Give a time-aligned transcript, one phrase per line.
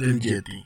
[0.00, 0.59] dēm jētī.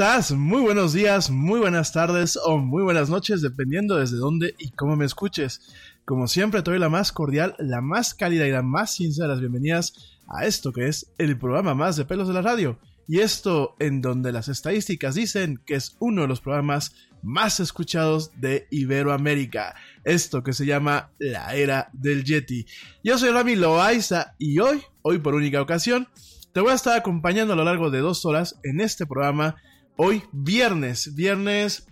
[0.00, 0.32] Estás?
[0.32, 4.96] Muy buenos días, muy buenas tardes o muy buenas noches, dependiendo desde dónde y cómo
[4.96, 5.60] me escuches.
[6.06, 9.40] Como siempre, te doy la más cordial, la más cálida y la más sincera las
[9.40, 12.78] bienvenidas a esto que es el programa más de pelos de la radio.
[13.06, 18.30] Y esto en donde las estadísticas dicen que es uno de los programas más escuchados
[18.40, 19.74] de Iberoamérica.
[20.04, 22.64] Esto que se llama la era del Yeti.
[23.04, 26.08] Yo soy Rami Loaiza y hoy, hoy por única ocasión,
[26.54, 29.56] te voy a estar acompañando a lo largo de dos horas en este programa.
[30.02, 31.86] Hoy, viernes, viernes.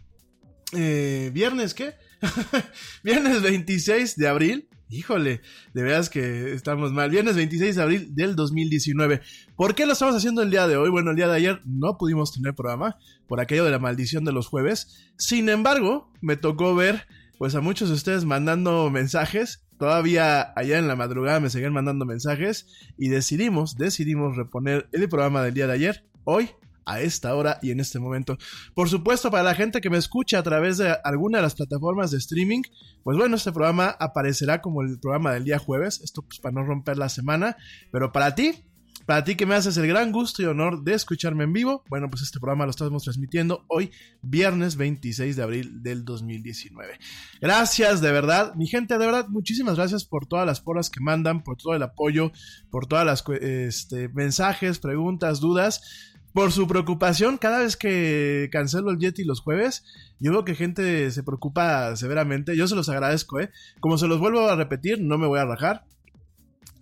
[0.73, 1.93] Eh, ¿Viernes qué?
[3.05, 4.67] viernes 26 de abril.
[4.89, 5.43] Híjole,
[5.75, 7.11] de veras que estamos mal.
[7.11, 9.21] Viernes 26 de abril del 2019.
[9.57, 10.89] ¿Por qué lo estamos haciendo el día de hoy?
[10.89, 12.97] Bueno, el día de ayer no pudimos tener programa
[13.27, 15.13] por aquello de la maldición de los jueves.
[15.19, 20.89] Sin embargo, me tocó ver pues a muchos de ustedes mandando mensajes Todavía allá en
[20.89, 22.67] la madrugada me seguían mandando mensajes
[22.99, 26.51] y decidimos, decidimos reponer el programa del día de ayer, hoy,
[26.89, 28.39] a esta hora y en este momento.
[28.75, 32.11] Por supuesto, para la gente que me escucha a través de alguna de las plataformas
[32.11, 32.63] de streaming,
[33.05, 36.65] pues bueno, este programa aparecerá como el programa del día jueves, esto pues para no
[36.65, 37.57] romper la semana,
[37.93, 38.65] pero para ti,
[39.05, 42.09] para ti que me haces el gran gusto y honor de escucharme en vivo, bueno,
[42.11, 43.91] pues este programa lo estamos transmitiendo hoy,
[44.23, 46.99] viernes 26 de abril del 2019.
[47.41, 51.43] Gracias, de verdad, mi gente, de verdad, muchísimas gracias por todas las porras que mandan,
[51.43, 52.33] por todo el apoyo,
[52.71, 55.83] por todas las este, mensajes, preguntas, dudas
[56.33, 59.85] por su preocupación cada vez que cancelo el Yeti los jueves.
[60.21, 62.57] Yo veo que gente se preocupa severamente.
[62.57, 63.51] Yo se los agradezco, ¿eh?
[63.81, 65.85] Como se los vuelvo a repetir, no me voy a rajar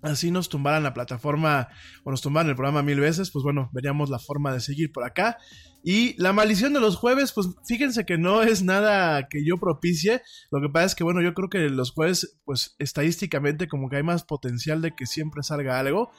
[0.03, 1.69] así nos tumbaran la plataforma
[2.05, 5.05] o nos tumbaran el programa mil veces, pues bueno, veríamos la forma de seguir por
[5.05, 5.39] acá.
[5.83, 10.23] Y la maldición de los jueves, pues fíjense que no es nada que yo propicie.
[10.51, 13.97] Lo que pasa es que, bueno, yo creo que los jueves, pues estadísticamente como que
[13.97, 16.11] hay más potencial de que siempre salga algo.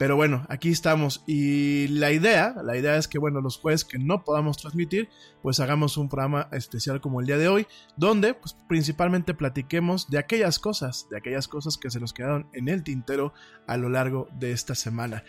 [0.00, 3.98] Pero bueno, aquí estamos y la idea, la idea es que bueno, los jueves que
[3.98, 5.10] no podamos transmitir,
[5.42, 7.66] pues hagamos un programa especial como el día de hoy,
[7.98, 12.70] donde pues principalmente platiquemos de aquellas cosas, de aquellas cosas que se nos quedaron en
[12.70, 13.34] el tintero
[13.66, 15.22] a lo largo de esta semana.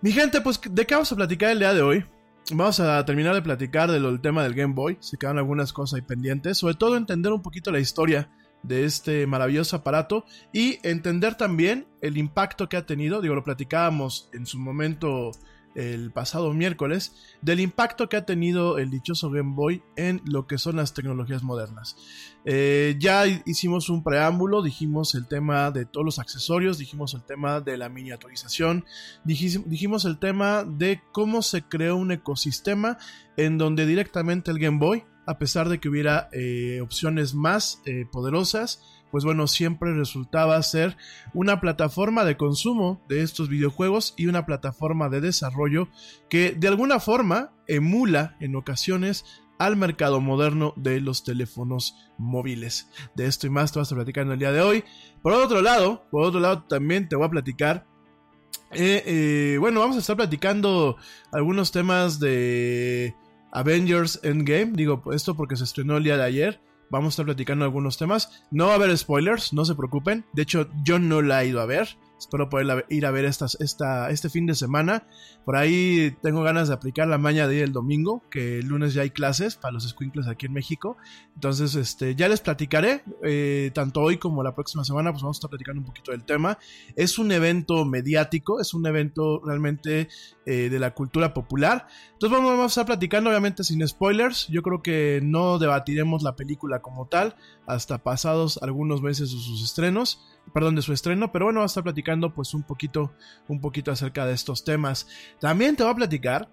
[0.00, 2.04] Mi gente, pues ¿de qué vamos a platicar el día de hoy?
[2.52, 6.02] Vamos a terminar de platicar del tema del Game Boy, se quedan algunas cosas ahí
[6.02, 8.30] pendientes, sobre todo entender un poquito la historia
[8.62, 13.20] de este maravilloso aparato y entender también el impacto que ha tenido.
[13.20, 15.32] Digo, lo platicábamos en su momento
[15.74, 20.58] el pasado miércoles del impacto que ha tenido el dichoso Game Boy en lo que
[20.58, 21.96] son las tecnologías modernas.
[22.44, 27.60] Eh, ya hicimos un preámbulo, dijimos el tema de todos los accesorios, dijimos el tema
[27.60, 28.84] de la miniaturización,
[29.24, 32.98] dijimos el tema de cómo se creó un ecosistema
[33.36, 38.06] en donde directamente el Game Boy, a pesar de que hubiera eh, opciones más eh,
[38.10, 40.96] poderosas, pues bueno, siempre resultaba ser
[41.34, 45.88] una plataforma de consumo de estos videojuegos y una plataforma de desarrollo
[46.30, 49.26] que de alguna forma emula en ocasiones
[49.58, 52.88] al mercado moderno de los teléfonos móviles.
[53.14, 54.84] De esto y más te vas a platicar en el día de hoy.
[55.20, 57.86] Por otro lado, por otro lado también te voy a platicar
[58.70, 60.96] eh, bueno, vamos a estar platicando
[61.32, 63.14] algunos temas de
[63.52, 64.72] Avengers Endgame.
[64.72, 66.60] Digo esto porque se estrenó el día de ayer.
[66.90, 68.44] Vamos a estar platicando algunos temas.
[68.50, 70.24] No va a haber spoilers, no se preocupen.
[70.32, 71.98] De hecho, yo no la he ido a ver.
[72.18, 73.46] Espero poder ir a ver esta,
[74.10, 75.06] este fin de semana.
[75.44, 78.92] Por ahí tengo ganas de aplicar la maña de ir el domingo, que el lunes
[78.92, 80.96] ya hay clases para los squinkles aquí en México.
[81.34, 85.38] Entonces, este, ya les platicaré, eh, tanto hoy como la próxima semana, pues vamos a
[85.38, 86.58] estar platicando un poquito del tema.
[86.96, 90.08] Es un evento mediático, es un evento realmente
[90.50, 91.86] eh, de la cultura popular.
[92.14, 94.48] Entonces vamos a estar platicando, obviamente sin spoilers.
[94.48, 97.36] Yo creo que no debatiremos la película como tal
[97.66, 100.24] hasta pasados algunos meses de sus estrenos
[100.54, 103.12] perdón, de su estreno, pero bueno, va a estar platicando pues un poquito,
[103.48, 105.06] un poquito acerca de estos temas.
[105.38, 106.48] También te voy a platicar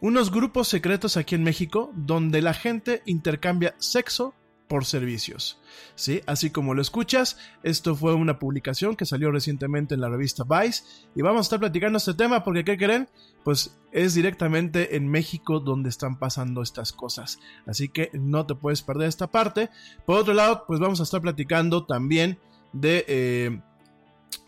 [0.00, 4.34] unos grupos secretos aquí en México donde la gente intercambia sexo
[4.70, 5.58] por servicios.
[5.96, 6.22] ¿Sí?
[6.26, 10.84] Así como lo escuchas, esto fue una publicación que salió recientemente en la revista Vice
[11.16, 13.08] y vamos a estar platicando este tema porque ¿qué creen?
[13.42, 17.40] Pues es directamente en México donde están pasando estas cosas.
[17.66, 19.70] Así que no te puedes perder esta parte.
[20.06, 22.38] Por otro lado, pues vamos a estar platicando también
[22.72, 23.60] de, eh,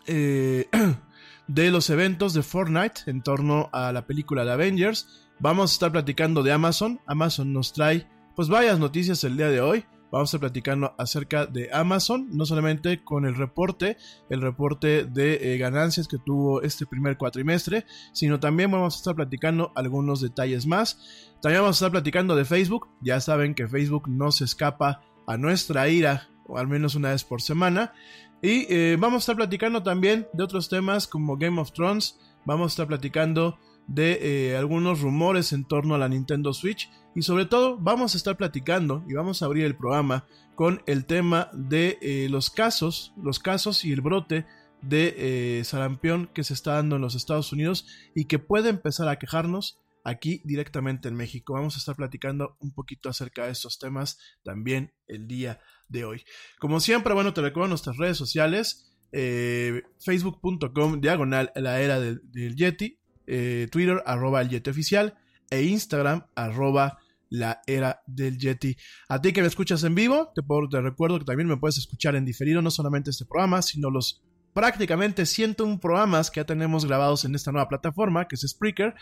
[0.07, 0.69] eh,
[1.47, 5.27] de los eventos de Fortnite en torno a la película de Avengers.
[5.39, 7.01] Vamos a estar platicando de Amazon.
[7.07, 9.85] Amazon nos trae pues varias noticias el día de hoy.
[10.13, 13.97] Vamos a estar platicando acerca de Amazon, no solamente con el reporte,
[14.29, 19.15] el reporte de eh, ganancias que tuvo este primer cuatrimestre, sino también vamos a estar
[19.15, 21.31] platicando algunos detalles más.
[21.41, 22.89] También vamos a estar platicando de Facebook.
[23.01, 27.23] Ya saben que Facebook no se escapa a nuestra ira o al menos una vez
[27.23, 27.91] por semana.
[28.39, 32.65] Y eh, vamos a estar platicando también de otros temas como Game of Thrones, vamos
[32.65, 37.45] a estar platicando de eh, algunos rumores en torno a la Nintendo Switch y sobre
[37.45, 40.25] todo vamos a estar platicando y vamos a abrir el programa
[40.55, 44.45] con el tema de eh, los casos, los casos y el brote
[44.81, 49.17] de sarampión que se está dando en los Estados Unidos y que puede empezar a
[49.17, 51.53] quejarnos aquí directamente en México.
[51.53, 56.23] Vamos a estar platicando un poquito acerca de estos temas también el día de hoy.
[56.59, 58.89] Como siempre, bueno, te recuerdo nuestras redes sociales.
[59.11, 62.21] Eh, Facebook.com diagonal la era del,
[62.55, 65.15] Yeti, eh, Twitter arroba el Yeti oficial
[65.49, 68.77] e Instagram arroba la era del Yeti.
[69.09, 72.25] A ti que me escuchas en vivo, te, recuerdo que también me puedes escuchar en
[72.25, 74.21] diferido, no solamente este programa, sino los
[74.53, 78.93] prácticamente 101 programas que ya tenemos grabados en esta nueva plataforma, que es Spreaker.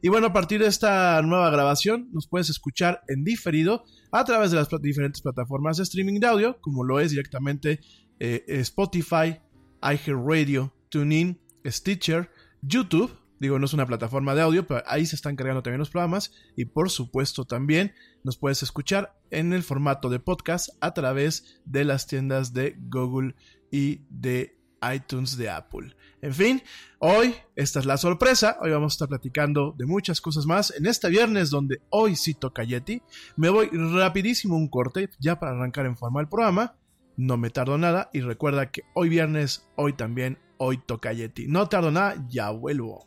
[0.00, 4.50] Y bueno, a partir de esta nueva grabación, nos puedes escuchar en diferido a través
[4.50, 7.80] de las diferentes plataformas de streaming de audio, como lo es directamente
[8.18, 9.38] eh, Spotify,
[9.82, 12.30] iHeartRadio, TuneIn, Stitcher,
[12.62, 13.23] YouTube.
[13.44, 16.32] Digo, no es una plataforma de audio, pero ahí se están cargando también los programas.
[16.56, 21.84] Y por supuesto también nos puedes escuchar en el formato de podcast a través de
[21.84, 23.34] las tiendas de Google
[23.70, 24.56] y de
[24.94, 25.94] iTunes de Apple.
[26.22, 26.62] En fin,
[27.00, 28.56] hoy esta es la sorpresa.
[28.62, 32.32] Hoy vamos a estar platicando de muchas cosas más en este viernes donde hoy sí
[32.32, 33.02] toca Yeti.
[33.36, 36.78] Me voy rapidísimo un corte ya para arrancar en forma el programa.
[37.18, 41.46] No me tardo nada y recuerda que hoy viernes, hoy también, hoy toca Yeti.
[41.46, 43.06] No tardo nada, ya vuelvo.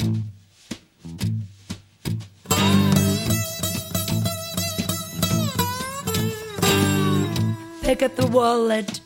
[7.91, 9.00] pick up the wallet.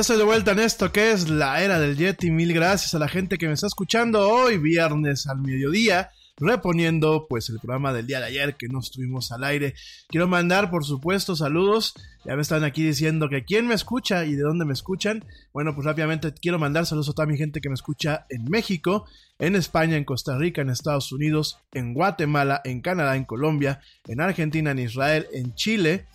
[0.00, 2.30] Ya estoy de vuelta en esto que es la era del Yeti.
[2.30, 6.10] Mil gracias a la gente que me está escuchando hoy, viernes al mediodía.
[6.40, 9.74] Reponiendo pues el programa del día de ayer que no estuvimos al aire.
[10.08, 14.34] Quiero mandar por supuesto saludos, ya me están aquí diciendo que quién me escucha y
[14.34, 15.24] de dónde me escuchan.
[15.52, 19.06] Bueno, pues rápidamente quiero mandar saludos a toda mi gente que me escucha en México,
[19.38, 24.20] en España, en Costa Rica, en Estados Unidos, en Guatemala, en Canadá, en Colombia, en
[24.20, 26.06] Argentina, en Israel, en Chile,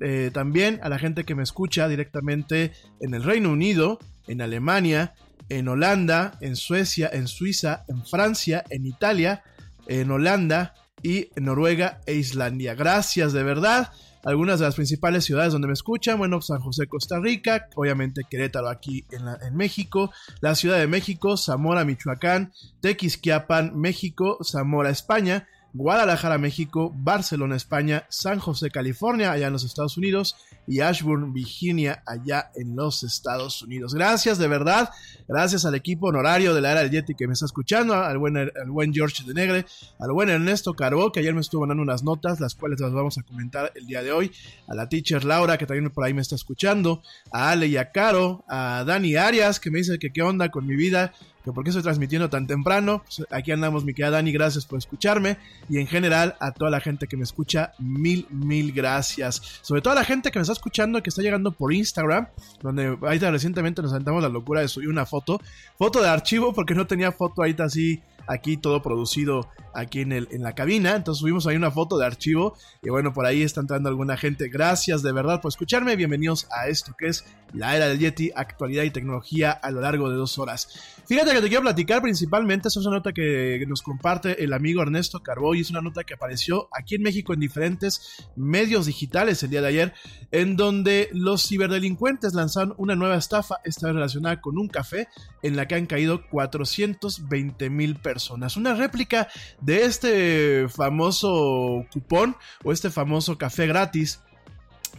[0.00, 5.14] eh, también a la gente que me escucha directamente en el Reino Unido, en Alemania,
[5.48, 9.42] en Holanda, en Suecia, en Suiza, en Francia, en Italia,
[9.86, 12.74] en Holanda y Noruega e Islandia.
[12.74, 13.90] Gracias de verdad.
[14.24, 18.70] Algunas de las principales ciudades donde me escuchan, bueno, San José, Costa Rica, obviamente Querétaro
[18.70, 26.38] aquí en, en México, la Ciudad de México, Zamora, Michoacán, Tequisquiapan, México, Zamora, España, Guadalajara,
[26.38, 32.50] México, Barcelona, España, San José, California, allá en los Estados Unidos, y Ashburn, Virginia, allá
[32.54, 33.92] en los Estados Unidos.
[33.92, 34.90] Gracias de verdad,
[35.28, 38.94] gracias al equipo honorario de la era del Yeti que me está escuchando, al buen,
[38.94, 39.66] George de Negre,
[39.98, 43.18] al buen Ernesto Carbó, que ayer me estuvo mandando unas notas, las cuales las vamos
[43.18, 44.30] a comentar el día de hoy,
[44.68, 47.90] a la teacher Laura, que también por ahí me está escuchando, a Ale y a
[47.90, 51.12] Caro, a Dani Arias, que me dice que qué onda con mi vida,
[51.44, 53.02] que por qué estoy transmitiendo tan temprano.
[53.04, 55.36] Pues aquí andamos, mi querida Dani, gracias por escucharme.
[55.68, 59.60] Y en general, a toda la gente que me escucha, mil, mil gracias.
[59.60, 62.28] Sobre todo a la gente que me está escuchando, que está llegando por Instagram,
[62.62, 65.40] donde ahorita recientemente nos sentamos la locura de subir una foto.
[65.76, 70.28] Foto de archivo, porque no tenía foto ahorita así aquí todo producido aquí en, el,
[70.30, 70.94] en la cabina.
[70.96, 74.48] Entonces subimos ahí una foto de archivo y bueno, por ahí está entrando alguna gente.
[74.48, 75.96] Gracias de verdad por escucharme.
[75.96, 80.10] Bienvenidos a esto que es la era del Yeti, actualidad y tecnología a lo largo
[80.10, 80.68] de dos horas.
[81.06, 84.82] Fíjate que te quiero platicar principalmente, esa es una nota que nos comparte el amigo
[84.82, 89.42] Ernesto Carbó y es una nota que apareció aquí en México en diferentes medios digitales
[89.42, 89.94] el día de ayer,
[90.32, 95.08] en donde los ciberdelincuentes lanzaron una nueva estafa, esta vez relacionada con un café,
[95.42, 98.13] en la que han caído 420 mil personas.
[98.56, 99.28] Una réplica
[99.60, 104.20] de este famoso cupón o este famoso café gratis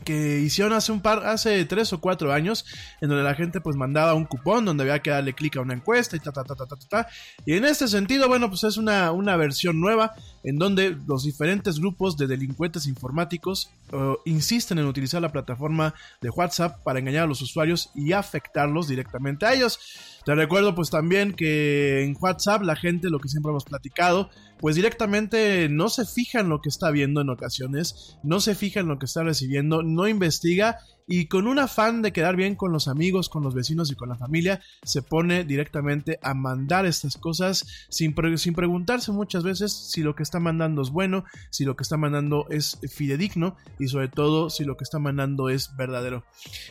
[0.03, 2.65] que hicieron hace un par, hace tres o cuatro años,
[3.01, 5.73] en donde la gente pues mandaba un cupón donde había que darle clic a una
[5.73, 7.07] encuesta y ta ta ta ta ta ta.
[7.45, 11.79] Y en este sentido, bueno, pues es una, una versión nueva en donde los diferentes
[11.79, 17.27] grupos de delincuentes informáticos uh, insisten en utilizar la plataforma de WhatsApp para engañar a
[17.27, 19.79] los usuarios y afectarlos directamente a ellos.
[20.25, 24.75] Te recuerdo pues también que en WhatsApp la gente, lo que siempre hemos platicado, pues
[24.75, 28.87] directamente no se fija en lo que está viendo en ocasiones, no se fija en
[28.87, 32.87] lo que está recibiendo, no investiga y con un afán de quedar bien con los
[32.87, 37.87] amigos, con los vecinos y con la familia, se pone directamente a mandar estas cosas
[37.89, 41.97] sin, preguntarse muchas veces si lo que está mandando es bueno, si lo que está
[41.97, 46.23] mandando es fidedigno y sobre todo si lo que está mandando es verdadero.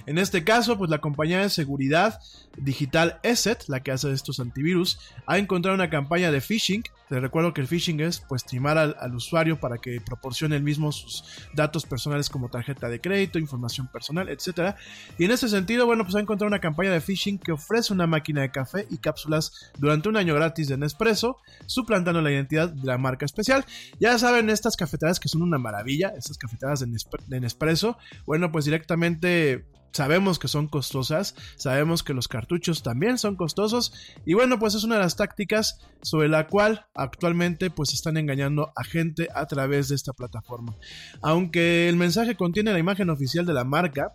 [0.07, 2.18] En este caso, pues la compañía de seguridad
[2.57, 6.83] digital ESET, la que hace estos antivirus, ha encontrado una campaña de phishing.
[7.09, 10.90] Te recuerdo que el phishing es pues timar al usuario para que proporcione el mismo
[10.90, 14.76] sus datos personales como tarjeta de crédito, información personal, etcétera.
[15.18, 18.06] Y en ese sentido, bueno, pues ha encontrado una campaña de phishing que ofrece una
[18.06, 22.87] máquina de café y cápsulas durante un año gratis de Nespresso, suplantando la identidad de
[22.87, 23.64] la marca especial.
[24.00, 26.87] Ya saben, estas cafeteras que son una maravilla, estas cafeteras de,
[27.26, 33.37] de Nespresso, bueno, pues directamente sabemos que son costosas, sabemos que los cartuchos también son
[33.37, 33.92] costosos
[34.26, 38.72] y bueno, pues es una de las tácticas sobre la cual actualmente pues están engañando
[38.74, 40.74] a gente a través de esta plataforma.
[41.22, 44.12] Aunque el mensaje contiene la imagen oficial de la marca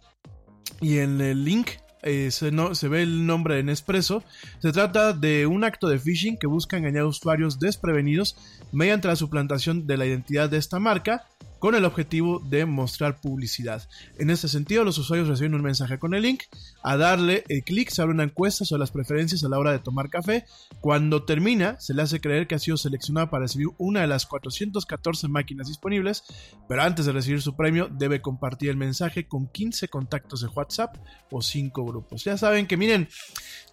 [0.82, 1.70] y en el link
[2.02, 2.50] eh, se,
[2.88, 4.24] ve el nombre en expreso.
[4.60, 8.36] Se trata de un acto de phishing que busca engañar a usuarios desprevenidos
[8.72, 11.26] mediante la suplantación de la identidad de esta marca
[11.60, 13.88] con el objetivo de mostrar publicidad.
[14.18, 16.44] En este sentido, los usuarios reciben un mensaje con el link,
[16.84, 19.80] a darle el clic se abre una encuesta sobre las preferencias a la hora de
[19.80, 20.46] tomar café,
[20.82, 24.26] cuando termina se le hace creer que ha sido seleccionado para recibir una de las
[24.26, 26.24] 414 máquinas disponibles,
[26.68, 30.96] pero antes de recibir su premio debe compartir el mensaje con 15 contactos de WhatsApp
[31.30, 32.24] o 5 grupos.
[32.24, 33.10] Ya saben que miren,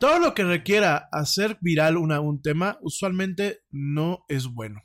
[0.00, 4.82] todo lo que requiera hacer viral una, un tema usualmente no es bueno.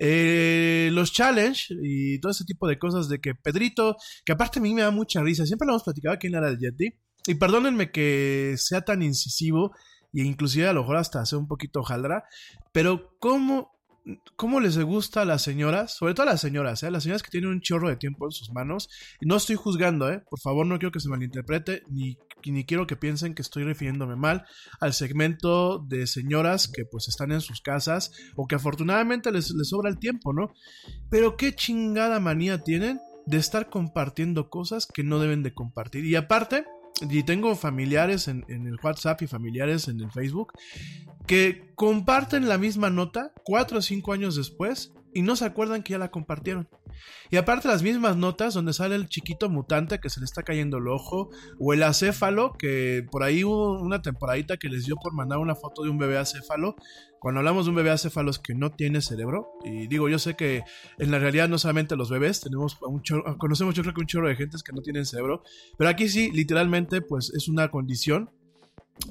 [0.00, 4.62] Eh, los challenge y todo ese tipo de cosas de que Pedrito, que aparte a
[4.62, 6.94] mí me da mucha risa, siempre lo hemos platicado aquí en la del Yeti,
[7.26, 9.72] y perdónenme que sea tan incisivo,
[10.14, 12.24] e inclusive a lo mejor hasta sea un poquito jaldra,
[12.72, 13.77] pero ¿cómo
[14.36, 16.90] cómo les gusta a las señoras, sobre todo a las señoras, ¿eh?
[16.90, 18.88] las señoras que tienen un chorro de tiempo en sus manos.
[19.20, 20.22] Y no estoy juzgando, ¿eh?
[20.28, 24.16] por favor, no quiero que se malinterprete, ni, ni quiero que piensen que estoy refiriéndome
[24.16, 24.44] mal
[24.80, 29.68] al segmento de señoras que pues están en sus casas o que afortunadamente les, les
[29.68, 30.52] sobra el tiempo, ¿no?
[31.10, 36.06] Pero qué chingada manía tienen de estar compartiendo cosas que no deben de compartir.
[36.06, 36.64] Y aparte,
[37.08, 40.52] y tengo familiares en, en, el WhatsApp y familiares en el Facebook
[41.26, 45.92] que comparten la misma nota cuatro o cinco años después y no se acuerdan que
[45.92, 46.68] ya la compartieron.
[47.30, 50.78] Y aparte las mismas notas donde sale el chiquito mutante que se le está cayendo
[50.78, 55.14] el ojo, o el acéfalo, que por ahí hubo una temporadita que les dio por
[55.14, 56.76] mandar una foto de un bebé acéfalo.
[57.20, 60.34] Cuando hablamos de un bebé acéfalo es que no tiene cerebro, y digo, yo sé
[60.34, 60.62] que
[60.98, 63.02] en la realidad no solamente los bebés, tenemos un
[63.38, 65.42] conocemos yo creo que un chorro de gentes que no tienen cerebro,
[65.76, 68.30] pero aquí sí, literalmente, pues es una condición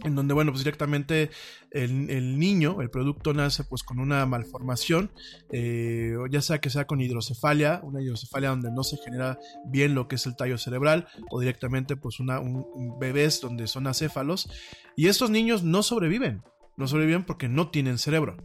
[0.04, 1.30] en donde, bueno, pues directamente
[1.72, 5.12] el, niño, el producto nace pues con una malformación,
[5.52, 10.08] eh, ya sea que sea con hidrocefalia, una hidrocefalia donde no se genera bien lo
[10.08, 12.66] que es el tallo cerebral, o directamente pues una, un,
[13.00, 14.50] bebés donde son acéfalos,
[14.96, 16.44] y estos niños no sobreviven,
[16.76, 18.38] no sobreviven porque no tienen cerebro.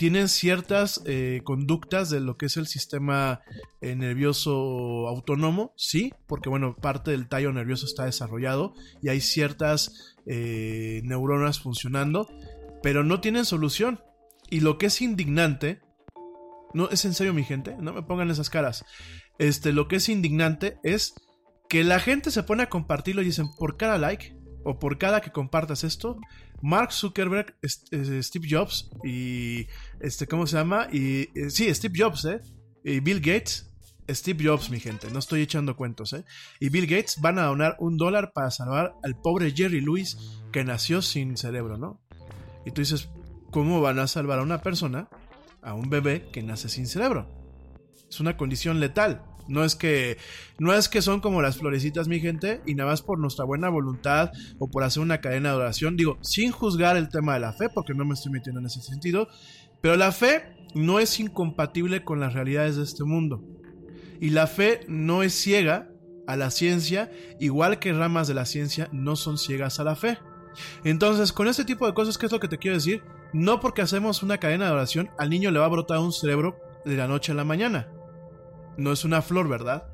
[0.00, 3.42] Tienen ciertas eh, conductas de lo que es el sistema
[3.82, 10.16] eh, nervioso autónomo, sí, porque bueno, parte del tallo nervioso está desarrollado y hay ciertas
[10.24, 12.30] eh, neuronas funcionando,
[12.82, 14.00] pero no tienen solución.
[14.48, 15.82] Y lo que es indignante,
[16.72, 18.86] no es en serio mi gente, no me pongan esas caras.
[19.38, 21.12] Este, lo que es indignante es
[21.68, 24.34] que la gente se pone a compartirlo y dicen por cada like
[24.64, 26.18] o por cada que compartas esto,
[26.62, 29.66] Mark Zuckerberg, Steve Jobs y
[30.00, 30.88] este, ¿cómo se llama?
[30.92, 32.40] Y eh, sí, Steve Jobs, ¿eh?
[32.84, 33.66] Y Bill Gates.
[34.08, 36.24] Steve Jobs, mi gente, no estoy echando cuentos, ¿eh?
[36.58, 40.18] Y Bill Gates van a donar un dólar para salvar al pobre Jerry Lewis
[40.50, 42.00] que nació sin cerebro, ¿no?
[42.66, 43.08] Y tú dices,
[43.52, 45.08] ¿cómo van a salvar a una persona,
[45.62, 47.28] a un bebé que nace sin cerebro?
[48.08, 49.22] Es una condición letal.
[49.48, 50.16] No es que
[50.58, 53.68] no es que son como las florecitas, mi gente, y nada más por nuestra buena
[53.68, 57.52] voluntad o por hacer una cadena de oración, digo, sin juzgar el tema de la
[57.52, 59.28] fe, porque no me estoy metiendo en ese sentido,
[59.80, 63.42] pero la fe no es incompatible con las realidades de este mundo.
[64.20, 65.88] Y la fe no es ciega
[66.26, 70.18] a la ciencia, igual que ramas de la ciencia no son ciegas a la fe.
[70.84, 73.02] Entonces, con este tipo de cosas, ¿qué es lo que te quiero decir?
[73.32, 76.58] No porque hacemos una cadena de oración, al niño le va a brotar un cerebro
[76.84, 77.88] de la noche a la mañana
[78.80, 79.84] no es una flor, ¿verdad?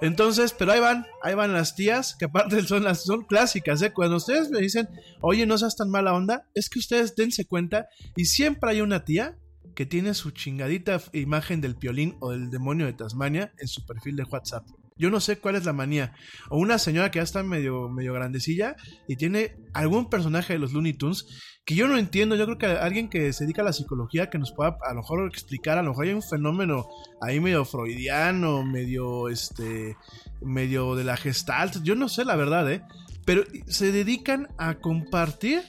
[0.00, 3.92] Entonces, pero ahí van, ahí van las tías, que aparte son las son clásicas, ¿eh?
[3.92, 4.88] Cuando ustedes me dicen,
[5.20, 9.04] oye, no seas tan mala onda, es que ustedes dense cuenta y siempre hay una
[9.04, 9.36] tía
[9.74, 14.16] que tiene su chingadita imagen del piolín o del demonio de Tasmania en su perfil
[14.16, 14.66] de WhatsApp.
[15.00, 16.12] Yo no sé cuál es la manía.
[16.50, 18.76] O una señora que ya está medio, medio grandecilla
[19.08, 21.26] y tiene algún personaje de los Looney Tunes
[21.64, 22.36] que yo no entiendo.
[22.36, 25.00] Yo creo que alguien que se dedica a la psicología que nos pueda a lo
[25.00, 26.86] mejor explicar, a lo mejor hay un fenómeno
[27.22, 29.96] ahí medio freudiano, medio este,
[30.42, 31.82] medio de la gestalt.
[31.82, 32.82] Yo no sé la verdad, ¿eh?
[33.24, 35.62] Pero se dedican a compartir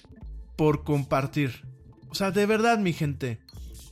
[0.58, 1.66] por compartir.
[2.10, 3.40] O sea, de verdad, mi gente.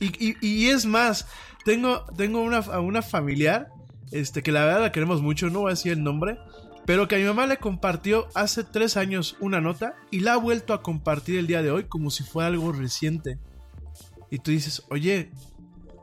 [0.00, 1.26] Y, y, es más,
[1.64, 3.68] tengo, tengo una, una familiar
[4.12, 6.38] este, que la verdad la queremos mucho, no voy a decir el nombre,
[6.86, 10.38] pero que a mi mamá le compartió hace tres años una nota y la ha
[10.38, 13.38] vuelto a compartir el día de hoy como si fuera algo reciente.
[14.30, 15.30] Y tú dices, oye,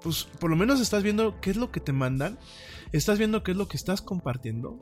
[0.02, 2.38] pues por lo menos estás viendo qué es lo que te mandan,
[2.92, 4.80] estás viendo qué es lo que estás compartiendo.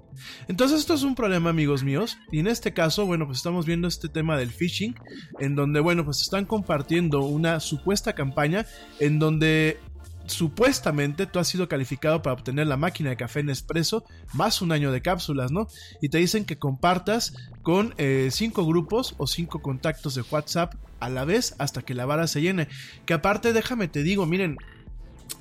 [0.47, 3.87] Entonces esto es un problema, amigos míos, y en este caso, bueno, pues estamos viendo
[3.87, 4.95] este tema del phishing,
[5.39, 8.65] en donde, bueno, pues están compartiendo una supuesta campaña
[8.99, 9.79] en donde
[10.27, 14.91] supuestamente tú has sido calificado para obtener la máquina de café Nespresso más un año
[14.91, 15.67] de cápsulas, ¿no?
[16.01, 17.33] Y te dicen que compartas
[17.63, 22.05] con eh, cinco grupos o cinco contactos de WhatsApp a la vez hasta que la
[22.05, 22.67] vara se llene.
[23.05, 24.57] Que aparte, déjame te digo, miren,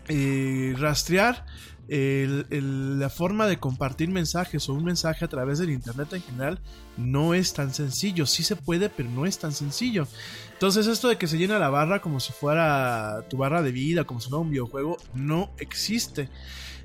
[0.09, 1.47] eh, rastrear
[1.89, 6.61] la forma de compartir mensajes o un mensaje a través del internet en general
[6.97, 8.27] no es tan sencillo.
[8.27, 10.07] Sí se puede, pero no es tan sencillo.
[10.53, 14.05] Entonces esto de que se llena la barra como si fuera tu barra de vida,
[14.05, 16.31] como si fuera un videojuego, no existe.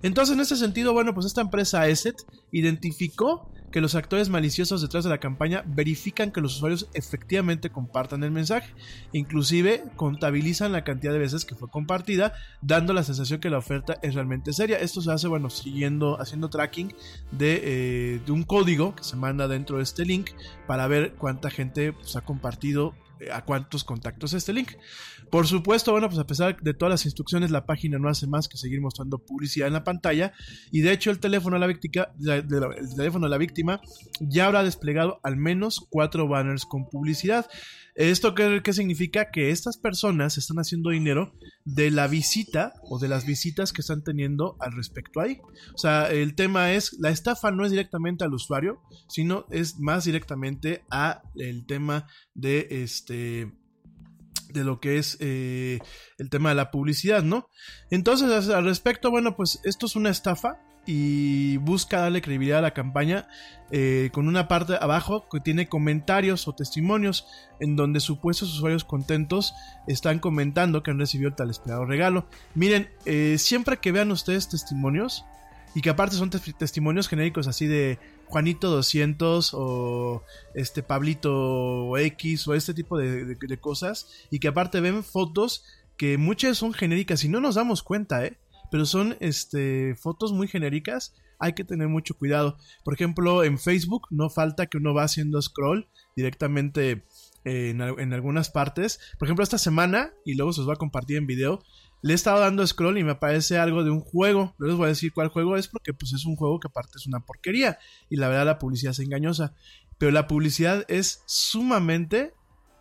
[0.02, 2.16] Entonces en ese sentido, bueno, pues esta empresa ESET
[2.52, 8.24] identificó que los actores maliciosos detrás de la campaña verifican que los usuarios efectivamente compartan
[8.24, 8.74] el mensaje.
[9.14, 13.98] Inclusive contabilizan la cantidad de veces que fue compartida, dando la sensación que la oferta
[14.02, 14.78] es realmente seria.
[14.78, 16.94] Esto se hace, bueno, siguiendo, haciendo tracking
[17.32, 20.32] de, eh, un código que se manda dentro de este link
[20.68, 22.94] para ver cuánta gente pues, ha compartido
[23.32, 24.72] a cuántos contactos este link.
[25.32, 28.48] Por supuesto, bueno, pues a pesar de todas las instrucciones, la página no hace más
[28.48, 30.34] que seguir mostrando publicidad en la pantalla.
[30.72, 32.48] Y de hecho, el teléfono de la víctima, el
[32.96, 33.82] teléfono de la víctima
[34.20, 37.48] ya habrá desplegado al menos cuatro banners con publicidad.
[38.00, 39.30] ¿Esto qué, significa?
[39.30, 41.34] Que estas personas están haciendo dinero
[41.66, 45.42] de la visita o de las visitas que están teniendo al respecto ahí.
[45.76, 50.06] O sea, el tema es, la estafa no es directamente al usuario, sino es más
[50.06, 53.52] directamente a el tema de este
[54.54, 55.80] de lo que es eh,
[56.20, 57.50] el tema de la publicidad, ¿no?
[57.92, 62.74] Entonces, al respecto, bueno, pues esto es una estafa y busca darle credibilidad a la
[62.74, 63.28] campaña
[63.72, 67.28] eh, con una parte abajo que tiene comentarios o testimonios
[67.60, 69.54] en donde supuestos usuarios contentos
[69.88, 72.26] están comentando que han recibido tal esperado regalo.
[72.56, 75.26] Miren, eh, siempre que vean ustedes testimonios
[75.76, 80.24] y que aparte son testimonios genéricos así de Juanito 200 o
[80.56, 85.64] este Pablito X o este tipo de, de cosas y que aparte ven fotos
[85.98, 88.38] que muchas son genéricas y no nos damos cuenta, ¿eh?
[88.72, 91.16] Pero son este, fotos muy genéricas.
[91.40, 92.58] Hay que tener mucho cuidado.
[92.84, 97.06] Por ejemplo, en Facebook no falta que uno va haciendo scroll directamente
[97.46, 99.00] eh, en, algunas partes.
[99.18, 101.64] Por ejemplo, esta semana, y luego se os va a compartir en video,
[102.02, 104.56] le he estado dando scroll y me aparece algo de un juego.
[104.58, 106.98] No les voy a decir cuál juego es porque pues es un juego que aparte
[106.98, 107.80] es una porquería.
[108.10, 109.56] Y la verdad la publicidad es engañosa.
[109.98, 112.34] Pero la publicidad es sumamente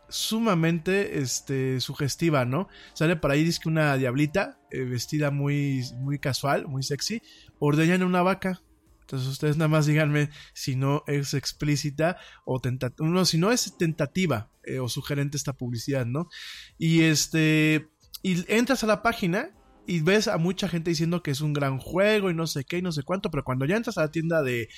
[0.09, 2.69] sumamente este, sugestiva, ¿no?
[2.95, 7.23] Sale por ahí, dice que una diablita, eh, vestida muy, muy casual, muy sexy,
[7.59, 8.63] ordeñan una vaca.
[9.01, 13.77] Entonces ustedes nada más díganme si no es explícita o tentativa, no, si no es
[13.79, 16.29] tentativa eh, o sugerente esta publicidad, ¿no?
[16.77, 17.89] Y este,
[18.23, 19.51] y entras a la página
[19.87, 22.77] y ves a mucha gente diciendo que es un gran juego y no sé qué
[22.77, 24.69] y no sé cuánto, pero cuando ya entras a la tienda de,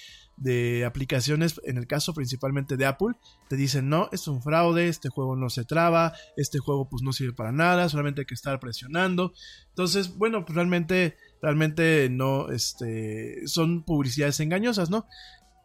[0.40, 3.14] de aplicaciones, en el caso principalmente de Apple,
[3.48, 7.12] te dicen, no, es un fraude, este juego no se traba, este juego pues no
[7.12, 9.32] sirve para nada, solamente hay que estar presionando.
[9.68, 15.06] Entonces, bueno, pues realmente, realmente no, este, son publicidades engañosas, ¿no?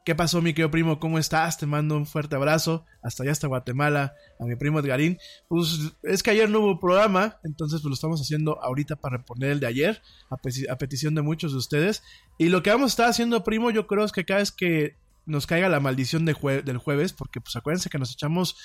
[0.06, 1.00] ¿Qué pasó, mi querido primo?
[1.00, 1.58] ¿Cómo estás?
[1.58, 2.86] Te mando un fuerte abrazo.
[3.02, 4.14] Hasta allá, hasta Guatemala.
[4.40, 5.18] A mi primo Edgarín.
[5.48, 7.40] Pues es que ayer no hubo programa.
[7.44, 10.04] Entonces, pues lo estamos haciendo ahorita para reponer el de ayer.
[10.30, 10.38] A,
[10.78, 12.04] petición de muchos de ustedes.
[12.38, 14.96] Y lo que vamos a estar haciendo, primo, yo creo es que cada vez que
[15.26, 17.14] nos caiga la maldición del jueves.
[17.14, 18.58] Porque, pues acuérdense que nos echamos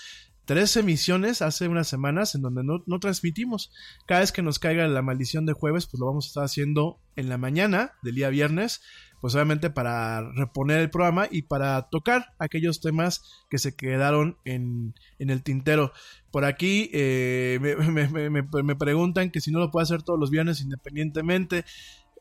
[0.45, 3.73] tres emisiones hace unas semanas en donde no, no, transmitimos.
[4.07, 6.99] Cada vez que nos caiga la maldición de jueves, pues lo vamos a estar haciendo
[7.17, 8.83] en la mañana del día viernes
[9.21, 14.95] pues obviamente para reponer el programa y para tocar aquellos temas que se quedaron en,
[15.19, 15.93] en el tintero.
[16.31, 20.61] Por aquí eh, me, me, preguntan que si no lo puedo hacer todos los viernes
[20.61, 21.65] independientemente.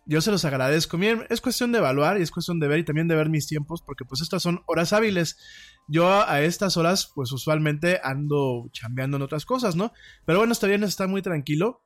[0.05, 0.97] Yo se los agradezco.
[1.29, 3.83] Es cuestión de evaluar y es cuestión de ver y también de ver mis tiempos,
[3.83, 5.37] porque pues estas son horas hábiles.
[5.87, 9.93] Yo a estas horas, pues usualmente ando chambeando en otras cosas, ¿no?
[10.25, 11.83] Pero bueno, este viernes está muy tranquilo.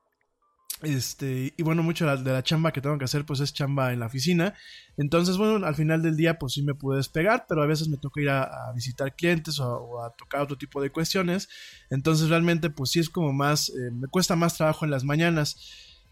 [0.84, 4.00] Este, y bueno, mucho de la, chamba que tengo que hacer, pues es chamba en
[4.00, 4.54] la oficina.
[4.96, 7.96] Entonces, bueno, al final del día, pues sí me pude despegar, pero a veces me
[7.96, 11.48] toca ir a, visitar clientes o, a tocar otro tipo de cuestiones.
[11.90, 15.56] Entonces, realmente, pues sí es como más, eh, me cuesta más trabajo en las mañanas.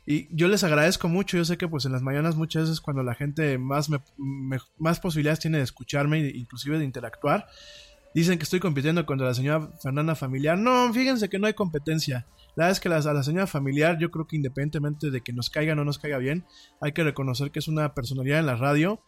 [0.05, 3.05] Y yo les agradezco mucho, yo sé que pues en las mañanas muchas veces cuando
[3.05, 4.01] la gente más, me,
[4.79, 7.47] más posibilidades tiene de escucharme, inclusive de interactuar,
[8.12, 10.59] dicen que estoy compitiendo contra la señora Fernanda Familiar.
[10.59, 12.27] No, fíjense que no hay competencia.
[12.55, 15.48] La verdad es que a la señora familiar, yo creo que independientemente de que nos
[15.48, 16.44] caiga o no nos caiga bien,
[16.80, 19.00] hay que reconocer que es una personalidad en la radio.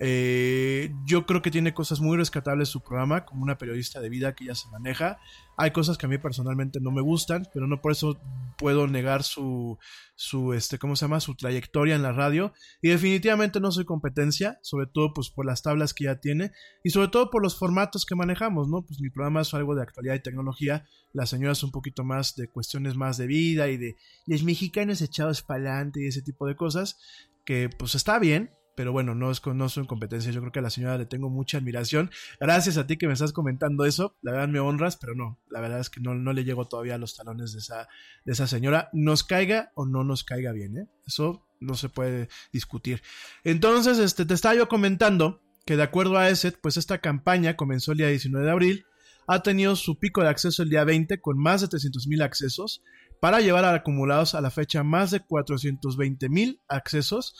[0.00, 4.34] Eh, yo creo que tiene cosas muy rescatables su programa, como una periodista de vida
[4.34, 5.18] que ya se maneja.
[5.56, 8.20] Hay cosas que a mí personalmente no me gustan, pero no por eso
[8.56, 9.76] puedo negar su,
[10.14, 11.18] su, este, ¿cómo se llama?
[11.18, 12.52] Su trayectoria en la radio.
[12.80, 16.52] Y definitivamente no soy competencia, sobre todo pues por las tablas que ya tiene
[16.84, 18.82] y sobre todo por los formatos que manejamos, ¿no?
[18.82, 22.36] Pues mi programa es algo de actualidad y tecnología, la señora es un poquito más
[22.36, 23.96] de cuestiones más de vida y de
[24.26, 26.98] los mexicanos echados para adelante y ese tipo de cosas,
[27.44, 30.30] que pues está bien, pero bueno, no, es, no son competencia.
[30.30, 32.12] Yo creo que a la señora le tengo mucha admiración.
[32.38, 34.16] Gracias a ti que me estás comentando eso.
[34.22, 36.94] La verdad me honras, pero no, la verdad es que no, no le llego todavía
[36.94, 37.88] a los talones de esa,
[38.24, 38.88] de esa señora.
[38.92, 40.86] Nos caiga o no nos caiga bien, ¿eh?
[41.08, 43.02] Eso no se puede discutir.
[43.42, 47.90] Entonces, este, te estaba yo comentando que de acuerdo a ESET, pues esta campaña comenzó
[47.90, 48.86] el día 19 de abril,
[49.26, 52.84] ha tenido su pico de acceso el día 20 con más de 300 mil accesos,
[53.20, 57.34] para llevar acumulados a la fecha más de 420 mil accesos,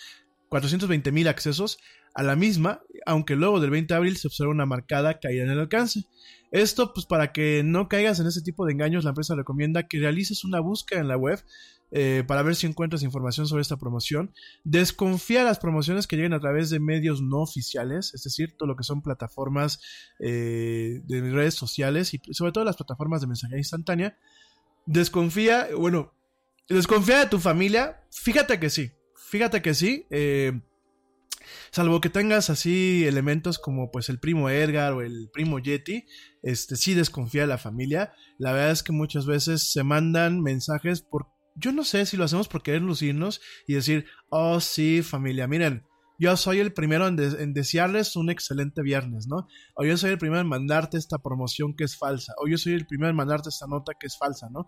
[0.48, 1.78] 420 mil accesos
[2.14, 5.50] a la misma, aunque luego del 20 de abril se observa una marcada caída en
[5.50, 6.04] el alcance.
[6.50, 9.98] Esto, pues para que no caigas en ese tipo de engaños, la empresa recomienda que
[9.98, 11.42] realices una búsqueda en la web
[11.90, 14.32] eh, para ver si encuentras información sobre esta promoción.
[14.64, 18.76] Desconfía las promociones que lleguen a través de medios no oficiales, es decir, todo lo
[18.76, 19.80] que son plataformas
[20.18, 24.18] eh, de redes sociales y sobre todo las plataformas de mensajería instantánea.
[24.86, 26.12] Desconfía, bueno,
[26.68, 28.02] desconfía de tu familia.
[28.10, 28.90] Fíjate que sí,
[29.28, 30.06] fíjate que sí.
[30.10, 30.52] Eh,
[31.70, 36.06] salvo que tengas así elementos como pues el primo Edgar o el primo Yeti,
[36.42, 38.12] este sí desconfía de la familia.
[38.38, 41.26] La verdad es que muchas veces se mandan mensajes por
[41.60, 45.87] yo no sé si lo hacemos por querer lucirnos y decir, "Oh, sí, familia, miren,
[46.18, 49.46] yo soy el primero en, de- en desearles un excelente viernes, ¿no?
[49.74, 52.72] O yo soy el primero en mandarte esta promoción que es falsa, o yo soy
[52.74, 54.66] el primero en mandarte esta nota que es falsa, ¿no?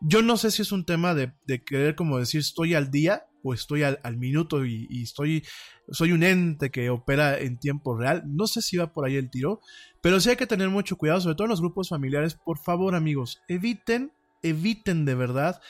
[0.00, 1.32] Yo no sé si es un tema de,
[1.64, 5.42] querer como decir estoy al día o estoy al, minuto y, y estoy,
[5.90, 8.22] soy un ente que opera en tiempo real.
[8.26, 9.60] No sé si va por ahí el tiro,
[10.02, 12.34] pero sí hay que tener mucho cuidado, sobre todo en los grupos familiares.
[12.34, 15.60] Por favor, amigos, eviten, eviten de verdad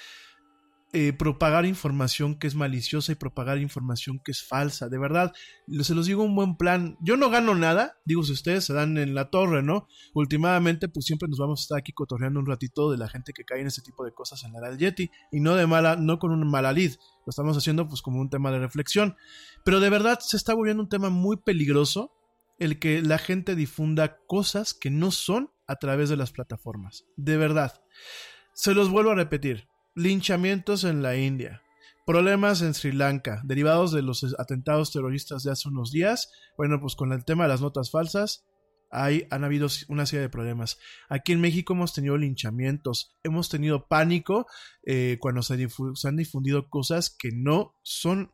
[0.93, 4.88] eh, propagar información que es maliciosa y propagar información que es falsa.
[4.88, 5.32] De verdad,
[5.82, 6.97] se los digo un buen plan.
[7.01, 9.86] Yo no gano nada, digo si ustedes se dan en la torre, ¿no?
[10.14, 13.45] Últimamente, pues siempre nos vamos a estar aquí cotorreando un ratito de la gente que
[13.45, 16.18] cae en ese tipo de cosas en la del Yeti y no de mala, no
[16.18, 16.95] con un mala lid.
[17.24, 19.16] Lo estamos haciendo pues como un tema de reflexión.
[19.64, 22.12] Pero de verdad se está volviendo un tema muy peligroso
[22.59, 27.05] el que la gente difunda cosas que no son a través de las plataformas.
[27.16, 27.80] De verdad.
[28.55, 29.68] Se los vuelvo a repetir.
[29.95, 31.62] Linchamientos en la India.
[32.07, 36.30] Problemas en Sri Lanka, derivados de los atentados terroristas de hace unos días.
[36.57, 38.45] Bueno, pues con el tema de las notas falsas,
[38.91, 40.78] hay, han habido una serie de problemas.
[41.09, 44.47] Aquí en México hemos tenido linchamientos, hemos tenido pánico
[44.84, 48.32] eh, cuando se, han difundido cosas que no son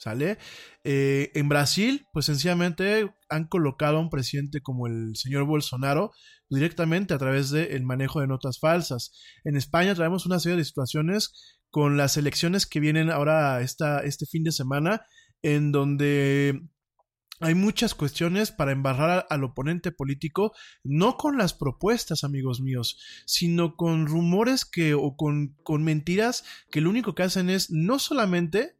[0.00, 0.38] ¿Sale?
[0.82, 6.12] Eh, en Brasil, pues sencillamente han colocado a un presidente como el señor Bolsonaro
[6.48, 9.12] directamente a través del manejo de notas falsas.
[9.44, 14.24] En España traemos una serie de situaciones con las elecciones que vienen ahora esta, este
[14.24, 15.02] fin de semana,
[15.42, 16.62] en donde
[17.40, 23.76] hay muchas cuestiones para embarrar al oponente político, no con las propuestas, amigos míos, sino
[23.76, 28.79] con rumores que o con, con mentiras que lo único que hacen es no solamente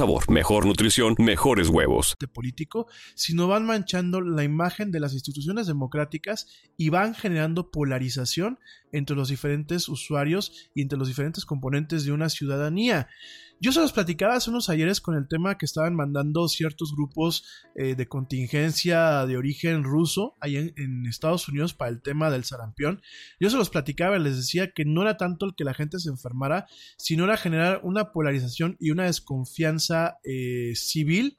[0.29, 2.15] mejor nutrición, mejores huevos.
[2.33, 6.47] político, sino van manchando la imagen de las instituciones democráticas
[6.77, 8.59] y van generando polarización
[8.91, 13.09] entre los diferentes usuarios y entre los diferentes componentes de una ciudadanía.
[13.63, 17.45] Yo se los platicaba hace unos ayeres con el tema que estaban mandando ciertos grupos
[17.75, 23.03] eh, de contingencia de origen ruso ahí en, Estados Unidos para el tema del sarampión.
[23.39, 25.99] Yo se los platicaba y les decía que no era tanto el que la gente
[25.99, 26.65] se enfermara,
[26.97, 31.37] sino era generar una polarización y una desconfianza eh, civil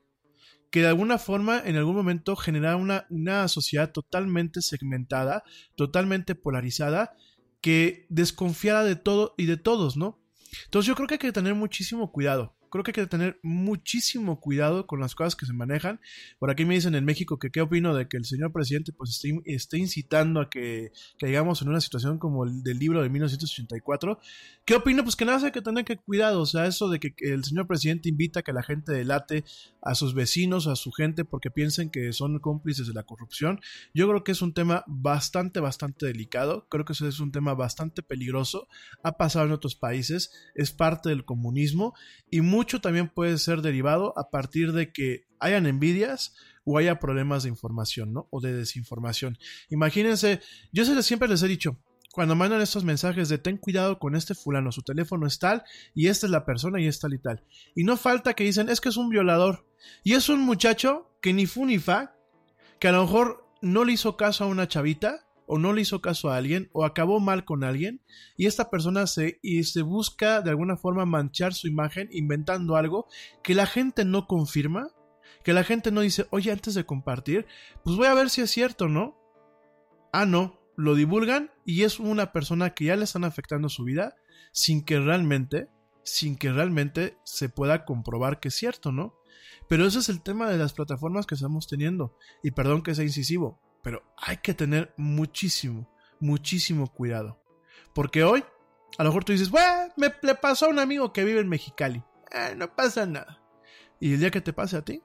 [0.70, 5.42] que de alguna forma en algún momento generara una, una sociedad totalmente segmentada,
[5.74, 7.16] totalmente polarizada,
[7.60, 10.21] que desconfiara de todo y de todos, ¿no?
[10.64, 12.56] Entonces yo creo que hay que tener muchísimo cuidado.
[12.70, 16.00] Creo que hay que tener muchísimo cuidado con las cosas que se manejan.
[16.38, 19.22] Por aquí me dicen en México que qué opino de que el señor presidente pues
[19.44, 24.18] esté, incitando a que caigamos en una situación como el del libro de 1984.
[24.64, 25.02] ¿Qué opino?
[25.02, 26.40] Pues que nada hay que tener que cuidado.
[26.40, 29.44] O sea, eso de que el señor presidente invita a que la gente delate
[29.82, 33.60] a sus vecinos, a su gente, porque piensen que son cómplices de la corrupción.
[33.92, 36.68] Yo creo que es un tema bastante, bastante delicado.
[36.68, 38.68] Creo que eso es un tema bastante peligroso.
[39.02, 40.30] Ha pasado en otros países.
[40.54, 41.94] Es parte del comunismo.
[42.30, 47.42] Y mucho también puede ser derivado a partir de que hayan envidias o haya problemas
[47.42, 48.28] de información, ¿no?
[48.30, 49.36] O de desinformación.
[49.68, 50.40] Imagínense,
[50.72, 51.78] yo siempre les he dicho,
[52.12, 56.08] cuando mandan estos mensajes de ten cuidado con este fulano, su teléfono es tal y
[56.08, 57.42] esta es la persona y es tal y tal.
[57.74, 59.66] Y no falta que dicen, es que es un violador.
[60.04, 62.14] Y es un muchacho que ni fu ni fa,
[62.78, 66.00] que a lo mejor no le hizo caso a una chavita o no le hizo
[66.00, 68.00] caso a alguien o acabó mal con alguien
[68.36, 73.06] y esta persona se, y se busca de alguna forma manchar su imagen inventando algo
[73.42, 74.88] que la gente no confirma,
[75.44, 77.46] que la gente no dice, oye, antes de compartir,
[77.84, 79.18] pues voy a ver si es cierto, ¿no?
[80.12, 84.16] Ah, no, lo divulgan y es una persona que ya le están afectando su vida
[84.50, 85.68] sin que realmente,
[86.02, 89.14] sin que realmente se pueda comprobar que es cierto, ¿no?
[89.68, 92.18] Pero ese es el tema de las plataformas que estamos teniendo.
[92.42, 97.40] Y perdón que sea incisivo, pero hay que tener muchísimo, muchísimo cuidado.
[97.94, 98.44] Porque hoy,
[98.98, 99.52] a lo mejor tú dices,
[99.96, 102.02] me le pasó a un amigo que vive en Mexicali.
[102.32, 103.40] Eh, no pasa nada.
[104.00, 105.00] Y el día que te pase a ti,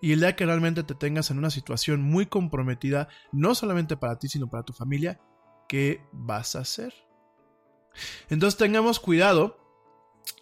[0.00, 4.18] Y el día que realmente te tengas en una situación muy comprometida, no solamente para
[4.18, 5.20] ti, sino para tu familia,
[5.68, 6.94] ¿qué vas a hacer?
[8.28, 9.60] Entonces tengamos cuidado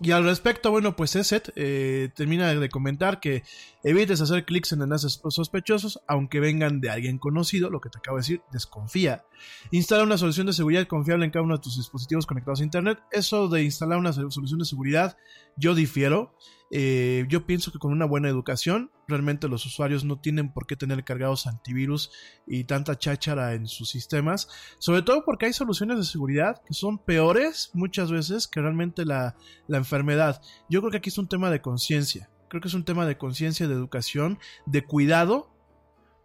[0.00, 3.42] y al respecto, bueno, pues ESET eh, termina de comentar que
[3.82, 8.16] evites hacer clics en enlaces sospechosos, aunque vengan de alguien conocido, lo que te acabo
[8.16, 9.24] de decir, desconfía.
[9.72, 13.00] Instala una solución de seguridad confiable en cada uno de tus dispositivos conectados a Internet.
[13.10, 15.16] Eso de instalar una solución de seguridad,
[15.56, 16.32] yo difiero.
[16.70, 20.76] Eh, yo pienso que con una buena educación, realmente los usuarios no tienen por qué
[20.76, 22.10] tener cargados antivirus
[22.46, 24.48] y tanta cháchara en sus sistemas,
[24.78, 29.36] sobre todo porque hay soluciones de seguridad que son peores muchas veces que realmente la,
[29.66, 30.42] la enfermedad.
[30.68, 33.16] Yo creo que aquí es un tema de conciencia, creo que es un tema de
[33.16, 35.54] conciencia, de educación, de cuidado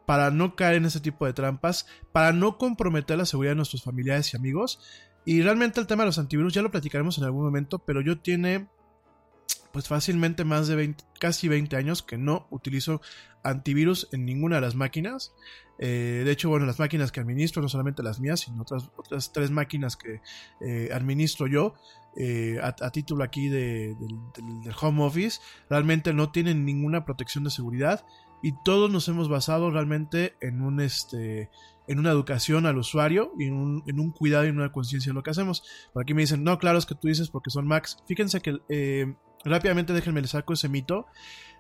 [0.06, 3.84] para no caer en ese tipo de trampas, para no comprometer la seguridad de nuestros
[3.84, 4.80] familiares y amigos.
[5.26, 8.20] Y realmente el tema de los antivirus ya lo platicaremos en algún momento, pero yo
[8.20, 8.68] tiene
[9.74, 13.02] pues fácilmente más de 20, casi 20 años que no utilizo
[13.44, 15.34] antivirus en ninguna de las máquinas.
[15.80, 19.34] Eh, de hecho, bueno, las máquinas que administro, no solamente las mías, sino otras, otras
[19.34, 20.22] tres máquinas que
[20.62, 21.74] eh, administro yo,
[22.16, 28.06] eh, a, título aquí de, del home office, realmente no tienen ninguna protección de seguridad
[28.44, 31.50] y todos nos hemos basado realmente en un este
[31.86, 35.10] en una educación al usuario y en un, en un cuidado y en una conciencia
[35.10, 35.64] de lo que hacemos.
[35.92, 37.98] Por aquí me dicen, no, claro, es que tú dices porque son Macs.
[38.08, 39.16] Fíjense que
[39.46, 41.06] rápidamente déjenme le saco ese mito.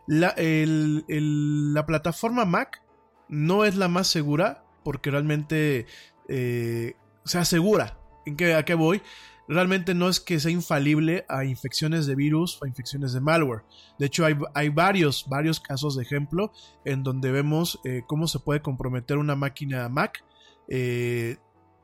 [0.07, 2.81] La, la, plataforma Mac
[3.29, 5.85] no es la más segura porque realmente
[6.27, 7.99] eh, se asegura.
[8.25, 9.01] ¿En qué, ¿A qué voy?
[9.47, 13.63] Realmente no es que sea infalible a infecciones de virus o a infecciones de malware.
[13.99, 16.51] De hecho, hay, hay varios, varios casos de ejemplo
[16.85, 20.23] en donde vemos eh, cómo se puede comprometer una máquina Mac
[20.69, 21.37] eh,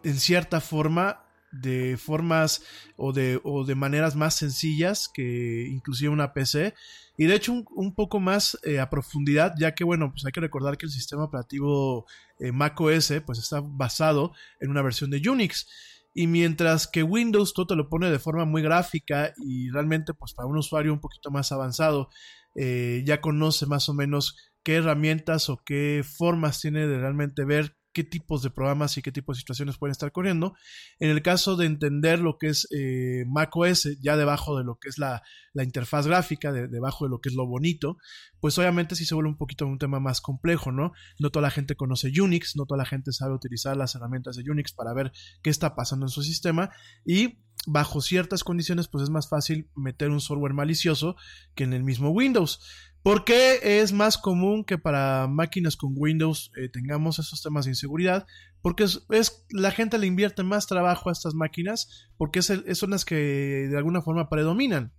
[0.03, 2.63] en cierta forma de formas
[2.95, 6.73] o de, o de maneras más sencillas que inclusive una PC
[7.17, 10.41] y de hecho un, poco más eh, a profundidad ya que bueno pues hay que
[10.41, 12.05] recordar que el sistema operativo
[12.39, 15.67] eh, macOS pues está basado en una versión de Unix.
[16.13, 20.33] Y mientras que Windows todo te lo pone de forma muy gráfica y realmente pues
[20.33, 22.09] para un usuario un poquito más avanzado
[22.55, 27.77] eh, ya conoce más o menos qué herramientas o qué formas tiene de realmente ver
[27.93, 30.55] qué tipos de programas y qué tipos de situaciones pueden estar corriendo.
[30.99, 34.89] En el caso de entender lo que es eh, macOS, ya debajo de lo que
[34.89, 35.21] es la,
[35.55, 37.97] interfaz gráfica, debajo de lo que es lo bonito,
[38.39, 40.93] pues obviamente sí se vuelve un poquito un tema más complejo, ¿no?
[41.19, 44.49] No toda la gente conoce Unix, no toda la gente sabe utilizar las herramientas de
[44.49, 45.11] Unix para ver
[45.41, 46.69] qué está pasando en su sistema
[47.05, 51.15] y bajo ciertas condiciones pues es más fácil meter un software malicioso
[51.55, 52.61] que en el mismo Windows.
[53.03, 57.71] ¿Por qué es más común que para máquinas con Windows eh, tengamos esos temas de
[57.71, 58.27] inseguridad?
[58.61, 63.05] Porque es, la gente le invierte más trabajo a estas máquinas porque es son las
[63.05, 64.93] que de alguna forma predominan.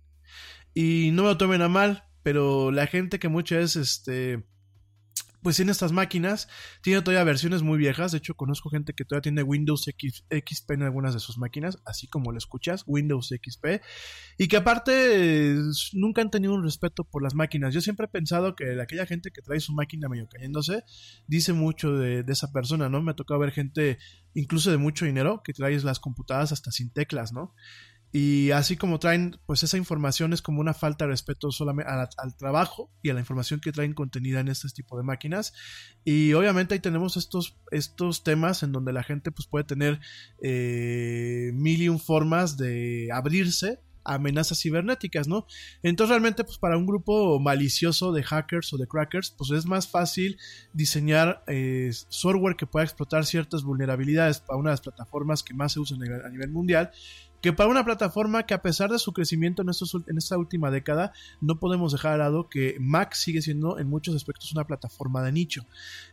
[0.73, 4.45] Y no me lo tomen a mal, pero la gente que muchas veces este,
[5.41, 6.47] pues tiene estas máquinas,
[6.81, 10.83] tiene todavía versiones muy viejas, de hecho conozco gente que todavía tiene Windows XP en
[10.83, 13.81] algunas de sus máquinas, así como lo escuchas, Windows XP,
[14.37, 15.57] y que aparte
[15.93, 17.73] nunca han tenido un respeto por las máquinas.
[17.73, 20.83] Yo siempre he pensado que aquella gente que trae su máquina medio cayéndose,
[21.27, 23.01] dice mucho de, de esa persona, ¿no?
[23.01, 23.97] Me ha tocado ver gente
[24.33, 27.53] incluso de mucho dinero que trae las computadoras hasta sin teclas, ¿no?
[28.13, 32.35] Y así como traen, pues esa información es como una falta de respeto solamente al,
[32.35, 35.53] trabajo y a la información que traen contenida en este tipo de máquinas.
[36.03, 39.99] Y obviamente ahí tenemos estos, estos temas en donde la gente pues puede tener
[40.41, 45.45] eh, mil y un formas de abrirse a amenazas cibernéticas, ¿no?
[45.83, 49.87] Entonces realmente pues para un grupo malicioso de hackers o de crackers pues es más
[49.87, 50.37] fácil
[50.73, 55.73] diseñar eh, software que pueda explotar ciertas vulnerabilidades para una de las plataformas que más
[55.73, 56.91] se usan a nivel mundial
[57.41, 60.71] que para una plataforma que a pesar de su crecimiento en, estos, en esta última
[60.71, 61.11] década,
[61.41, 65.31] no podemos dejar de lado que Mac sigue siendo en muchos aspectos una plataforma de
[65.31, 65.65] nicho.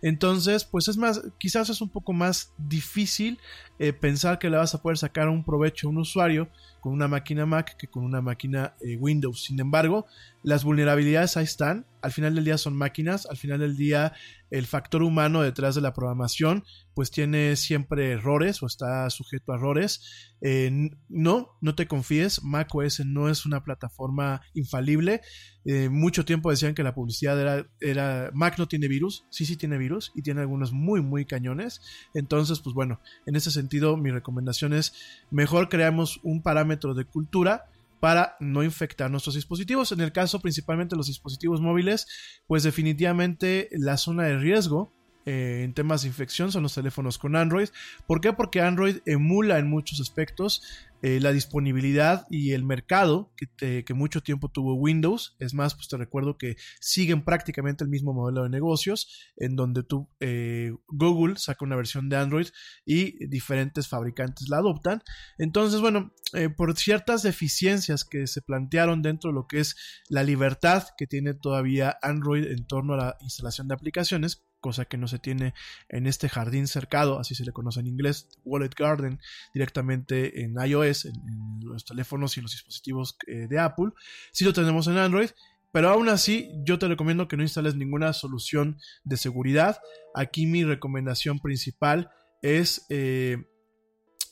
[0.02, 3.38] Entonces, pues es más, quizás es un poco más difícil
[3.78, 6.48] eh, pensar que le vas a poder sacar un provecho a un usuario
[6.88, 9.44] con una máquina Mac que con una máquina eh, Windows.
[9.44, 10.06] Sin embargo,
[10.42, 11.84] las vulnerabilidades ahí están.
[12.00, 13.26] Al final del día son máquinas.
[13.26, 14.14] Al final del día
[14.50, 16.64] el factor humano detrás de la programación
[16.94, 20.34] pues tiene siempre errores o está sujeto a errores.
[20.40, 22.42] Eh, no, no te confíes.
[22.42, 25.20] macOS no es una plataforma infalible.
[25.64, 29.26] Eh, mucho tiempo decían que la publicidad era, era Mac no tiene virus.
[29.30, 31.82] Sí, sí tiene virus y tiene algunos muy, muy cañones.
[32.14, 34.92] Entonces, pues bueno, en ese sentido mi recomendación es
[35.30, 37.64] mejor creamos un parámetro de cultura
[38.00, 39.92] para no infectar nuestros dispositivos.
[39.92, 42.06] En el caso principalmente de los dispositivos móviles,
[42.46, 44.92] pues definitivamente la zona de riesgo
[45.28, 47.68] eh, en temas de infección son los teléfonos con Android.
[48.06, 48.32] ¿Por qué?
[48.32, 50.62] Porque Android emula en muchos aspectos
[51.02, 55.36] eh, la disponibilidad y el mercado que, mucho tiempo tuvo Windows.
[55.38, 59.84] Es más, pues te recuerdo que siguen prácticamente el mismo modelo de negocios, en donde
[60.20, 62.46] eh, Google saca una versión de Android
[62.86, 65.02] y diferentes fabricantes la adoptan.
[65.36, 66.10] Entonces, bueno,
[66.56, 69.76] por ciertas deficiencias que se plantearon dentro de lo que es
[70.08, 74.98] la libertad que tiene todavía Android en torno a la instalación de aplicaciones, cosa que
[74.98, 75.54] no se tiene
[75.88, 79.20] en este jardín cercado, así se le conoce en inglés, Wallet Garden,
[79.54, 81.14] directamente en iOS, en,
[81.62, 83.90] los teléfonos y los dispositivos eh, de Apple.
[84.32, 85.30] Sí lo tenemos en Android,
[85.72, 89.80] pero aún así yo te recomiendo que no instales ninguna solución de seguridad.
[90.14, 92.10] Aquí mi recomendación principal
[92.42, 93.38] es eh,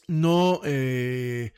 [0.09, 0.61] no...
[0.65, 1.53] Eh,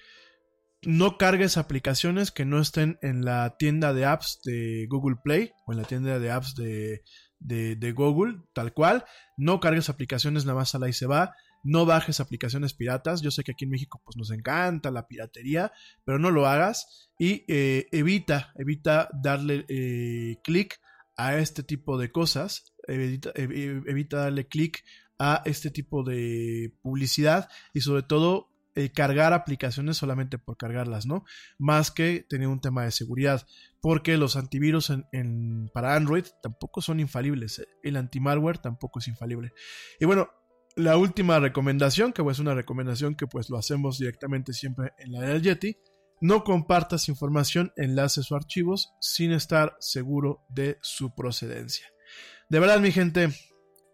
[0.82, 5.72] no cargues aplicaciones que no estén en la tienda de apps de Google Play o
[5.72, 7.02] en la tienda de apps de,
[7.40, 9.04] de, Google, tal cual.
[9.36, 11.34] No cargues aplicaciones nada más a y se va.
[11.62, 13.20] No bajes aplicaciones piratas.
[13.20, 15.72] Yo sé que aquí en México pues, nos encanta la piratería,
[16.04, 17.10] pero no lo hagas.
[17.18, 20.80] Y eh, evita, evita darle eh, clic
[21.16, 22.74] a este tipo de cosas.
[22.86, 24.84] Evita, evita darle clic
[25.18, 28.47] a este tipo de publicidad y sobre todo
[28.78, 31.24] eh, cargar aplicaciones solamente por cargarlas, ¿no?
[31.58, 33.44] Más que tener un tema de seguridad,
[33.80, 37.66] porque los antivirus en, para Android tampoco son infalibles, ¿eh?
[37.82, 39.50] el antimalware tampoco es infalible.
[39.98, 40.30] Y bueno,
[40.76, 45.10] la última recomendación, que es pues, una recomendación que pues lo hacemos directamente siempre en
[45.10, 45.76] la del Yeti,
[46.20, 51.88] no compartas información, enlaces o archivos sin estar seguro de su procedencia.
[52.48, 53.30] De verdad, mi gente,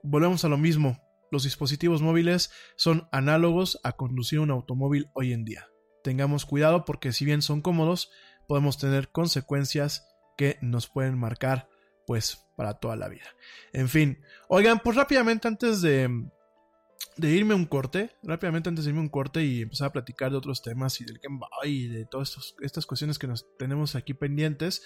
[0.03, 0.99] volvemos a lo mismo
[1.35, 5.69] los dispositivos móviles son análogos a conducir un automóvil hoy en día.
[6.05, 8.11] Tengamos cuidado porque si bien son cómodos,
[8.47, 10.07] podemos tener consecuencias
[10.37, 11.69] que nos pueden marcar
[12.07, 13.27] pues para toda la vida.
[13.73, 16.09] En fin, oigan, pues rápidamente antes de,
[17.17, 20.37] de irme un corte, rápidamente antes de irme un corte y empezar a platicar de
[20.37, 24.15] otros temas y del Game Boy y de todas estas cuestiones que nos tenemos aquí
[24.15, 24.83] pendientes.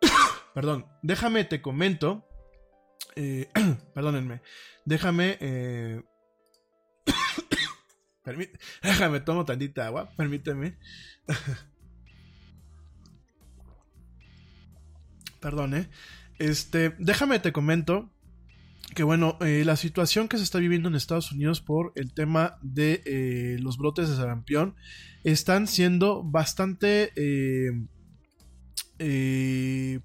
[0.54, 2.29] Perdón, déjame te comento
[3.16, 3.48] eh,
[3.94, 4.42] perdónenme.
[4.84, 5.38] Déjame.
[5.40, 6.02] Eh,
[8.82, 10.10] déjame, tomo tantita agua.
[10.16, 10.78] Permíteme.
[15.40, 15.88] Perdón, eh.
[16.38, 18.10] Este, déjame te comento
[18.94, 22.58] que bueno, eh, la situación que se está viviendo en Estados Unidos por el tema
[22.62, 24.74] de los brotes de sarampión
[25.24, 27.70] están siendo bastante eh,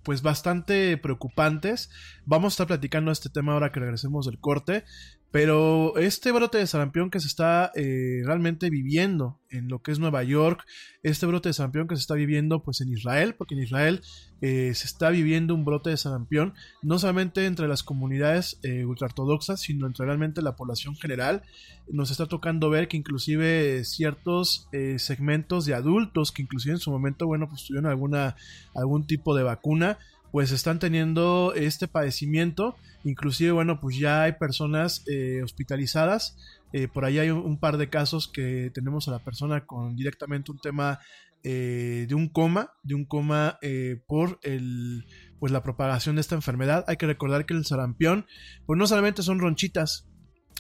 [0.04, 1.90] pues bastante preocupantes.
[2.26, 4.86] Vamos a estar platicando este tema ahora que regresemos del corte.
[5.32, 10.00] Pero este brote de sarampión que se está eh, realmente viviendo en lo que es
[10.00, 10.64] Nueva York,
[11.04, 14.02] este brote de sarampión que se está viviendo pues en Israel, porque en Israel
[14.42, 19.60] eh, se está viviendo un brote de sarampión, no solamente entre las comunidades eh, ultraortodoxas,
[19.60, 21.44] sino entre realmente la población general.
[21.90, 27.28] Nos está tocando ver que inclusive ciertos segmentos de adultos que inclusive en su momento,
[27.28, 28.36] bueno, pues tuvieron alguna,
[28.74, 30.00] algún tipo de vacuna,
[30.36, 32.76] pues están teniendo este padecimiento.
[33.06, 36.36] Inclusive, bueno, pues ya hay personas eh, hospitalizadas.
[36.74, 40.52] Eh, por ahí hay un, par de casos que tenemos a la persona con directamente
[40.52, 41.00] un tema
[41.42, 43.60] eh, de un coma, de un coma
[44.08, 45.06] por el,
[45.40, 46.84] pues la propagación de esta enfermedad.
[46.90, 48.26] Hay que recordar que el sarampión,
[48.66, 50.06] pues no solamente son ronchitas,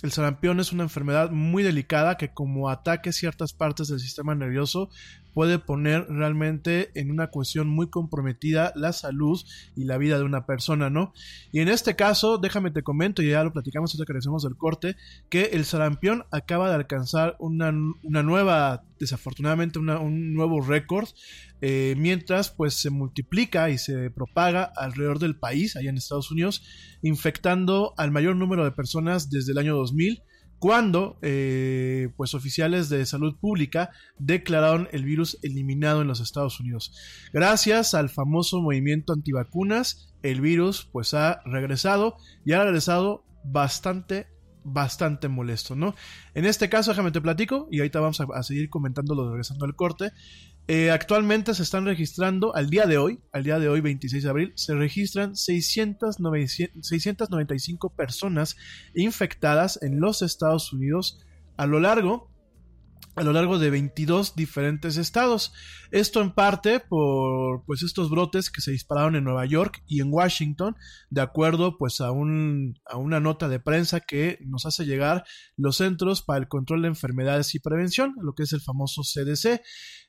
[0.03, 4.89] el sarampión es una enfermedad muy delicada que como ataque ciertas partes del sistema nervioso
[5.33, 9.41] puede poner realmente en una cuestión muy comprometida la salud
[9.75, 11.13] y la vida de una persona, ¿no?
[11.51, 14.55] Y en este caso, déjame te comento, y ya lo platicamos antes que regresemos del
[14.55, 14.95] corte,
[15.29, 21.09] que el sarampión acaba de alcanzar una, nueva, desafortunadamente, un nuevo récord,
[21.67, 26.61] eh, mientras pues se multiplica y se propaga alrededor del país, allá en Estados Unidos,
[27.01, 30.21] infectando al mayor número de personas desde el año 2000
[30.59, 33.89] cuando eh, pues oficiales de salud pública
[34.19, 36.93] declararon el virus eliminado en los Estados Unidos.
[37.33, 44.27] Gracias al famoso movimiento antivacunas, el virus pues ha regresado y ha regresado bastante
[44.63, 45.95] bastante molesto, ¿no?
[46.33, 49.75] En este caso, déjame te platico y ahorita vamos a, a seguir comentándolo regresando al
[49.75, 50.11] corte.
[50.67, 54.29] Eh, actualmente se están registrando, al día de hoy, al día de hoy, 26 de
[54.29, 58.55] abril, se registran 695 personas
[58.95, 61.23] infectadas en los Estados Unidos
[61.57, 62.31] a lo largo
[63.15, 65.53] a lo largo de 22 diferentes estados.
[65.91, 70.11] Esto en parte por pues estos brotes que se dispararon en Nueva York y en
[70.11, 70.75] Washington,
[71.09, 75.23] de acuerdo pues a, un, a una nota de prensa que nos hace llegar
[75.55, 79.61] los Centros para el Control de Enfermedades y Prevención, lo que es el famoso CDC.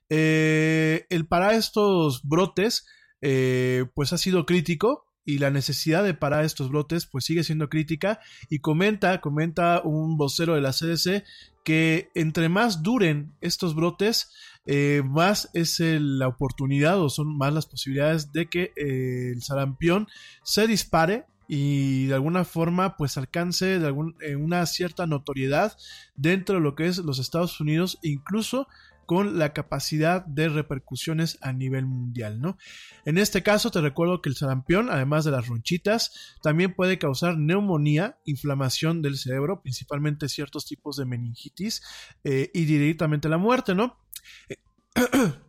[0.09, 2.87] Eh, el para estos brotes,
[3.21, 7.69] eh, pues ha sido crítico y la necesidad de parar estos brotes pues sigue siendo
[7.69, 8.21] crítica.
[8.49, 11.25] Y comenta, comenta un vocero de la CDC
[11.65, 14.31] que entre más duren estos brotes,
[14.67, 20.07] eh, más es la oportunidad o son más las posibilidades de que eh, el sarampión
[20.45, 25.77] se dispare y de alguna forma pues alcance de eh, una cierta notoriedad
[26.17, 28.69] dentro de lo que es los Estados Unidos, incluso
[29.07, 32.59] con la capacidad de repercusiones a nivel mundial, ¿no?
[33.05, 37.39] En este caso te recuerdo que el sarampión, además de las ronchitas, también puede causar
[37.39, 41.83] neumonía, inflamación del cerebro, principalmente ciertos tipos de meningitis
[42.25, 43.97] eh, y directamente la muerte, ¿no?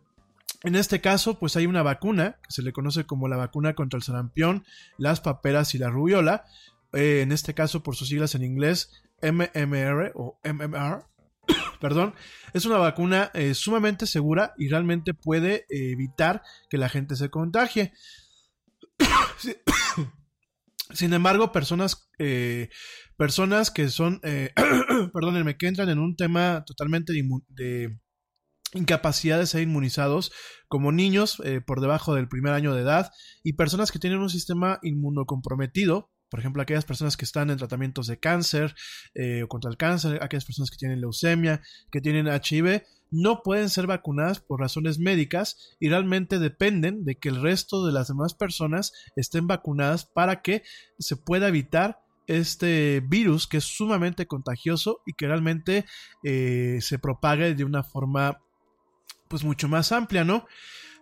[0.64, 3.96] En este caso, pues hay una vacuna que se le conoce como la vacuna contra
[3.96, 4.64] el sarampión,
[4.96, 6.46] las paperas y la rubiola.
[6.92, 8.90] Eh, en este caso, por sus siglas en inglés,
[9.22, 11.04] MMR o MMR,
[11.80, 12.14] perdón,
[12.52, 17.30] es una vacuna eh, sumamente segura y realmente puede eh, evitar que la gente se
[17.30, 17.92] contagie.
[20.92, 22.70] Sin embargo, personas, eh,
[23.16, 24.20] personas que son,
[25.12, 27.98] perdónenme, que entran en un tema totalmente de, de
[28.72, 30.32] incapacidad de ser inmunizados,
[30.66, 33.10] como niños por debajo del primer año de edad
[33.42, 38.06] y personas que tienen un sistema inmunocomprometido, por ejemplo, aquellas personas que están en tratamientos
[38.06, 38.74] de cáncer
[39.14, 43.70] eh, o contra el cáncer, aquellas personas que tienen leucemia, que tienen HIV, no pueden
[43.70, 48.34] ser vacunadas por razones médicas y realmente dependen de que el resto de las demás
[48.34, 50.62] personas estén vacunadas para que
[50.98, 55.86] se pueda evitar este virus que es sumamente contagioso y que realmente
[56.22, 58.42] eh, se propague de una forma
[59.28, 60.46] pues mucho más amplia, ¿no?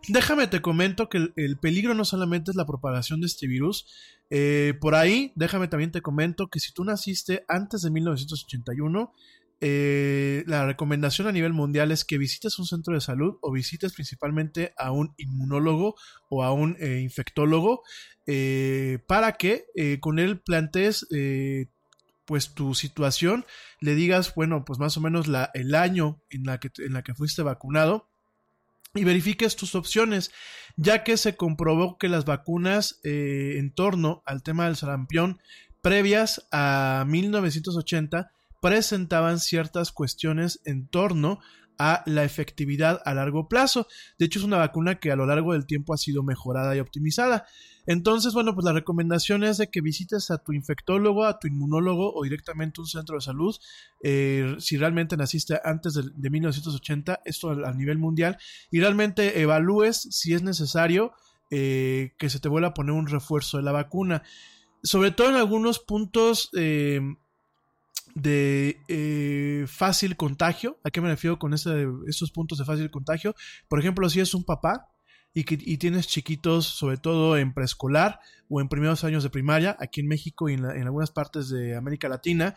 [0.08, 3.86] Déjame te comento que el, peligro no solamente es la propagación de este virus,
[4.30, 9.12] eh, por ahí, déjame también te comento que si tú naciste antes de 1981,
[9.60, 13.94] eh, la recomendación a nivel mundial es que visites un centro de salud o visites
[13.94, 15.96] principalmente a un inmunólogo
[16.28, 17.82] o a un eh, infectólogo
[19.06, 19.66] para que
[20.00, 21.06] con él plantees
[22.26, 23.46] pues tu situación,
[23.80, 27.02] le digas, bueno, pues más o menos la, el año en la, que, en la
[27.02, 28.08] que fuiste vacunado
[28.96, 30.30] y verifiques tus opciones,
[30.76, 35.40] ya que se comprobó que las vacunas eh, en torno al tema del sarampión
[35.82, 38.30] previas a 1980
[38.60, 41.40] presentaban ciertas cuestiones en torno
[41.78, 43.86] a la efectividad a largo plazo.
[44.18, 46.80] De hecho, es una vacuna que a lo largo del tiempo ha sido mejorada y
[46.80, 47.46] optimizada.
[47.86, 52.12] Entonces, bueno, pues la recomendación es de que visites a tu infectólogo, a tu inmunólogo
[52.14, 53.56] o directamente un centro de salud.
[54.02, 58.38] Eh, si realmente naciste antes de, 1980, esto a, nivel mundial,
[58.70, 61.12] y realmente evalúes si es necesario
[61.50, 64.22] eh, que se te vuelva a poner un refuerzo de la vacuna.
[64.82, 67.00] Sobre todo en algunos puntos eh,
[68.14, 70.78] de fácil contagio.
[70.82, 73.34] ¿A qué me refiero con estos puntos de fácil contagio?
[73.68, 74.88] Por ejemplo, si es un papá
[75.36, 80.00] y, que, tienes chiquitos, sobre todo en preescolar o en primeros años de primaria, aquí
[80.00, 82.56] en México y en, algunas partes de América Latina,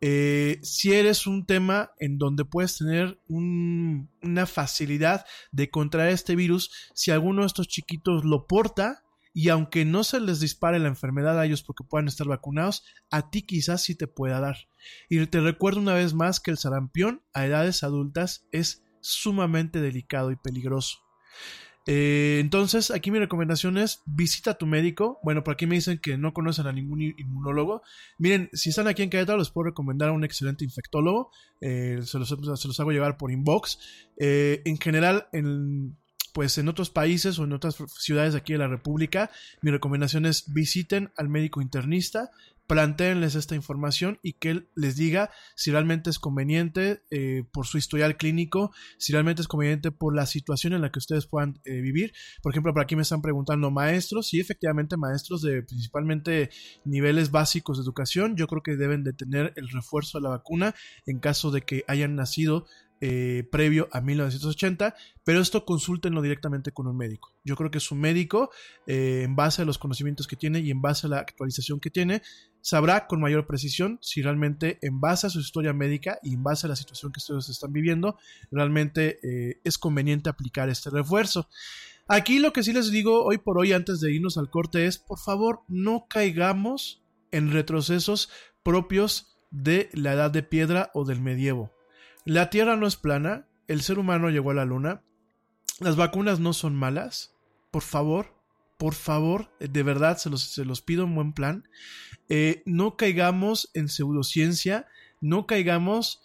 [0.00, 6.70] eh, si eres un tema en donde puedes tener una facilidad de contraer este virus,
[6.94, 9.02] si alguno de estos chiquitos lo porta,
[9.34, 13.30] y aunque no se les dispare la enfermedad a ellos porque puedan estar vacunados, a
[13.30, 14.68] ti quizás sí te pueda dar.
[15.08, 20.30] Y te recuerdo una vez más que el sarampión a edades adultas es sumamente delicado
[20.30, 20.98] y peligroso.
[21.86, 25.18] Eh, entonces, aquí mi recomendación es visita a tu médico.
[25.22, 27.82] Bueno, por aquí me dicen que no conocen a ningún inmunólogo.
[28.18, 31.30] Miren, si están aquí en Querétaro, les puedo recomendar a un excelente infectólogo.
[31.60, 33.78] Eh, se, los, hago llevar por inbox.
[34.18, 35.96] Eh, en general, en,
[36.32, 39.30] pues en otros países o en otras ciudades de aquí de la República,
[39.62, 42.30] mi recomendación es visiten al médico internista,
[42.70, 47.78] planteenles esta información y que él les diga si realmente es conveniente eh, por su
[47.78, 51.80] historial clínico, si realmente es conveniente por la situación en la que ustedes puedan eh,
[51.80, 52.12] vivir.
[52.44, 56.50] Por ejemplo, por aquí me están preguntando maestros, sí, efectivamente maestros de principalmente
[56.84, 60.72] niveles básicos de educación, yo creo que deben de tener el refuerzo de la vacuna
[61.06, 62.66] en caso de que hayan nacido
[63.00, 64.94] eh, previo a 1980,
[65.24, 67.34] pero esto consúltenlo directamente con un médico.
[67.42, 68.50] Yo creo que su médico,
[68.86, 72.20] en base a los conocimientos que tiene y en base a la actualización que tiene,
[72.62, 76.66] sabrá con mayor precisión si realmente en base a su historia médica y en base
[76.66, 78.16] a la situación que ustedes están viviendo,
[78.50, 81.48] realmente eh, es conveniente aplicar este refuerzo.
[82.08, 84.98] Aquí lo que sí les digo hoy por hoy antes de irnos al corte es,
[84.98, 88.30] por favor, no caigamos en retrocesos
[88.62, 91.72] propios de la edad de piedra o del medievo.
[92.24, 95.02] La Tierra no es plana, el ser humano llegó a la Luna,
[95.78, 97.34] las vacunas no son malas,
[97.70, 98.39] por favor,
[98.80, 101.68] por favor, de verdad se los, se los pido en buen plan,
[102.30, 104.86] eh, no caigamos en pseudociencia,
[105.20, 106.22] no caigamos,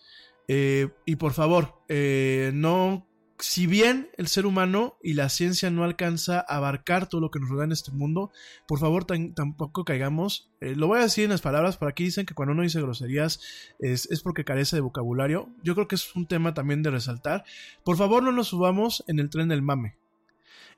[0.47, 5.84] eh, y por favor, eh, no si bien el ser humano y la ciencia no
[5.84, 8.32] alcanza a abarcar todo lo que nos rodea en este mundo,
[8.70, 10.49] por favor tampoco caigamos.
[10.62, 13.41] Lo voy a decir en las palabras, por aquí dicen que cuando uno dice groserías
[13.80, 15.49] es, es, porque carece de vocabulario.
[15.62, 17.43] Yo creo que es un tema también de resaltar.
[17.84, 19.97] Por favor no nos subamos en el tren del mame.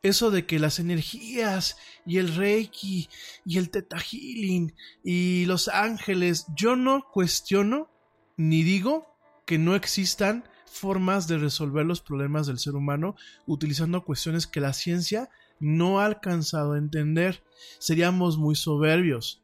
[0.03, 3.09] Eso de que las energías y el reiki
[3.45, 4.73] y el teta healing
[5.03, 7.89] y los ángeles, yo no cuestiono
[8.37, 14.45] ni digo que no existan formas de resolver los problemas del ser humano utilizando cuestiones
[14.45, 15.29] que la ciencia
[15.59, 17.43] no ha alcanzado a entender.
[17.79, 19.43] Seríamos muy soberbios.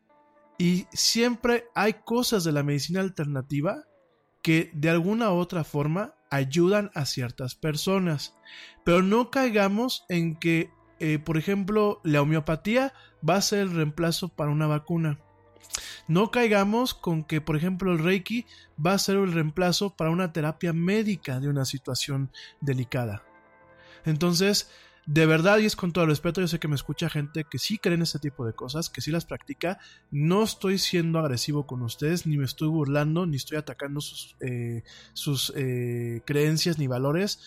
[0.60, 3.86] Y siempre hay cosas de la medicina alternativa
[4.44, 8.36] que de alguna u otra forma ayudan a ciertas personas.
[8.84, 12.94] Pero no caigamos en que, eh, por ejemplo, la homeopatía
[13.28, 15.20] va a ser el reemplazo para una vacuna.
[16.08, 18.46] No caigamos con que, por ejemplo, el Reiki
[18.84, 22.32] va a ser el reemplazo para una terapia médica de una situación
[22.62, 23.24] delicada.
[24.06, 24.70] Entonces,
[25.06, 27.60] de verdad, y es con todo el respeto, yo sé que me escucha gente que
[27.60, 29.80] sí cree en ese tipo de cosas, que sí las practica.
[30.12, 34.84] No estoy siendo agresivo con ustedes, ni me estoy burlando, ni estoy atacando sus, eh,
[35.14, 37.40] sus eh, creencias ni valores.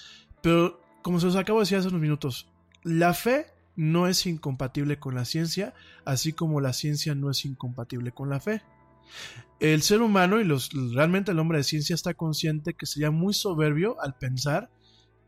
[0.42, 2.48] Pero, como se los acabo de decir hace unos minutos,
[2.82, 3.46] la fe
[3.76, 5.72] no es incompatible con la ciencia,
[6.04, 8.62] así como la ciencia no es incompatible con la fe.
[9.60, 10.48] El ser humano y
[10.92, 14.68] realmente el hombre de ciencia está consciente que sería muy soberbio al pensar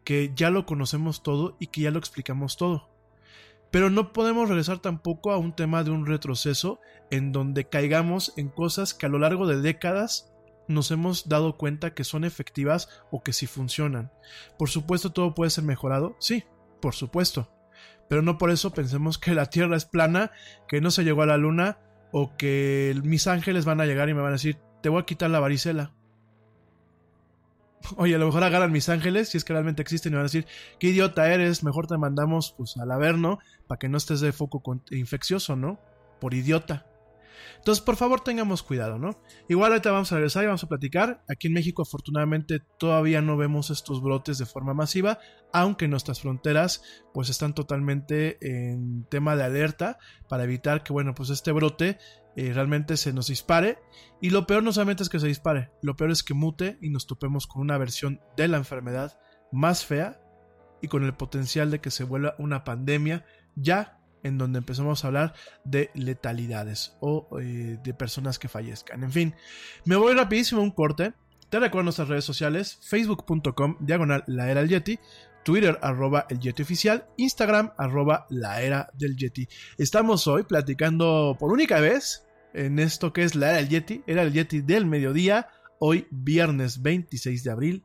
[0.02, 2.90] que ya lo conocemos todo y que ya lo explicamos todo.
[3.70, 6.80] Pero no podemos regresar tampoco a un tema de un retroceso
[7.12, 10.32] en donde caigamos en cosas que a lo largo de décadas
[10.68, 14.12] nos hemos dado cuenta que son efectivas o que sí funcionan.
[14.58, 16.44] Por supuesto todo puede ser mejorado, sí,
[16.80, 17.50] por supuesto
[18.08, 20.32] pero no por eso pensemos que la Tierra es plana,
[20.66, 21.78] que no se llegó a la Luna
[22.10, 25.06] o que mis ángeles van a llegar y me van a decir, te voy a
[25.06, 25.92] quitar la varicela.
[27.96, 30.24] Oye, a lo mejor agarran mis ángeles, si es que realmente existen, y van a
[30.24, 30.46] decir,
[30.80, 34.62] qué idiota eres, mejor te mandamos pues al Averno para que no estés de foco
[34.90, 35.78] infeccioso, ¿no?
[36.18, 36.86] Por idiota.
[37.56, 39.20] Entonces, por favor, tengamos cuidado, ¿no?
[39.48, 41.22] Igual ahorita vamos a regresar y vamos a platicar.
[41.28, 45.18] Aquí en México, afortunadamente, todavía no vemos estos brotes de forma masiva,
[45.52, 46.82] aunque nuestras fronteras,
[47.14, 51.98] pues, están totalmente en tema de alerta para evitar que, bueno, pues este brote
[52.36, 53.78] eh, realmente se nos dispare.
[54.20, 56.90] Y lo peor no solamente es que se dispare, lo peor es que mute y
[56.90, 59.18] nos topemos con una versión de la enfermedad
[59.50, 60.20] más fea
[60.80, 63.24] y con el potencial de que se vuelva una pandemia
[63.56, 69.02] ya en donde empezamos a hablar de letalidades o eh, de personas que fallezcan.
[69.04, 69.34] En fin,
[69.84, 71.12] me voy rapidísimo a un corte.
[71.50, 74.98] Te recuerdo nuestras redes sociales, facebook.com, diagonal la era del Yeti,
[75.44, 79.48] Twitter arroba el Yeti oficial, Instagram arroba la era del Yeti.
[79.78, 84.22] Estamos hoy platicando por única vez en esto que es la era del Yeti, era
[84.22, 85.48] el Yeti del mediodía,
[85.78, 87.84] hoy viernes 26 de abril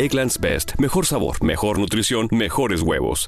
[0.01, 0.73] Egglands Best.
[0.79, 3.27] Mejor sabor, mejor nutrición, mejores huevos.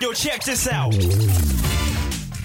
[0.00, 0.92] Yo, check this out.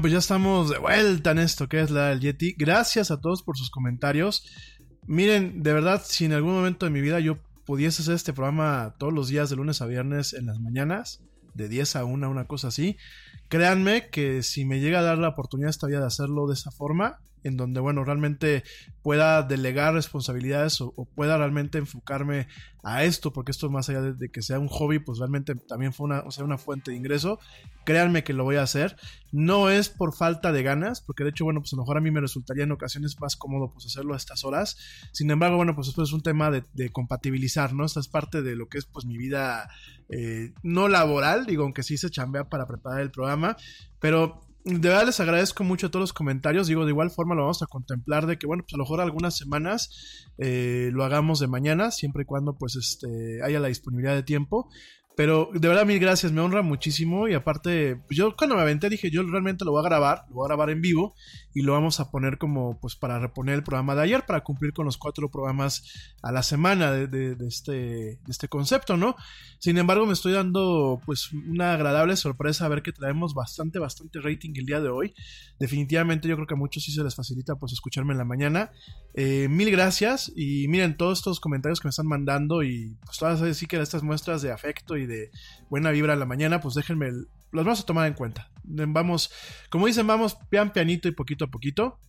[0.00, 2.54] Pues ya estamos de vuelta en esto que es la del Yeti.
[2.56, 4.44] Gracias a todos por sus comentarios.
[5.06, 8.94] Miren, de verdad, si en algún momento de mi vida yo pudiese hacer este programa
[8.98, 11.20] todos los días de lunes a viernes en las mañanas,
[11.54, 12.96] de 10 a 1, una cosa así,
[13.48, 16.70] créanme que si me llega a dar la oportunidad esta vida de hacerlo de esa
[16.70, 18.64] forma, en donde, bueno, realmente
[19.02, 22.48] pueda delegar responsabilidades o, pueda realmente enfocarme
[22.82, 26.06] a esto, porque esto más allá de, que sea un hobby, pues realmente también fue
[26.06, 27.38] una, o sea, una fuente de ingreso.
[27.84, 28.96] Créanme que lo voy a hacer.
[29.32, 32.00] No es por falta de ganas, porque de hecho, bueno, pues a lo mejor a
[32.00, 34.76] mí me resultaría en ocasiones más cómodo pues hacerlo a estas horas.
[35.12, 37.84] Sin embargo, bueno, pues esto es un tema de, de compatibilizar, ¿no?
[37.84, 39.68] Esta es parte de lo que es pues mi vida
[40.10, 43.56] eh, no laboral, digo, aunque sí se chambea para preparar el programa,
[44.00, 46.66] pero de verdad les agradezco mucho todos los comentarios.
[46.66, 49.00] Digo, de igual forma lo vamos a contemplar de que, bueno, pues a lo mejor
[49.00, 54.14] algunas semanas eh, lo hagamos de mañana, siempre y cuando pues este haya la disponibilidad
[54.14, 54.68] de tiempo.
[55.16, 57.26] Pero de verdad, mil gracias, me honra muchísimo.
[57.26, 60.36] Y aparte, pues, yo cuando me aventé dije, yo realmente lo voy a grabar, lo
[60.36, 61.16] voy a grabar en vivo
[61.58, 64.72] y lo vamos a poner como, pues para reponer el programa de ayer, para cumplir
[64.72, 69.16] con los cuatro programas a la semana de, este, este concepto, ¿no?
[69.58, 74.20] Sin embargo, me estoy dando, pues, una agradable sorpresa a ver que traemos bastante, bastante
[74.20, 75.14] rating el día de hoy.
[75.58, 78.70] Definitivamente, yo creo que a muchos sí se les facilita, pues, escucharme en la mañana.
[79.14, 83.42] Eh, mil gracias y miren todos estos comentarios que me están mandando y pues todas
[83.42, 85.32] así que estas muestras de afecto y de
[85.68, 87.10] buena vibra en la mañana, pues déjenme,
[87.52, 88.50] las vamos a tomar en cuenta.
[88.64, 89.30] Vamos,
[89.70, 92.00] como dicen, vamos pian pianito y poquito a poquito.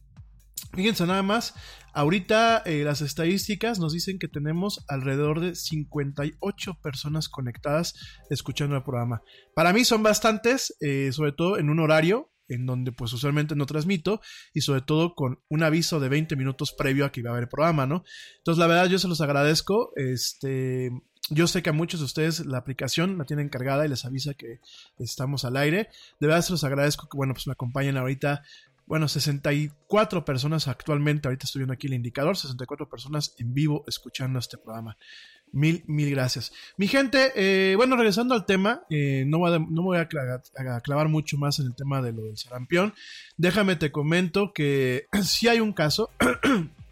[0.76, 1.56] Fíjense nada más,
[1.94, 7.96] ahorita eh, las estadísticas nos dicen que tenemos alrededor de 58 personas conectadas
[8.30, 9.22] escuchando el programa.
[9.56, 13.66] Para mí son bastantes, eh, sobre todo en un horario en donde pues usualmente no
[13.66, 14.22] transmito
[14.54, 17.48] y sobre todo con un aviso de 20 minutos previo a que iba a haber
[17.48, 18.04] programa, ¿no?
[18.38, 20.92] Entonces la verdad yo se los agradezco, este...
[21.30, 24.34] Yo sé que a muchos de ustedes la aplicación la tienen cargada y les avisa
[24.34, 24.60] que
[24.98, 25.90] estamos al aire.
[26.20, 28.44] De verdad se los agradezco que, bueno, pues me acompañen ahorita
[28.90, 34.40] bueno, 64 personas actualmente, ahorita estoy viendo aquí el indicador, 64 personas en vivo escuchando
[34.40, 34.98] este programa.
[35.52, 36.52] Mil, mil gracias.
[36.76, 40.08] Mi gente, eh, bueno, regresando al tema, eh, no, voy a, voy a
[40.82, 42.96] clavar mucho más en el tema de lo del sarampión.
[43.38, 46.10] Déjame te comento que si hay un caso,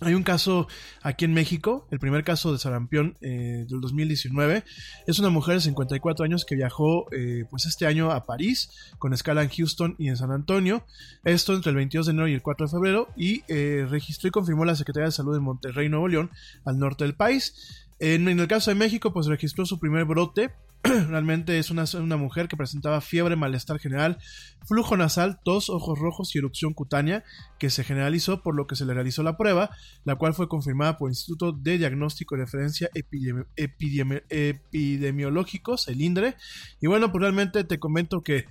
[0.00, 0.66] hay un caso
[1.02, 4.64] aquí en México, el primer caso de sarampión eh, del 2019.
[5.06, 9.12] Es una mujer de 54 años que viajó eh, pues este año a París con
[9.12, 10.84] escala en Houston y en San Antonio.
[11.24, 14.32] Esto entre el 22 de enero y el 4 de febrero y eh, registró y
[14.32, 16.30] confirmó la Secretaría de Salud en Monterrey, Nuevo León,
[16.64, 17.84] al norte del país.
[18.00, 20.50] En, el caso de México, pues registró su primer brote.
[21.08, 24.18] Realmente es una, una mujer que presentaba fiebre, malestar general,
[24.66, 27.24] flujo nasal, tos, ojos rojos y erupción cutánea
[27.58, 29.70] que se generalizó por lo que se le realizó la prueba,
[30.04, 36.02] la cual fue confirmada por el Instituto de Diagnóstico y Referencia Epidemi- Epidemi- Epidemiológicos, el
[36.02, 36.36] INDRE.
[36.80, 38.44] Y bueno, pues realmente te comento que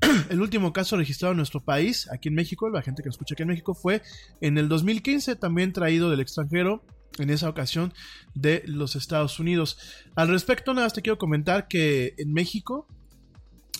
[0.30, 3.42] el último caso registrado en nuestro país, aquí en México, la gente que escucha aquí
[3.42, 4.02] en México, fue
[4.40, 6.84] en el 2015, también traído del extranjero,
[7.18, 7.92] en esa ocasión
[8.34, 9.78] de los Estados Unidos.
[10.14, 12.86] Al respecto, nada más te quiero comentar que en México,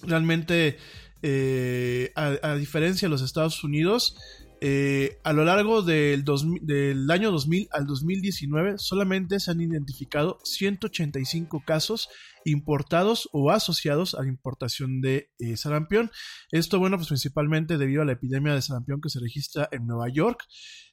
[0.03, 0.78] realmente,
[1.23, 4.16] eh, a diferencia de los Estados Unidos,
[4.61, 6.25] eh, a lo largo del,
[6.63, 12.09] del, año 2000 al 2019 solamente se han identificado 185 casos
[12.45, 16.11] importados o asociados a la importación de eh, sarampión.
[16.51, 20.09] Esto, bueno, pues principalmente debido a la epidemia de sarampión que se registra en Nueva
[20.09, 20.45] York.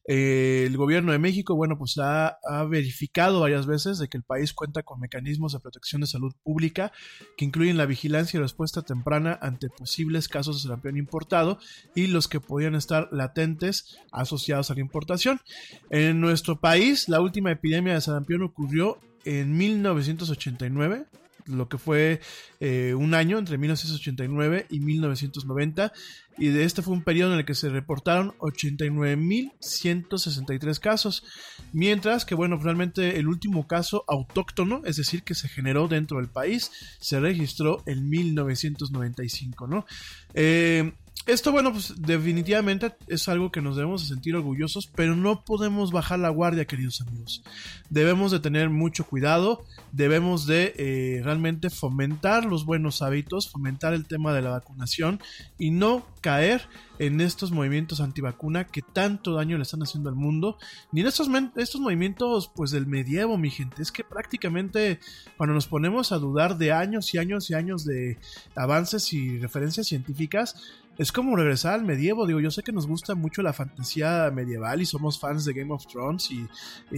[0.07, 2.37] Eh, el gobierno de México, bueno, pues ha,
[2.69, 6.91] verificado varias veces de que el país cuenta con mecanismos de protección de salud pública
[7.37, 11.57] que incluyen la vigilancia y respuesta temprana ante posibles casos de sarampión importado
[11.95, 15.41] y los que podían estar latentes asociados a la importación.
[15.89, 21.05] En nuestro país, la última epidemia de sarampión ocurrió en 1989
[21.45, 22.19] lo que fue
[22.59, 25.93] eh, un año entre 1989 y 1990
[26.37, 31.23] y de este fue un periodo en el que se reportaron 89.163 casos,
[31.71, 36.27] mientras que bueno, realmente el último caso autóctono, es decir, que se generó dentro del
[36.27, 39.85] país, se registró en 1995, ¿no?
[40.33, 40.91] Eh,
[41.25, 45.91] esto, bueno, pues definitivamente es algo que nos debemos de sentir orgullosos, pero no podemos
[45.91, 47.43] bajar la guardia, queridos amigos.
[47.89, 54.05] Debemos de tener mucho cuidado, debemos de eh, realmente fomentar los buenos hábitos, fomentar el
[54.05, 55.19] tema de la vacunación
[55.57, 56.67] y no caer
[56.99, 60.57] en estos movimientos antivacuna que tanto daño le están haciendo al mundo,
[60.91, 63.81] ni en estos, estos movimientos pues del medievo, mi gente.
[63.81, 64.99] Es que prácticamente
[65.37, 68.17] cuando nos ponemos a dudar de años y años y años de
[68.55, 70.55] avances y referencias científicas,
[70.97, 72.25] es como regresar al medievo.
[72.25, 75.73] Digo, yo sé que nos gusta mucho la fantasía medieval y somos fans de Game
[75.73, 76.47] of Thrones y,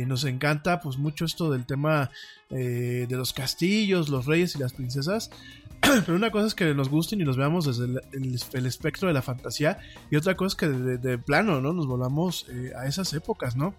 [0.06, 2.10] nos encanta pues mucho esto del tema
[2.50, 5.30] eh, de los castillos, los reyes y las princesas.
[5.82, 9.22] Pero una cosa es que nos gusten y los veamos desde el, espectro de la
[9.22, 9.80] fantasía
[10.10, 11.74] y otra cosa es que de, plano, ¿no?
[11.74, 13.76] Nos volvamos eh, a esas épocas, ¿no?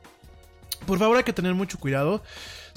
[0.86, 2.22] Por favor hay que tener mucho cuidado.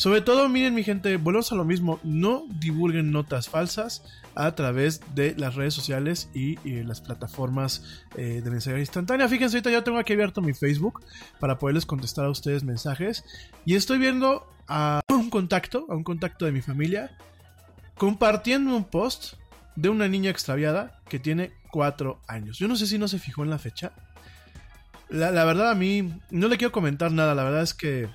[0.02, 4.04] Sobre todo, miren mi gente, volvemos a lo mismo, no divulguen notas falsas
[4.34, 6.56] a través de las redes sociales y,
[6.86, 9.28] las plataformas eh, de mensajería instantánea.
[9.28, 11.04] Fíjense, ahorita ya tengo aquí abierto mi Facebook
[11.40, 13.24] para poderles contestar a ustedes mensajes.
[13.64, 17.16] Y estoy viendo a un contacto, a un contacto de mi familia,
[17.96, 19.36] compartiendo un post
[19.76, 22.58] de una niña extraviada que tiene cuatro años.
[22.58, 23.92] Yo no sé si no se fijó en la fecha.
[25.10, 28.10] La verdad a mí no le quiero comentar nada, la verdad es que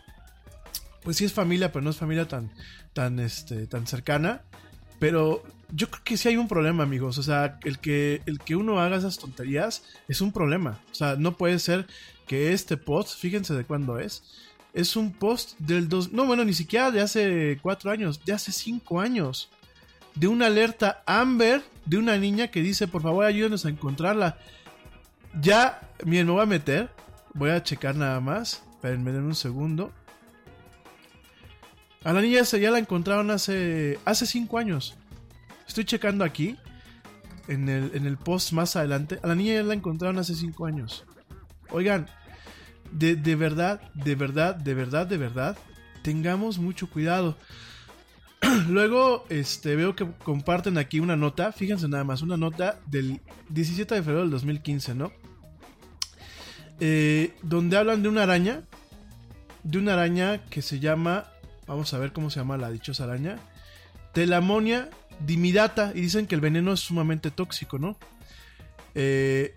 [1.07, 2.51] pues sí es familia, pero no es familia tan,
[2.93, 4.43] tan, este, tan cercana.
[4.99, 7.17] Pero yo creo que sí hay un problema, amigos.
[7.19, 10.81] O sea, el que, el que uno haga esas tonterías es un problema.
[10.91, 11.87] O sea, no puede ser
[12.27, 14.25] que este post, fíjense de cuándo es,
[14.75, 18.51] es un post del dos, no, bueno, ni siquiera de hace cuatro años, de hace
[18.51, 19.49] cinco años.
[20.17, 24.39] De una alerta Amber de una niña que dice, por favor, ayúdenos a encontrarla.
[25.41, 26.91] Ya, miren, me voy a meter,
[27.33, 28.65] voy a checar nada más.
[28.75, 29.93] Espérenme, un segundo.
[32.07, 34.95] A la niña ya la encontraron hace, hace cinco años.
[35.67, 36.57] Estoy checando aquí,
[37.49, 39.19] en el, en el post más adelante.
[39.25, 41.05] A la niña ya la encontraron hace cinco años.
[41.69, 42.07] Oigan,
[42.93, 45.59] de, de verdad, de verdad, de verdad, de verdad,
[46.03, 47.37] tengamos mucho cuidado.
[48.69, 53.97] Luego, este, veo que comparten aquí una nota, fíjense nada más, una nota del 17
[53.97, 55.11] de febrero del 2015, ¿no?
[56.79, 58.63] Eh, donde hablan de una araña,
[59.65, 61.25] de una araña que se llama
[61.67, 63.39] Vamos a ver cómo se llama la dichosa araña.
[64.13, 64.89] Telamonia
[65.21, 65.93] dimidata.
[65.95, 67.97] Y dicen que el veneno es sumamente tóxico, ¿no?
[68.95, 69.55] Eh,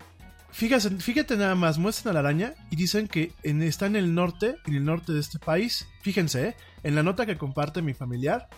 [0.52, 4.74] fíjate, nada más, muestran a la araña y dicen que está en el norte, en
[4.74, 5.86] el norte de este país.
[6.02, 6.56] Fíjense, ¿eh?
[6.82, 8.48] en la nota que comparte mi familiar,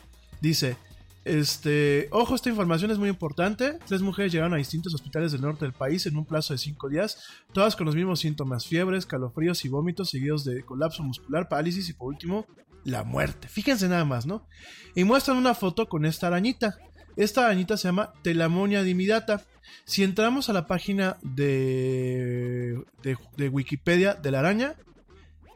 [0.40, 0.76] dice,
[1.24, 3.78] este, ojo, esta información es muy importante.
[3.86, 6.88] Tres mujeres llegaron a distintos hospitales del norte del país en un plazo de cinco
[6.88, 7.18] días,
[7.52, 11.92] todas con los mismos síntomas, fiebres, calofríos y vómitos, seguidos de colapso muscular, parálisis y
[11.92, 12.46] por último,
[12.84, 13.48] la muerte.
[13.48, 14.46] Fíjense nada más, ¿no?
[14.94, 16.78] Y muestran una foto con esta arañita.
[17.16, 19.42] Esta arañita se llama Telamonia dimidata.
[19.84, 24.76] Si entramos a la página de, de, Wikipedia de la araña,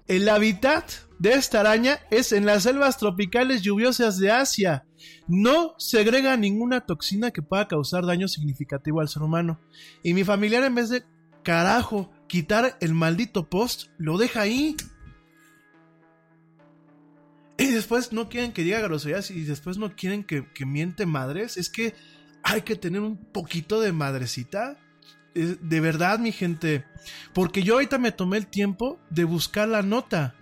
[0.07, 4.85] el hábitat de esta araña es en las selvas tropicales lluviosas de Asia.
[5.27, 9.61] No segrega ninguna toxina que pueda causar daño significativo al ser humano.
[10.03, 11.05] Y mi familiar en vez de
[11.43, 14.77] carajo quitar el maldito post, lo deja ahí.
[17.59, 21.57] Y después no quieren que diga groserías y después no quieren que, que miente madres.
[21.57, 21.95] Es que
[22.43, 24.79] hay que tener un poquito de madrecita
[25.37, 26.85] de verdad, mi gente.
[27.33, 30.35] Porque yo ahorita me tomé el tiempo de buscar la nota.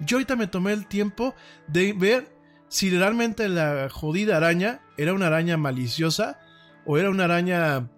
[0.00, 1.34] Yo ahorita me tomé el tiempo
[1.66, 2.28] de ver
[2.68, 6.38] si realmente la jodida araña era una araña maliciosa
[6.86, 7.88] o era una araña.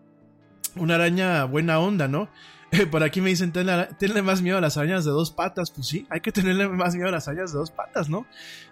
[0.76, 2.30] Una araña buena onda, ¿no?
[2.90, 5.70] Por aquí me dicen, tenle, más miedo a las arañas de dos patas.
[5.70, 8.26] Pues sí, hay que tenerle más miedo a las arañas de dos patas, ¿no?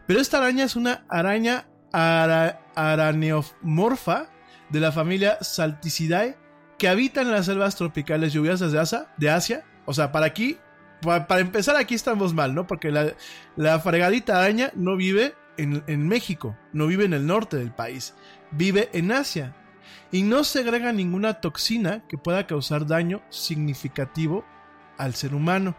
[0.07, 1.66] Pero esta araña es una araña
[2.75, 4.29] araneomorfa
[4.70, 6.37] de la familia Salticidae
[6.79, 8.73] que habitan en las selvas tropicales lluviosas
[9.16, 10.59] de Asia, O sea, para aquí,
[11.03, 12.66] pa- para empezar aquí estamos mal, ¿no?
[12.66, 13.15] Porque la,
[13.57, 18.15] la fregadita araña no vive en, en México, no vive en el norte del país,
[18.53, 19.57] vive en Asia.
[20.10, 24.44] Y no segrega ninguna toxina que pueda causar daño significativo
[24.97, 25.77] al ser humano.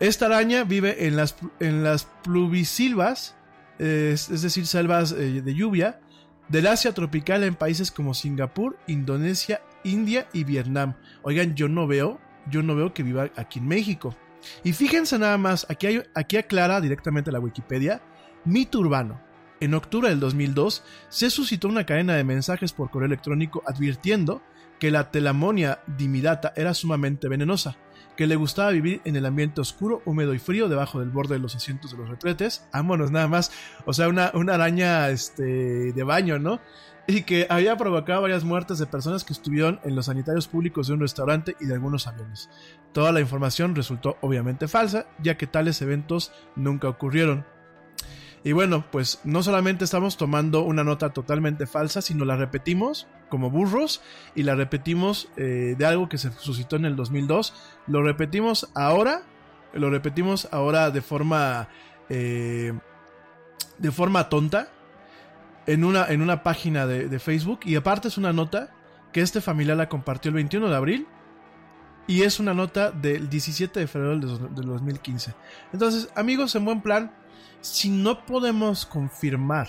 [0.00, 3.36] Esta araña vive en las, en las pluvisilvas,
[3.78, 6.00] es, decir, selvas eh, de lluvia,
[6.48, 10.94] del Asia tropical en países como Singapur, Indonesia, India y Vietnam.
[11.22, 12.20] Oigan, yo no veo,
[12.50, 14.14] yo no veo que viva aquí en México.
[14.62, 18.02] Y fíjense nada más, aquí, aquí aclara directamente la Wikipedia,
[18.44, 19.20] mito urbano.
[19.64, 24.42] En octubre del 2002 se suscitó una cadena de mensajes por correo electrónico advirtiendo
[24.78, 27.78] que la telamonia dimidata era sumamente venenosa,
[28.14, 31.40] que le gustaba vivir en el ambiente oscuro, húmedo y frío debajo del borde de
[31.40, 32.68] los asientos de los retretes.
[32.74, 33.52] Vámonos nada más,
[33.86, 36.60] o sea, una, una araña este, de baño, ¿no?
[37.06, 40.92] Y que había provocado varias muertes de personas que estuvieron en los sanitarios públicos de
[40.92, 42.50] un restaurante y de algunos aviones.
[42.92, 47.46] Toda la información resultó obviamente falsa, ya que tales eventos nunca ocurrieron.
[48.46, 53.50] Y bueno, pues no solamente estamos tomando una nota totalmente falsa, sino la repetimos como
[53.50, 54.02] burros
[54.34, 57.54] y la repetimos eh, de algo que se suscitó en el 2002.
[57.86, 59.22] Lo repetimos ahora,
[59.72, 61.68] lo repetimos ahora de forma,
[62.10, 62.74] eh,
[63.78, 64.68] de forma tonta
[65.66, 67.60] en una, en una página de, de Facebook.
[67.64, 68.74] Y aparte es una nota
[69.12, 71.06] que este familiar la compartió el 21 de abril
[72.06, 75.32] y es una nota del 17 de febrero del, dos- del 2015.
[75.72, 77.10] Entonces, amigos, en buen plan,
[77.64, 79.68] si no podemos confirmar,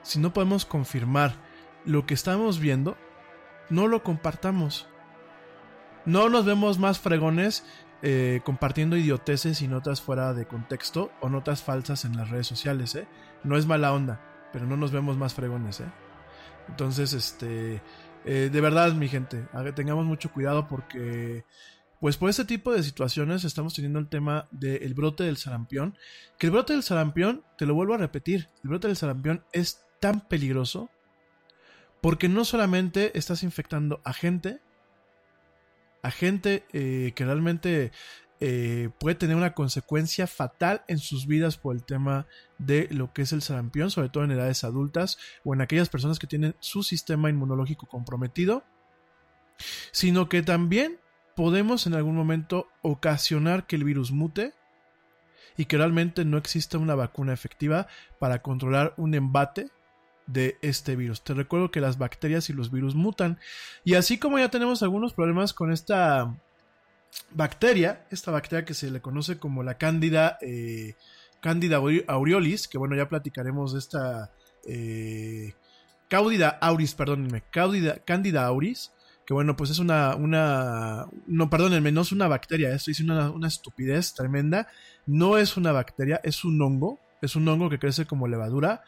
[0.00, 1.34] si no podemos confirmar
[1.84, 2.96] lo que estamos viendo,
[3.68, 4.88] no lo compartamos.
[6.06, 7.62] No nos vemos más fregones
[8.00, 12.94] eh, compartiendo idioteces y notas fuera de contexto o notas falsas en las redes sociales,
[12.94, 13.06] ¿eh?
[13.44, 15.92] No es mala onda, pero no nos vemos más fregones, ¿eh?
[16.68, 17.82] Entonces, este,
[18.24, 21.44] eh, de verdad, mi gente, tengamos mucho cuidado porque,
[22.06, 25.98] pues por este tipo de situaciones estamos teniendo el tema del brote del sarampión.
[26.38, 29.84] Que el brote del sarampión, te lo vuelvo a repetir, el brote del sarampión es
[29.98, 30.88] tan peligroso
[32.00, 34.60] porque no solamente estás infectando a gente,
[36.04, 37.90] a gente eh, que realmente
[38.38, 42.28] eh, puede tener una consecuencia fatal en sus vidas por el tema
[42.58, 46.20] de lo que es el sarampión, sobre todo en edades adultas o en aquellas personas
[46.20, 48.62] que tienen su sistema inmunológico comprometido,
[49.90, 51.00] sino que también
[51.36, 54.54] podemos en algún momento ocasionar que el virus mute
[55.56, 57.86] y que realmente no exista una vacuna efectiva
[58.18, 59.68] para controlar un embate
[60.26, 61.22] de este virus.
[61.22, 63.38] Te recuerdo que las bacterias y los virus mutan.
[63.84, 66.36] Y así como ya tenemos algunos problemas con esta
[67.30, 70.94] bacteria, esta bacteria que se le conoce como la cándida, eh,
[71.40, 74.32] cándida aure- aureolis, que bueno, ya platicaremos de esta
[74.66, 75.54] eh,
[76.60, 78.92] auris, perdónenme, cándida, cándida auris,
[79.26, 83.30] que bueno, pues es una, una, no, perdónenme, no es una bacteria, esto es una,
[83.30, 84.68] una estupidez tremenda,
[85.04, 88.84] no es una bacteria, es un hongo, es un hongo que crece como levadura,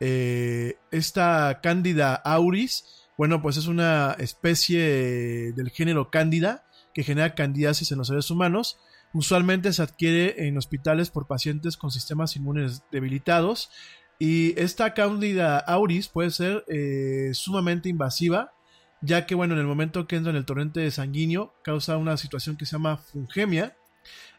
[0.00, 7.92] eh, esta Cándida auris, bueno, pues es una especie del género Cándida que genera candidiasis
[7.92, 8.78] en los seres humanos.
[9.12, 13.70] Usualmente se adquiere en hospitales por pacientes con sistemas inmunes debilitados.
[14.18, 18.52] Y esta Cándida auris puede ser eh, sumamente invasiva,
[19.02, 22.56] ya que, bueno, en el momento que entra en el torrente sanguíneo, causa una situación
[22.56, 23.76] que se llama fungemia,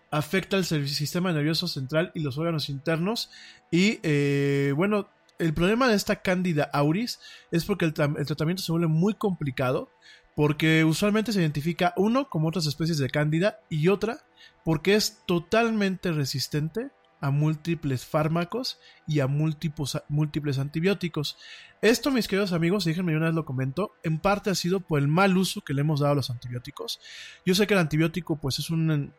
[0.09, 3.29] afecta el sistema nervioso central y los órganos internos.
[3.71, 5.09] Y, eh, bueno,
[5.39, 7.19] el problema de esta cándida auris
[7.51, 9.89] es porque el, el tratamiento se vuelve muy complicado
[10.35, 14.23] porque usualmente se identifica uno como otras especies de cándida y otra
[14.63, 16.89] porque es totalmente resistente
[17.23, 21.37] a múltiples fármacos y a múltiples, múltiples antibióticos.
[21.81, 25.07] Esto, mis queridos amigos, déjenme una vez lo comento, en parte ha sido por el
[25.07, 26.99] mal uso que le hemos dado a los antibióticos.
[27.45, 29.13] Yo sé que el antibiótico pues es un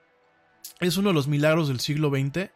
[0.80, 2.50] es uno de los milagros del siglo XX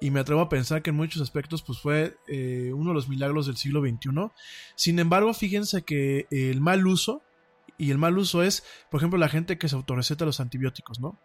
[0.00, 3.08] y me atrevo a pensar que en muchos aspectos pues fue eh, uno de los
[3.08, 4.30] milagros del siglo XXI.
[4.76, 7.22] Sin embargo, fíjense que el mal uso,
[7.76, 11.18] y el mal uso es, por ejemplo, la gente que se autorreceta los antibióticos, ¿no?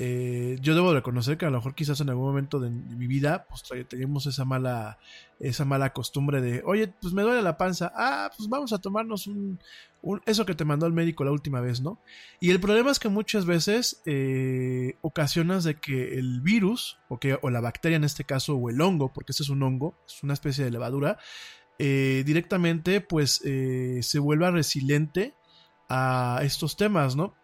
[0.00, 3.46] Eh, yo debo reconocer que a lo mejor quizás en algún momento de, mi vida
[3.48, 4.96] pues teníamos esa mala
[5.40, 9.26] esa mala costumbre de oye pues me duele la panza ah pues vamos a tomarnos
[9.26, 9.58] un,
[10.02, 11.98] un- eso que te mandó el médico la última vez no
[12.38, 17.36] y el problema es que muchas veces eh, ocasionas de que el virus o que
[17.42, 20.22] o la bacteria en este caso o el hongo porque este es un hongo es
[20.22, 21.18] una especie de levadura
[21.80, 25.34] eh, directamente pues eh, se vuelva resiliente
[25.88, 27.34] a estos temas no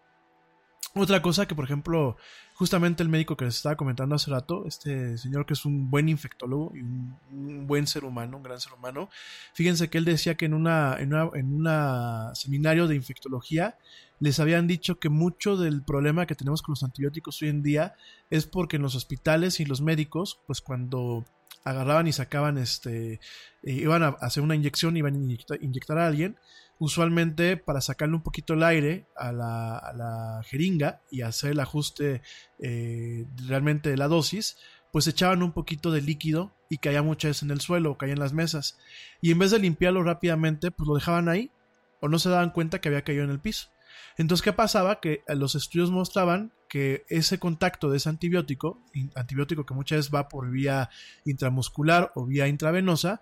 [0.97, 2.15] otra cosa que, por ejemplo,
[2.55, 6.07] justamente el médico que les estaba comentando hace rato, este señor que es un buen
[6.07, 9.09] infectólogo y un, buen ser humano, un gran ser humano,
[9.53, 13.77] fíjense que él decía que en una, en una, en una seminario de infectología
[14.19, 17.95] les habían dicho que mucho del problema que tenemos con los antibióticos hoy en día
[18.29, 21.25] es porque en los hospitales y los médicos, pues cuando
[21.65, 23.19] agarraban y sacaban este,
[23.63, 26.37] eh, iban a hacer una inyección, iban a inyectar, inyectar a alguien,
[26.79, 32.21] usualmente para sacarle un poquito el aire a la, jeringa y hacer el ajuste
[32.59, 34.57] eh, realmente de la dosis,
[34.91, 38.13] pues echaban un poquito de líquido y caía muchas veces en el suelo o caía
[38.13, 38.77] en las mesas.
[39.21, 41.51] Y en vez de limpiarlo rápidamente, pues lo dejaban ahí
[41.99, 43.69] o no se daban cuenta que había caído en el piso.
[44.17, 44.99] Entonces, ¿qué pasaba?
[44.99, 48.81] Que los estudios mostraban que ese contacto de ese antibiótico,
[49.15, 50.89] antibiótico que muchas veces va por vía
[51.25, 53.21] intramuscular o vía intravenosa,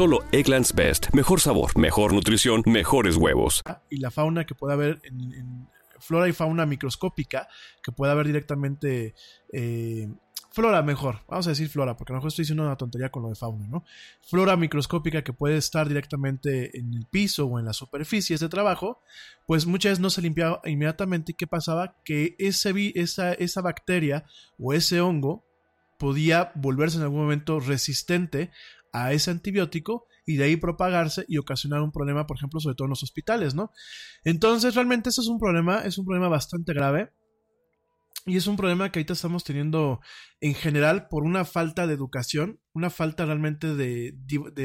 [0.00, 1.12] Solo Egglands Best.
[1.12, 3.62] Mejor sabor, mejor nutrición, mejores huevos.
[3.90, 5.68] Y la fauna que puede haber en,
[5.98, 7.48] flora y fauna microscópica,
[7.82, 9.14] que puede haber directamente...
[9.52, 10.08] Eh,
[10.52, 13.24] flora mejor, vamos a decir flora, porque a lo mejor estoy diciendo una tontería con
[13.24, 13.84] lo de fauna, ¿no?
[14.22, 19.02] Flora microscópica que puede estar directamente en el piso o en las superficies de trabajo,
[19.46, 21.32] pues muchas veces no se limpiaba inmediatamente.
[21.32, 21.94] ¿Y qué pasaba?
[22.06, 24.24] Que ese, esa, esa bacteria
[24.58, 25.44] o ese hongo
[25.98, 28.50] podía volverse en algún momento resistente
[28.92, 32.86] a ese antibiótico y de ahí propagarse y ocasionar un problema, por ejemplo, sobre todo
[32.86, 33.72] en los hospitales, ¿no?
[34.24, 37.12] Entonces, realmente eso es un problema, es un problema bastante grave.
[38.30, 40.00] Y es un problema que ahorita estamos teniendo
[40.40, 44.14] en general por una falta de educación, una falta realmente de,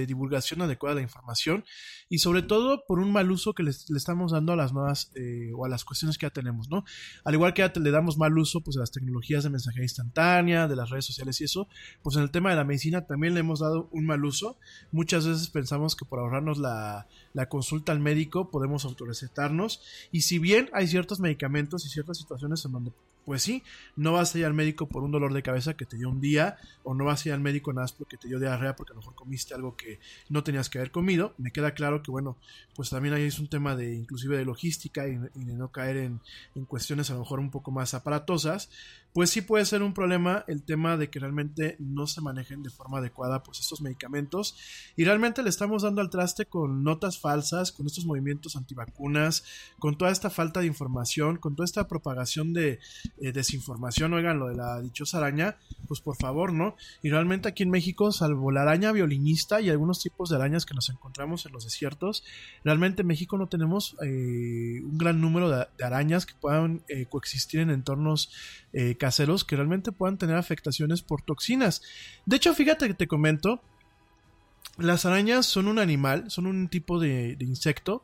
[0.06, 1.66] divulgación adecuada de la información
[2.08, 5.12] y sobre todo por un mal uso que le, le estamos dando a las nuevas
[5.16, 6.84] eh, o a las cuestiones que ya tenemos, ¿no?
[7.24, 10.68] Al igual que ya le damos mal uso pues a las tecnologías de mensajería instantánea,
[10.68, 11.68] de las redes sociales y eso,
[12.04, 14.60] pues en el tema de la medicina también le hemos dado un mal uso.
[14.92, 19.82] Muchas veces pensamos que por ahorrarnos la, la consulta al médico podemos autorecetarnos
[20.12, 22.92] y si bien hay ciertos medicamentos y ciertas situaciones en donde
[23.26, 23.64] pues sí,
[23.96, 26.22] no vas a ir al médico por un dolor de cabeza que te dio un
[26.22, 28.94] día, o no vas a ir al médico nada más porque te dio diarrea porque
[28.94, 30.00] a lo mejor comiste algo que
[30.30, 31.34] no tenías que haber comido.
[31.38, 32.38] Me queda claro que, bueno,
[32.76, 35.98] pues también ahí es un tema de inclusive de logística y, y de no caer
[35.98, 36.22] en,
[36.54, 38.70] en, cuestiones a lo mejor un poco más aparatosas.
[39.16, 42.70] Pues sí puede ser un problema el tema de que realmente no se manejen de
[42.70, 44.58] forma adecuada pues estos medicamentos
[44.98, 49.46] y realmente le estamos dando al traste con notas falsas, con estos movimientos antivacunas,
[49.80, 52.80] con toda esta falta de información, con toda esta propagación de
[53.22, 55.56] eh, desinformación, oigan, lo de la dichosa araña,
[55.88, 56.76] pues por favor, ¿no?
[57.02, 60.74] Y realmente aquí en México, salvo la araña violinista y algunos tipos de arañas que
[60.74, 62.26] nos encontramos en los desiertos,
[62.66, 67.62] realmente en México no tenemos eh, un gran número de, arañas que puedan eh, coexistir
[67.62, 68.30] en entornos
[68.78, 71.84] eh, caseros que realmente puedan tener afectaciones por toxinas.
[72.26, 73.62] De hecho, fíjate que te comento,
[74.80, 78.04] las arañas son un animal, son un tipo de, insecto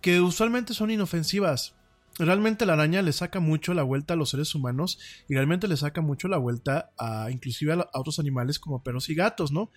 [0.00, 1.74] que usualmente son inofensivas
[2.18, 4.98] realmente la araña le saca mucho la vuelta a los seres humanos
[5.28, 9.14] y realmente le saca mucho la vuelta a inclusive a, otros animales como perros y
[9.14, 9.70] gatos, ¿no?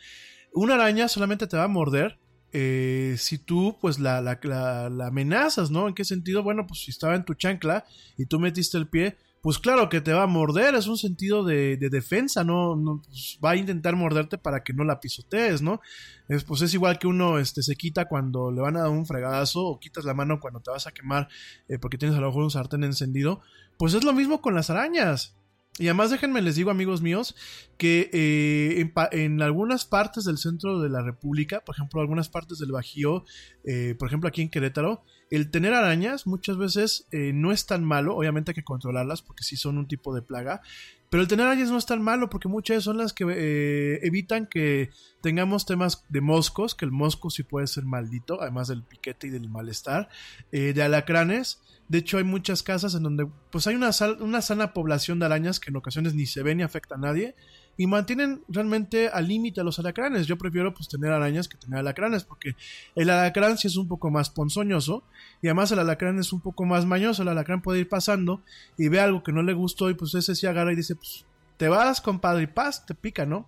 [0.54, 2.20] Una araña solamente te va a morder
[2.54, 5.88] eh, si tú pues la, la, amenazas, ¿no?
[5.88, 6.42] ¿En qué sentido?
[6.42, 7.86] Bueno, pues si estaba en tu chancla
[8.18, 11.44] y tú metiste el pie, pues claro que te va a morder, es un sentido
[11.44, 12.78] de, de defensa, ¿no?
[12.78, 15.82] no pues va a intentar morderte para que no la pisotees, ¿no?
[16.30, 19.06] Es, pues es igual que uno este, se quita cuando le van a dar un
[19.06, 21.28] fregadazo o quitas la mano cuando te vas a quemar
[21.68, 23.42] eh, porque tienes a lo mejor un sartén encendido.
[23.78, 25.36] Pues es lo mismo con las arañas.
[25.78, 27.36] Y además déjenme les digo amigos míos
[27.78, 32.60] que eh, en, en, algunas partes del centro de la República, por ejemplo algunas partes
[32.60, 33.26] del Bajío,
[33.66, 35.04] eh, por ejemplo aquí en Querétaro,
[35.36, 39.44] el tener arañas muchas veces eh, no es tan malo, obviamente hay que controlarlas porque
[39.44, 40.62] sí son un tipo de plaga,
[41.10, 44.46] Pero el tener arañas no es tan malo porque muchas son las que eh, evitan
[44.46, 44.92] que
[45.22, 49.30] tengamos temas de moscos, que el mosco sí puede ser maldito, además del piquete y
[49.32, 50.08] del malestar,
[50.52, 51.62] eh, de alacranes.
[51.88, 53.90] De hecho, hay muchas casas en donde pues hay una,
[54.20, 57.36] una sana población de arañas que en ocasiones ni se ve ni afecta a nadie
[57.78, 60.28] y mantienen realmente al límite a los alacranes.
[60.28, 62.56] Yo prefiero pues tener arañas que tener alacranes porque
[62.96, 65.04] el alacrán sí es un poco más ponzoñoso
[65.42, 67.24] y además el alacrán es un poco más mañoso.
[67.24, 68.42] El alacrán puede ir pasando
[68.78, 71.26] y ve algo que no le gustó y pues ese sí agarra y dice pues
[71.58, 73.48] te vas compadre y paz, te pica, ¿no?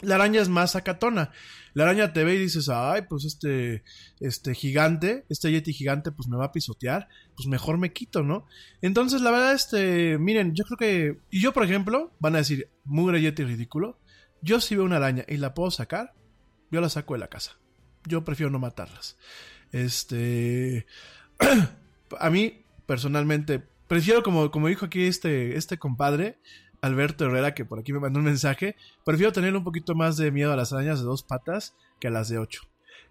[0.00, 1.32] La araña es más acatona.
[1.74, 3.82] La araña te ve y dices, ay, pues este,
[4.20, 8.46] este gigante, este yeti gigante, pues me va a pisotear, pues mejor me quito, ¿no?
[8.80, 12.68] Entonces, la verdad, este, miren, yo creo que, y yo, por ejemplo, van a decir,
[12.84, 13.98] mugre yeti ridículo,
[14.40, 16.14] yo si veo una araña y la puedo sacar,
[16.70, 17.58] yo la saco de la casa.
[18.06, 19.16] Yo prefiero no matarlas.
[19.72, 20.86] Este,
[22.18, 26.38] a mí, personalmente, prefiero, como, como dijo aquí este, este compadre,
[26.80, 30.30] Alberto Herrera, que por aquí me mandó un mensaje, prefiero tener un poquito más de
[30.30, 32.62] miedo a las arañas de dos patas que a las de ocho.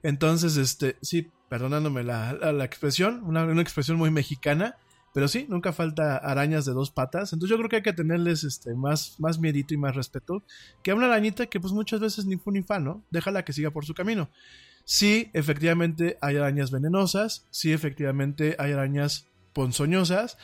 [0.04, 4.78] Entonces, este, sí, perdonándome la, la, expresión, una, una, expresión muy mexicana,
[5.14, 7.34] pero sí, nunca falta arañas de dos patas.
[7.34, 10.44] Entonces yo creo que hay que tenerles este, más, más miedito y más respeto
[10.84, 13.04] que a una arañita que pues muchas veces ni fu ni fa, ¿no?
[13.10, 14.30] Déjala que siga por su camino.
[14.86, 20.38] Sí, efectivamente hay arañas venenosas, sí, efectivamente hay arañas ponzoñosas,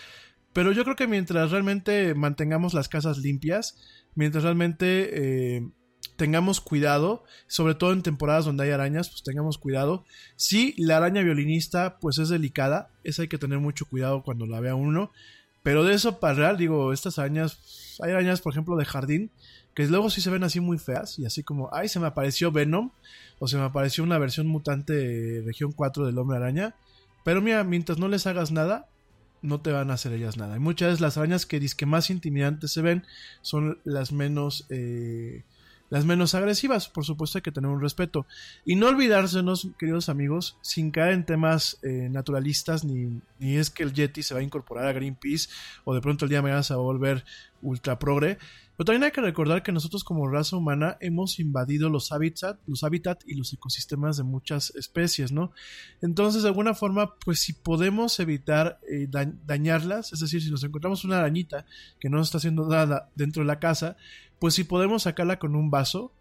[0.53, 3.77] pero yo creo que mientras realmente mantengamos las casas limpias,
[4.15, 5.67] mientras realmente eh,
[6.15, 10.05] tengamos cuidado, sobre todo en temporadas donde hay arañas, pues tengamos cuidado.
[10.35, 14.59] Sí, la araña violinista pues es delicada, esa hay que tener mucho cuidado cuando la
[14.59, 15.11] vea uno.
[15.63, 19.31] Pero de eso para real, digo, estas arañas, hay arañas por ejemplo de jardín,
[19.73, 22.51] que luego sí se ven así muy feas y así como, ay, se me apareció
[22.51, 22.91] Venom
[23.39, 26.75] o se me apareció una versión mutante de región 4 del hombre araña.
[27.23, 28.89] Pero mira, mientras no les hagas nada,
[29.43, 30.55] no te van a hacer ellas nada.
[30.55, 33.05] Y muchas veces las arañas que que más intimidantes se ven
[33.41, 35.43] son las menos eh,
[35.93, 36.89] las menos agresivas.
[36.89, 38.25] Por supuesto hay que tener un respeto.
[38.65, 43.83] Y no olvidársenos, queridos amigos, sin caer en temas eh, naturalistas, ni, ni, es que
[43.83, 45.49] el Yeti se va a incorporar a Greenpeace
[45.83, 47.23] o de pronto el día de mañana se va a volver
[47.61, 48.39] ultra progre.
[48.75, 52.83] Pero también hay que recordar que nosotros como raza humana hemos invadido los hábitats, los
[52.83, 55.51] hábitats y los ecosistemas de muchas especies, ¿no?
[56.01, 59.07] Entonces, de alguna forma, pues si podemos evitar eh,
[59.45, 61.65] dañarlas, es decir, si nos encontramos una arañita
[61.99, 63.95] que no nos está haciendo nada dentro de la casa,
[64.39, 66.11] pues si podemos sacarla con un vaso,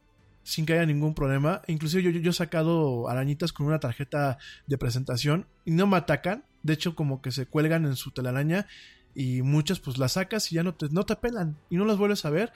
[0.45, 1.63] sin que haya ningún problema.
[1.69, 6.45] Inclusive yo, yo, he sacado arañitas con una tarjeta de presentación y no me atacan.
[6.63, 8.67] De hecho, como que se cuelgan en su telaraña
[9.15, 11.17] y muchas pues las sacas y ya no te, no te
[11.71, 12.53] y no las vuelves a ver.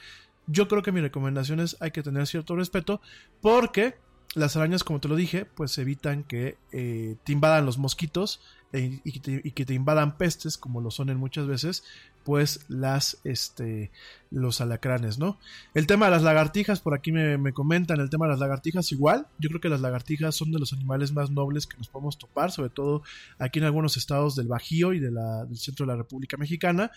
[0.46, 3.00] Yo creo que mi recomendación es hay que tener cierto respeto
[3.40, 3.96] porque
[4.34, 8.40] las arañas, como te lo dije, pues evitan que eh, te invadan los mosquitos
[8.72, 9.12] e, y,
[9.52, 11.84] que te, invadan pestes, como lo son en muchas veces,
[12.26, 13.92] pues las, este,
[14.32, 15.38] los alacranes, ¿no?
[15.74, 19.28] El tema de las lagartijas, por aquí me, comentan, el tema de las lagartijas igual,
[19.38, 22.50] yo creo que las lagartijas son de los animales más nobles que nos podemos topar,
[22.50, 23.04] sobre todo
[23.38, 26.90] aquí en algunos estados del Bajío y de la, del centro de la República Mexicana,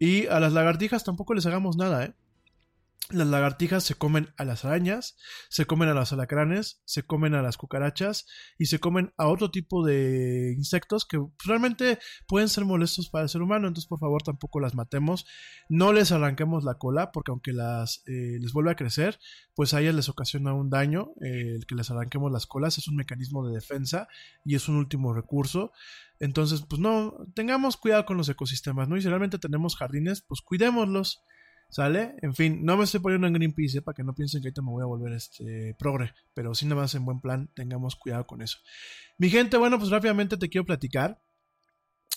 [0.00, 2.12] y a las lagartijas tampoco les hagamos nada, ¿eh?
[3.10, 5.16] Las lagartijas se comen a las arañas,
[5.50, 8.26] se comen a los alacranes, se comen a las cucarachas
[8.58, 13.28] y se comen a otro tipo de insectos que realmente pueden ser molestos para el
[13.28, 13.68] ser humano.
[13.68, 15.26] Entonces, por favor, tampoco las matemos.
[15.68, 19.18] No les arranquemos la cola porque aunque las eh, les vuelve a crecer,
[19.54, 21.12] pues a ellas les ocasiona un daño.
[21.22, 24.08] Eh, el que les arranquemos las colas es un mecanismo de defensa
[24.44, 25.72] y es un último recurso.
[26.18, 28.96] Entonces, pues no, tengamos cuidado con los ecosistemas, ¿no?
[28.96, 31.20] Y si realmente tenemos jardines, pues cuidémoslos.
[31.72, 32.16] ¿Sale?
[32.20, 33.82] En fin, no me estoy poniendo en Greenpeace, ¿eh?
[33.82, 36.82] para que no piensen que ahorita me voy a volver este progre, pero si nada
[36.82, 38.58] más en buen plan, tengamos cuidado con eso.
[39.16, 41.22] Mi gente, bueno, pues rápidamente te quiero platicar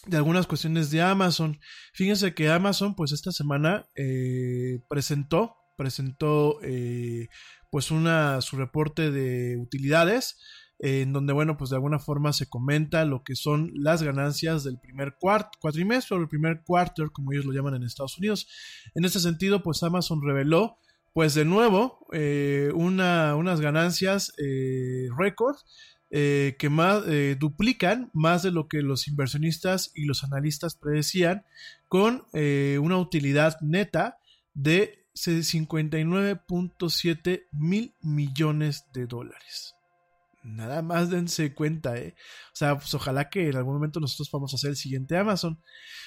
[0.07, 1.57] de algunas cuestiones de Amazon.
[1.94, 7.30] Fíjense que Amazon, pues esta semana eh, presentó, presentó eh,
[7.72, 10.38] pues una, su reporte de utilidades
[10.80, 14.77] en donde, bueno, pues de alguna forma se comenta lo que son las ganancias del
[14.77, 15.15] primer
[15.60, 18.47] cuatrimestre o el primer quarter, como ellos lo llaman en Estados Unidos.
[18.93, 20.77] En este sentido, pues Amazon reveló,
[21.14, 25.56] pues de nuevo, eh, una, unas ganancias eh, récord.
[26.11, 27.03] Eh, que más
[27.39, 31.45] duplican más de lo que los inversionistas y los analistas predecían
[31.89, 34.19] con una utilidad neta
[34.53, 39.74] de 59.7 mil millones de dólares.
[40.45, 42.15] Nada más dense cuenta, ¿eh?
[42.53, 45.59] O sea, pues ojalá que en algún momento nosotros podamos hacer el siguiente Amazon.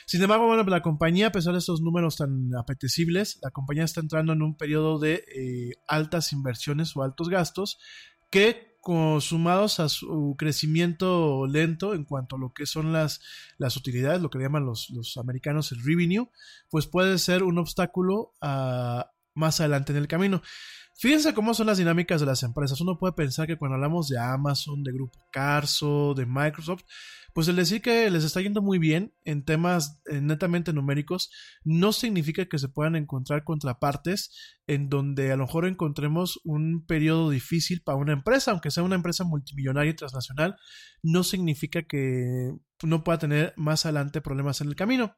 [0.06, 4.00] Sin embargo, bueno, la compañía, a pesar de estos números tan apetecibles, la compañía está
[4.00, 7.78] entrando en un periodo de eh, altas inversiones o altos gastos
[8.30, 8.68] que
[9.20, 13.20] sumados a su crecimiento lento en cuanto a lo que son las,
[13.58, 16.30] las utilidades, lo que llaman los, los americanos el revenue,
[16.70, 20.42] pues puede ser un obstáculo a, más adelante en el camino.
[21.00, 22.80] Fíjense cómo son las dinámicas de las empresas.
[22.80, 26.82] Uno puede pensar que cuando hablamos de Amazon, de Grupo Carso, de Microsoft,
[27.32, 31.30] pues el decir que les está yendo muy bien en temas eh, netamente numéricos
[31.62, 37.30] no significa que se puedan encontrar contrapartes en donde a lo mejor encontremos un periodo
[37.30, 40.56] difícil para una empresa, aunque sea una empresa multimillonaria y transnacional,
[41.04, 42.52] no significa que
[42.82, 45.14] no pueda tener más adelante problemas en el camino.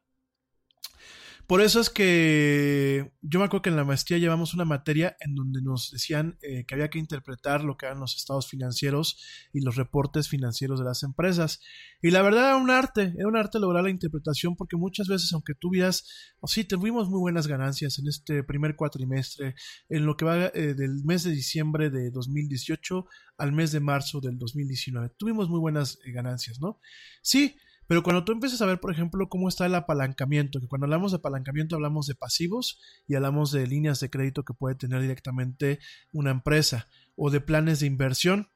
[1.51, 5.35] Por eso es que yo me acuerdo que en la maestría llevamos una materia en
[5.35, 9.21] donde nos decían eh, que había que interpretar lo que eran los estados financieros
[9.51, 11.59] y los reportes financieros de las empresas.
[12.01, 15.33] Y la verdad era un arte, era un arte lograr la interpretación porque muchas veces
[15.33, 16.05] aunque tuvieras,
[16.39, 19.55] o sí, tuvimos muy buenas ganancias en este primer cuatrimestre,
[19.89, 23.05] en lo que va eh, del mes de diciembre de 2018
[23.39, 26.79] al mes de marzo del 2019, tuvimos muy buenas eh, ganancias, ¿no?
[27.21, 27.57] Sí,
[27.91, 31.11] pero cuando tú empiezas a ver, por ejemplo, cómo está el apalancamiento, que cuando hablamos
[31.11, 35.77] de apalancamiento hablamos de pasivos y hablamos de líneas de crédito que puede tener directamente
[36.13, 36.87] una empresa
[37.17, 38.47] o de planes de inversión,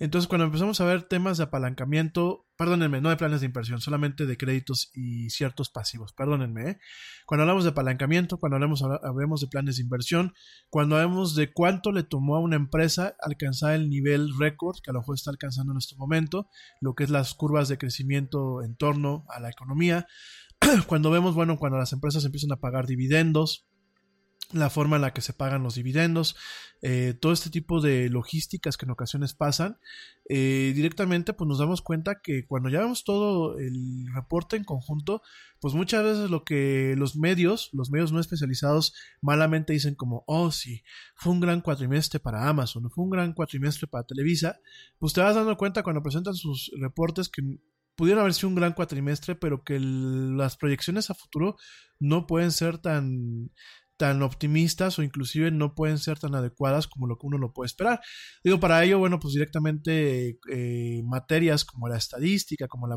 [0.00, 4.24] entonces, cuando empezamos a ver temas de apalancamiento, perdónenme, no de planes de inversión, solamente
[4.24, 6.70] de créditos y ciertos pasivos, perdónenme.
[6.70, 6.78] ¿eh?
[7.26, 10.32] Cuando hablamos de apalancamiento, cuando hablamos, hablamos de planes de inversión,
[10.70, 14.94] cuando hablamos de cuánto le tomó a una empresa alcanzar el nivel récord que a
[14.94, 16.48] lo mejor está alcanzando en este momento,
[16.80, 20.06] lo que es las curvas de crecimiento en torno a la economía,
[20.86, 23.69] cuando vemos, bueno, cuando las empresas empiezan a pagar dividendos,
[24.52, 26.36] la forma en la que se pagan los dividendos,
[26.82, 29.78] eh, todo este tipo de logísticas que en ocasiones pasan,
[30.28, 35.22] eh, directamente pues nos damos cuenta que cuando ya vemos todo el reporte en conjunto,
[35.60, 40.50] pues muchas veces lo que los medios, los medios no especializados, malamente dicen como, oh
[40.50, 40.82] sí,
[41.14, 44.58] fue un gran cuatrimestre para Amazon, fue un gran cuatrimestre para Televisa,
[44.98, 47.42] pues te vas dando cuenta cuando presentan sus reportes que
[48.00, 51.58] pudieron haber sido un gran cuatrimestre, pero que las proyecciones a futuro
[51.98, 53.50] no pueden ser tan
[54.00, 57.66] tan optimistas o inclusive no pueden ser tan adecuadas como lo que uno lo puede
[57.66, 58.00] esperar.
[58.42, 62.96] Digo, para ello, bueno, pues directamente eh, materias como la estadística, como la,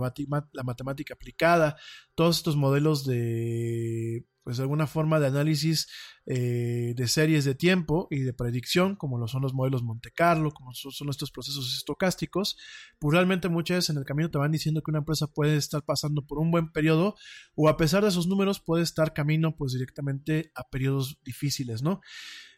[0.53, 1.75] la matemática aplicada,
[2.15, 5.87] todos estos modelos de pues alguna forma de análisis
[6.25, 10.51] eh, de series de tiempo y de predicción, como lo son los modelos Monte Carlo,
[10.51, 12.57] como son, estos procesos estocásticos,
[12.99, 15.83] pues realmente muchas veces en el camino te van diciendo que una empresa puede estar
[15.83, 17.15] pasando por un buen periodo
[17.55, 22.01] o a pesar de esos números puede estar camino pues directamente a periodos difíciles, ¿no?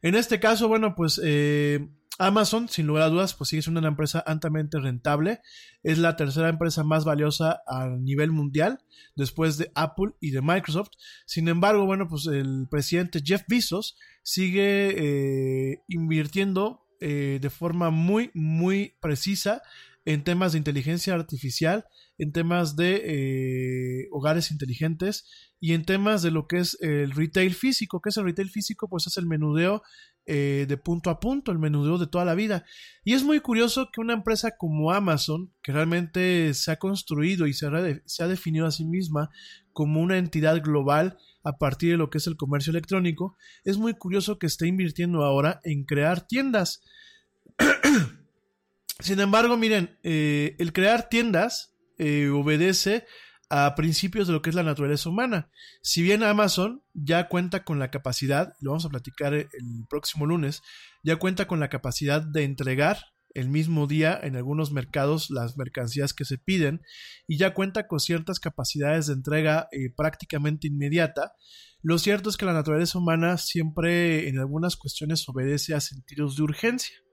[0.01, 3.89] En este caso, bueno, pues eh, Amazon, sin lugar a dudas, pues sigue siendo una
[3.89, 5.41] empresa altamente rentable.
[5.83, 8.79] Es la tercera empresa más valiosa a nivel mundial,
[9.15, 10.91] después de Apple y de Microsoft.
[11.25, 18.31] Sin embargo, bueno, pues el presidente Jeff Bezos sigue eh, invirtiendo eh, de forma muy,
[18.33, 19.61] muy precisa
[20.05, 21.85] en temas de inteligencia artificial,
[22.17, 25.25] en temas de eh, hogares inteligentes
[25.59, 28.01] y en temas de lo que es el retail físico.
[28.01, 28.87] ¿Qué es el retail físico?
[28.87, 29.81] Pues es el menudeo
[30.27, 32.65] eh, de punto a punto, el menudeo de toda la vida.
[33.03, 37.53] Y es muy curioso que una empresa como Amazon, que realmente se ha construido y
[37.53, 39.29] se ha, definido a sí misma
[39.71, 43.93] como una entidad global a partir de lo que es el comercio electrónico, es muy
[43.93, 46.81] curioso que esté invirtiendo ahora en crear tiendas.
[48.99, 53.05] Sin embargo, miren, eh, el crear tiendas eh, obedece
[53.57, 55.49] a principios de lo que es la naturaleza humana.
[55.81, 59.49] Si bien Amazon ya cuenta con la capacidad, lo vamos a platicar el
[59.89, 60.61] próximo lunes,
[61.03, 62.97] ya cuenta con la capacidad de entregar
[63.33, 66.81] el mismo día en algunos mercados las mercancías que se piden
[67.27, 71.31] y ya cuenta con ciertas capacidades de entrega eh, prácticamente inmediata.
[71.81, 76.43] Lo cierto es que la naturaleza humana siempre en algunas cuestiones obedece a sentidos de
[76.43, 77.04] urgencia.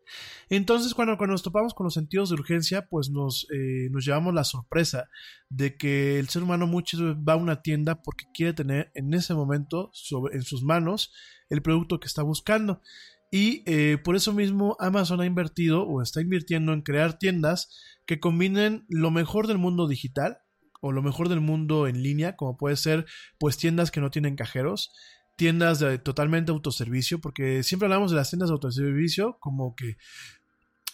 [0.49, 4.35] Entonces, cuando, cuando nos topamos con los sentidos de urgencia, pues nos, eh, nos llevamos
[4.35, 5.09] la sorpresa
[5.49, 9.15] de que el ser humano muchas veces va a una tienda porque quiere tener en
[9.15, 11.13] ese momento sobre, en sus manos
[11.49, 12.81] el producto que está buscando.
[13.31, 17.71] Y eh, por eso mismo Amazon ha invertido o está invirtiendo en crear tiendas
[18.05, 20.39] que combinen lo mejor del mundo digital
[20.83, 23.07] o lo mejor del mundo en línea, como puede ser
[23.39, 24.93] pues tiendas que no tienen cajeros,
[25.37, 29.97] tiendas de totalmente autoservicio, porque siempre hablamos de las tiendas de autoservicio como que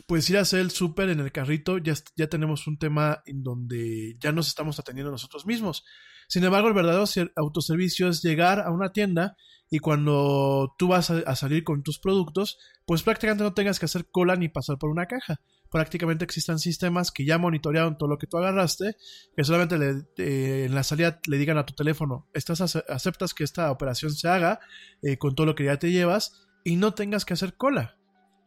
[0.06, 3.42] pues ir a hacer el súper en el carrito, ya, ya tenemos un tema en
[3.42, 5.84] donde ya nos estamos atendiendo nosotros mismos.
[6.28, 7.04] Sin embargo, el verdadero
[7.36, 9.36] autoservicio es llegar a una tienda
[9.70, 14.06] y cuando tú vas a, salir con tus productos, pues prácticamente no tengas que hacer
[14.10, 15.40] cola ni pasar por una caja.
[15.70, 18.96] Prácticamente existen sistemas que ya monitorearon todo lo que tú agarraste,
[19.36, 23.70] que solamente le, en la salida le digan a tu teléfono, estás aceptas que esta
[23.70, 24.60] operación se haga
[25.02, 27.96] eh, con todo lo que ya te llevas y no tengas que hacer cola.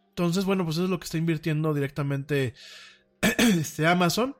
[0.10, 2.54] Entonces, bueno, pues eso es lo que está invirtiendo directamente
[3.38, 4.36] este Amazon.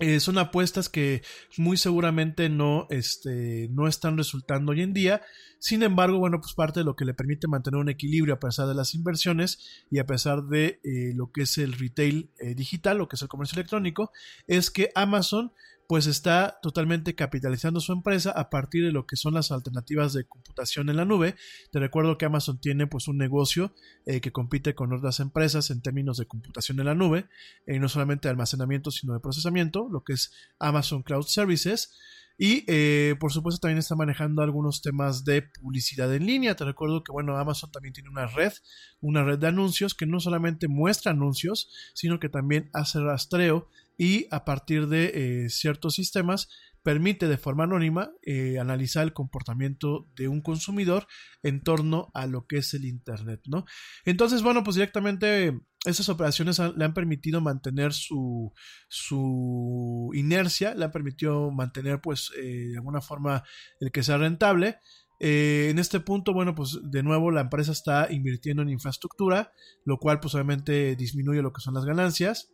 [0.00, 1.22] Eh, son apuestas que
[1.56, 5.22] muy seguramente no, este, no están resultando hoy en día.
[5.58, 8.68] Sin embargo, bueno, pues parte de lo que le permite mantener un equilibrio a pesar
[8.68, 12.98] de las inversiones y a pesar de eh, lo que es el retail eh, digital,
[12.98, 14.12] lo que es el comercio electrónico,
[14.46, 15.52] es que Amazon
[15.88, 20.24] pues está totalmente capitalizando su empresa a partir de lo que son las alternativas de
[20.24, 21.34] computación en la nube.
[21.72, 23.74] Te recuerdo que Amazon tiene pues un negocio
[24.04, 27.26] eh, que compite con otras empresas en términos de computación en la nube,
[27.66, 31.96] eh, no solamente de almacenamiento sino de procesamiento, lo que es Amazon Cloud Services.
[32.36, 36.54] Y eh, por supuesto también está manejando algunos temas de publicidad en línea.
[36.54, 38.52] Te recuerdo que bueno, Amazon también tiene una red,
[39.00, 44.28] una red de anuncios que no solamente muestra anuncios, sino que también hace rastreo y
[44.30, 45.10] a partir de
[45.44, 46.48] eh, ciertos sistemas
[46.84, 51.06] permite de forma anónima eh, analizar el comportamiento de un consumidor
[51.42, 53.64] en torno a lo que es el Internet, ¿no?
[54.04, 58.52] Entonces, bueno, pues directamente esas operaciones le han permitido mantener su,
[58.88, 63.42] su inercia, le han permitido mantener, pues, eh, de alguna forma
[63.80, 64.78] el que sea rentable.
[65.20, 69.50] en este punto, bueno, pues de nuevo la empresa está invirtiendo en infraestructura,
[69.84, 72.52] lo cual pues obviamente disminuye lo que son las ganancias.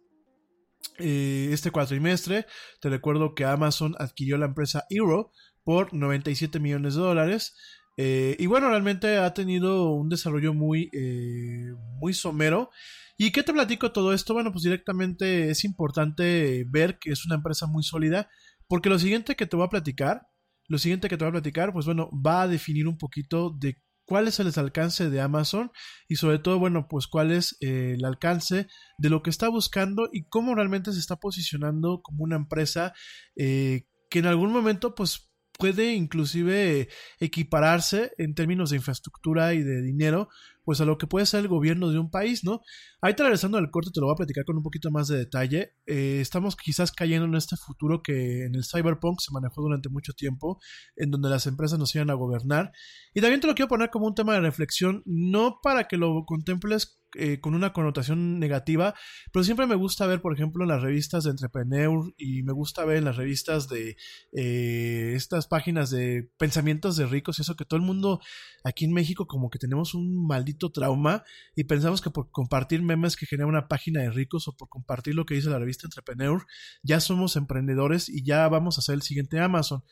[0.99, 2.47] Eh, este cuatrimestre.
[2.81, 5.33] Te recuerdo que Amazon adquirió la empresa Eero
[5.65, 7.57] por 97 millones de dólares.
[7.97, 12.71] Eh, y bueno, realmente ha tenido un desarrollo muy, eh, muy somero.
[13.17, 14.35] ¿Y qué te platico todo esto?
[14.35, 18.29] Bueno, pues directamente es importante ver que es una empresa muy sólida.
[18.69, 20.23] Porque lo siguiente que te voy a platicar,
[20.69, 23.81] lo siguiente que te voy a platicar, pues bueno, va a definir un poquito de
[24.05, 25.71] cuál es el alcance de Amazon
[26.09, 28.67] y sobre todo, bueno, pues cuál es eh, el alcance
[28.99, 32.93] de lo que está buscando y cómo realmente se está posicionando como una empresa
[33.37, 36.89] eh, que en algún momento pues puede inclusive
[37.21, 40.29] equipararse en términos de infraestructura y de dinero
[40.65, 42.63] pues a lo que puede ser el gobierno de un país, ¿no?
[43.01, 45.75] Ahí regresando al corte te lo voy a platicar con un poquito más de detalle.
[45.87, 50.15] Eh, estamos quizás cayendo en este futuro que en el cyberpunk se manejó durante mucho
[50.15, 50.59] tiempo,
[50.97, 52.73] en donde las empresas nos iban a gobernar.
[53.13, 56.25] Y también te lo quiero poner como un tema de reflexión, no para que lo
[56.25, 58.95] contemples eh, con una connotación negativa,
[59.33, 62.85] pero siempre me gusta ver, por ejemplo, en las revistas de Entrepreneur y me gusta
[62.85, 63.97] ver en las revistas de
[64.33, 68.21] eh, estas páginas de pensamientos de ricos y eso que todo el mundo
[68.65, 71.25] aquí en México como que tenemos un maldito trauma
[71.55, 75.15] y pensamos que por compartir memes que genera una página de ricos o por compartir
[75.15, 76.45] lo que dice la revista Entrepreneur,
[76.83, 79.83] ya somos emprendedores y ya vamos a ser el siguiente Amazon.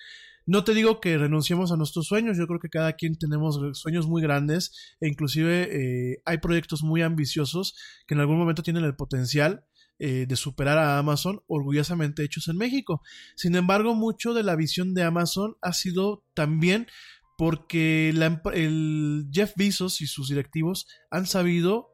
[0.44, 4.08] No te digo que renunciemos a nuestros sueños, yo creo que cada quien tenemos sueños
[4.08, 8.96] muy grandes e inclusive eh, hay proyectos muy ambiciosos que en algún momento tienen el
[8.96, 9.64] potencial
[9.98, 13.02] eh, de superar a Amazon orgullosamente hechos en México.
[13.36, 16.88] Sin embargo, mucho de la visión de Amazon ha sido también
[17.38, 21.90] porque el Jeff Bezos y sus directivos han sabido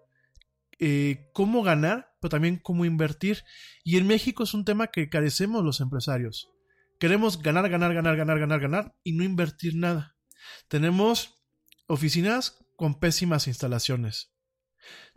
[0.79, 3.45] eh, cómo ganar, pero también cómo invertir.
[3.85, 6.51] Y en México es un tema que carecemos los empresarios.
[6.99, 10.17] Queremos ganar, ganar, ganar, ganar, ganar, ganar y no invertir nada.
[10.69, 11.41] Tenemos
[11.87, 14.33] oficinas con pésimas instalaciones.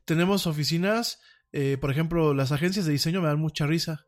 [0.05, 1.19] Tenemos oficinas,
[1.51, 4.05] eh, por ejemplo, las agencias de diseño me dan mucha risa.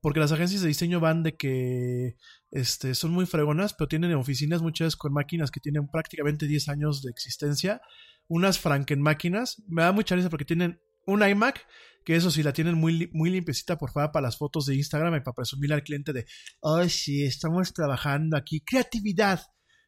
[0.00, 2.16] Porque las agencias de diseño van de que
[2.50, 6.68] este, son muy fregonas, pero tienen oficinas muchas veces con máquinas que tienen prácticamente 10
[6.68, 7.80] años de existencia.
[8.28, 9.62] Unas franken máquinas.
[9.66, 11.66] Me da mucha risa porque tienen un iMac
[12.04, 15.16] que eso sí la tienen muy, muy limpiecita por favor para las fotos de Instagram
[15.16, 16.26] y para presumirle al cliente de,
[16.62, 19.40] ay, sí, estamos trabajando aquí, creatividad,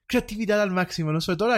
[0.07, 1.21] creatividad al máximo, ¿no?
[1.21, 1.55] Sobre todo,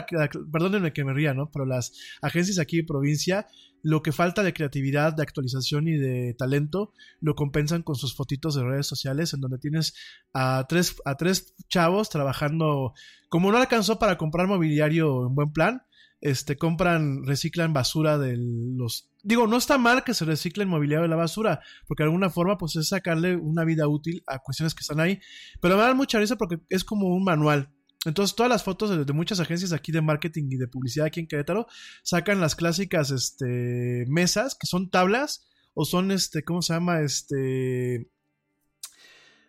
[0.50, 1.50] perdónenme que me ría, ¿no?
[1.50, 3.46] Pero las agencias aquí de provincia,
[3.82, 8.54] lo que falta de creatividad, de actualización y de talento, lo compensan con sus fotitos
[8.54, 9.94] de redes sociales, en donde tienes
[10.32, 12.94] a tres, a tres chavos trabajando,
[13.28, 15.82] como no alcanzó para comprar mobiliario en buen plan,
[16.20, 19.10] este, compran, reciclan basura de los...
[19.22, 22.30] Digo, no está mal que se recicle el mobiliario de la basura, porque de alguna
[22.30, 25.20] forma pues es sacarle una vida útil a cuestiones que están ahí,
[25.60, 27.72] pero me da mucha risa porque es como un manual.
[28.04, 31.26] Entonces todas las fotos de, muchas agencias aquí de marketing y de publicidad aquí en
[31.26, 31.66] Querétaro
[32.02, 37.00] sacan las clásicas este, mesas, que son tablas, o son, este, ¿cómo se llama?
[37.00, 38.10] Este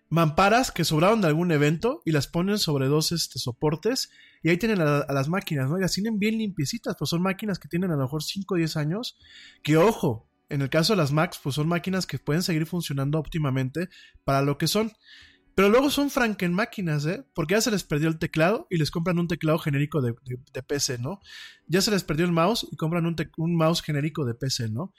[0.10, 4.10] mamparas que sobraron de algún evento y las ponen sobre dos este, soportes
[4.42, 5.78] y ahí tienen a, las máquinas, ¿no?
[5.78, 8.58] Y las tienen bien limpiecitas, pues son máquinas que tienen a lo mejor 5 o
[8.58, 9.18] 10 años,
[9.64, 13.20] que ojo, en el caso de las Macs, pues son máquinas que pueden seguir funcionando
[13.20, 13.90] óptimamente
[14.24, 14.92] para lo que son.
[15.60, 17.26] Pero luego son franken máquinas, ¿eh?
[17.36, 20.14] Porque ya se les perdió el teclado y les compran un teclado genérico de,
[20.66, 21.20] PC, ¿no?
[21.68, 24.94] Ya se les perdió el mouse y compran un, un mouse genérico de PC, ¿no?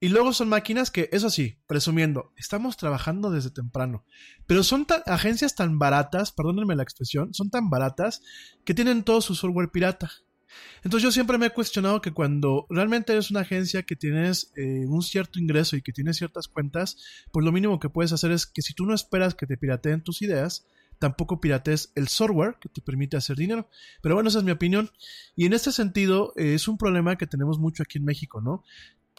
[0.00, 4.06] Y luego son máquinas que, eso sí, presumiendo, estamos trabajando desde temprano.
[4.46, 8.22] Pero son agencias tan baratas, perdónenme la expresión, son tan baratas
[8.64, 10.10] que tienen todo su software pirata.
[10.82, 14.84] Entonces yo siempre me he cuestionado que cuando realmente eres una agencia que tienes eh,
[14.86, 16.96] un cierto ingreso y que tienes ciertas cuentas,
[17.32, 20.02] pues lo mínimo que puedes hacer es que si tú no esperas que te pirateen
[20.02, 20.66] tus ideas,
[20.98, 23.68] tampoco piratees el software que te permite hacer dinero.
[24.02, 24.90] Pero bueno, esa es mi opinión.
[25.34, 28.64] Y en este sentido, eh, es un problema que tenemos mucho aquí en México, ¿no?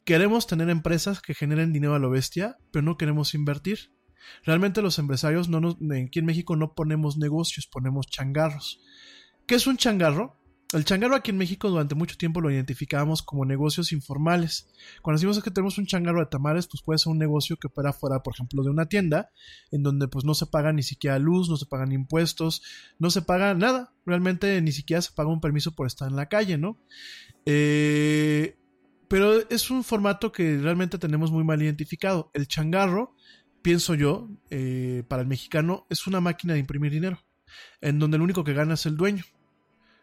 [0.06, 3.92] Queremos tener empresas que generen dinero a lo bestia, pero no queremos invertir.
[4.44, 8.80] Realmente los empresarios aquí en México no ponemos negocios, ponemos changarros.
[9.46, 10.36] ¿Qué es un changarro?
[10.74, 14.68] El changarro aquí en México durante mucho tiempo lo identificábamos como negocios informales.
[15.02, 17.94] Cuando decimos que tenemos un changarro de tamales, pues puede ser un negocio que opera
[17.94, 19.32] fuera, por ejemplo, de una tienda,
[19.72, 22.64] en donde pues no se paga ni siquiera luz, no se pagan impuestos,
[23.00, 23.94] no se paga nada.
[24.06, 26.78] Realmente ni siquiera se paga un permiso por estar en la calle, ¿no?
[27.46, 28.58] Eh,
[29.08, 32.30] pero es un formato que realmente tenemos muy mal identificado.
[32.34, 33.16] El changarro,
[33.62, 37.24] pienso yo, eh, para el mexicano, es una máquina de imprimir dinero,
[37.80, 39.24] en donde el único que gana es el dueño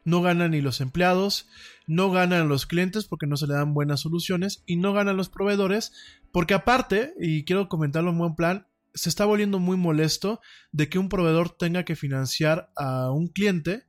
[0.05, 1.49] no ganan ni los empleados,
[1.87, 5.29] no ganan los clientes porque no se le dan buenas soluciones y no ganan los
[5.29, 5.93] proveedores
[6.33, 10.41] porque aparte, y quiero comentarlo en buen plan, se está volviendo muy molesto
[10.73, 13.85] de que un proveedor tenga que financiar a un cliente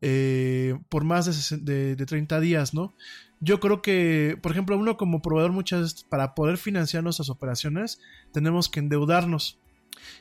[0.00, 2.94] eh, por más de, de, 30 días, ¿no?
[3.40, 8.00] Yo creo que, por ejemplo, uno como proveedor muchas veces para poder financiar nuestras operaciones
[8.32, 9.58] tenemos que endeudarnos.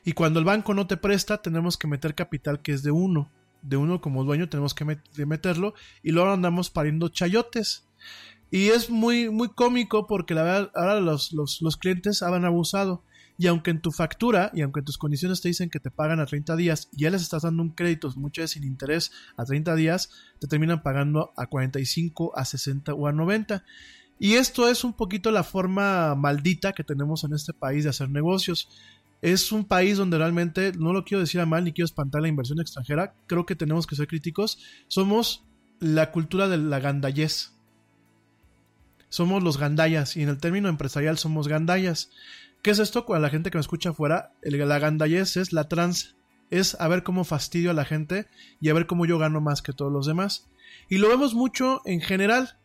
[0.05, 3.31] Y cuando el banco no te presta, tenemos que meter capital que es de uno
[3.61, 4.85] de uno como dueño tenemos que
[5.25, 5.73] meterlo
[6.03, 7.87] y luego andamos pariendo chayotes.
[8.51, 13.03] Y es muy, muy cómico porque la verdad ahora los, los, clientes han abusado.
[13.37, 16.19] Y aunque en tu factura y aunque en tus condiciones te dicen que te pagan
[16.19, 19.45] a 30 días y ya les estás dando un crédito muchas veces sin interés a
[19.45, 20.09] 30 días,
[20.39, 23.63] te terminan pagando a 45, a 60 o a 90.
[24.19, 28.09] Y esto es un poquito la forma maldita que tenemos en este país de hacer
[28.09, 28.69] negocios
[29.21, 32.27] es un país donde realmente, no lo quiero decir a mal ni quiero espantar la
[32.27, 34.59] inversión extranjera, creo que tenemos que ser críticos.
[34.87, 35.45] Somos
[35.79, 37.53] la cultura de la gandayez.
[39.09, 42.09] Somos los gandayas y en el término empresarial somos gandayas.
[42.61, 43.05] ¿Qué es esto?
[43.05, 46.15] Con la gente que me escucha afuera, la gandayez es la trans,
[46.49, 48.27] es a ver cómo fastidio a la gente
[48.59, 50.49] y a ver cómo yo gano más que todos los demás.
[50.89, 52.57] Y lo vemos mucho en general.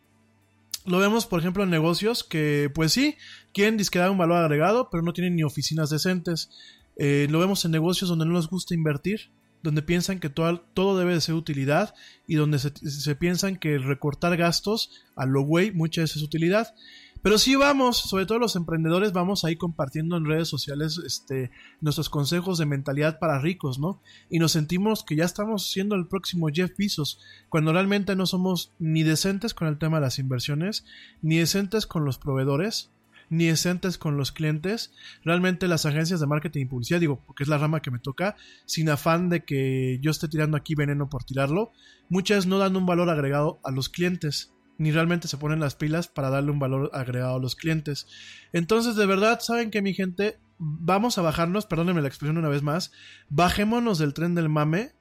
[0.87, 3.17] Lo vemos, por ejemplo, en negocios que, pues sí,
[3.53, 6.49] quieren disquedar un valor agregado, pero no tienen ni oficinas decentes.
[6.95, 9.29] Eh, lo vemos en negocios donde no les gusta invertir,
[9.63, 11.93] donde piensan que todo, todo debe de ser utilidad
[12.25, 16.73] y donde se, piensan que recortar gastos a lo güey veces es utilidad.
[17.21, 22.09] Pero sí vamos, sobre todo los emprendedores, vamos ahí compartiendo en redes sociales este, nuestros
[22.09, 24.01] consejos de mentalidad para ricos, ¿no?
[24.29, 27.19] Y nos sentimos que ya estamos siendo el próximo Jeff Bezos,
[27.49, 30.85] cuando realmente no somos ni decentes con el tema de las inversiones,
[31.21, 32.91] ni decentes con los proveedores,
[33.29, 34.93] ni decentes con los clientes.
[35.23, 38.35] Realmente las agencias de marketing y publicidad, digo, porque es la rama que me toca,
[38.65, 41.71] sin afán de que yo esté tirando aquí veneno por tirarlo,
[42.09, 46.07] muchas no dan un valor agregado a los clientes ni realmente se ponen las pilas
[46.07, 48.07] para darle un valor agregado a los clientes.
[48.53, 52.61] Entonces, de verdad, saben que mi gente, vamos a bajarnos, perdónenme la expresión una vez
[52.61, 52.91] más,
[53.29, 54.91] bajémonos del tren del mame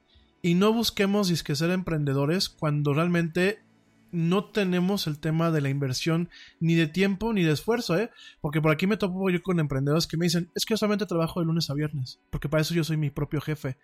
[0.43, 3.65] y no busquemos disque ser emprendedores cuando realmente
[4.13, 6.31] no tenemos el tema de la inversión
[6.61, 8.11] ni de tiempo ni de esfuerzo, ¿eh?
[8.41, 11.07] Porque por aquí me topo yo con emprendedores que me dicen, es que yo solamente
[11.07, 13.77] trabajo de lunes a viernes, porque para eso yo soy mi propio jefe.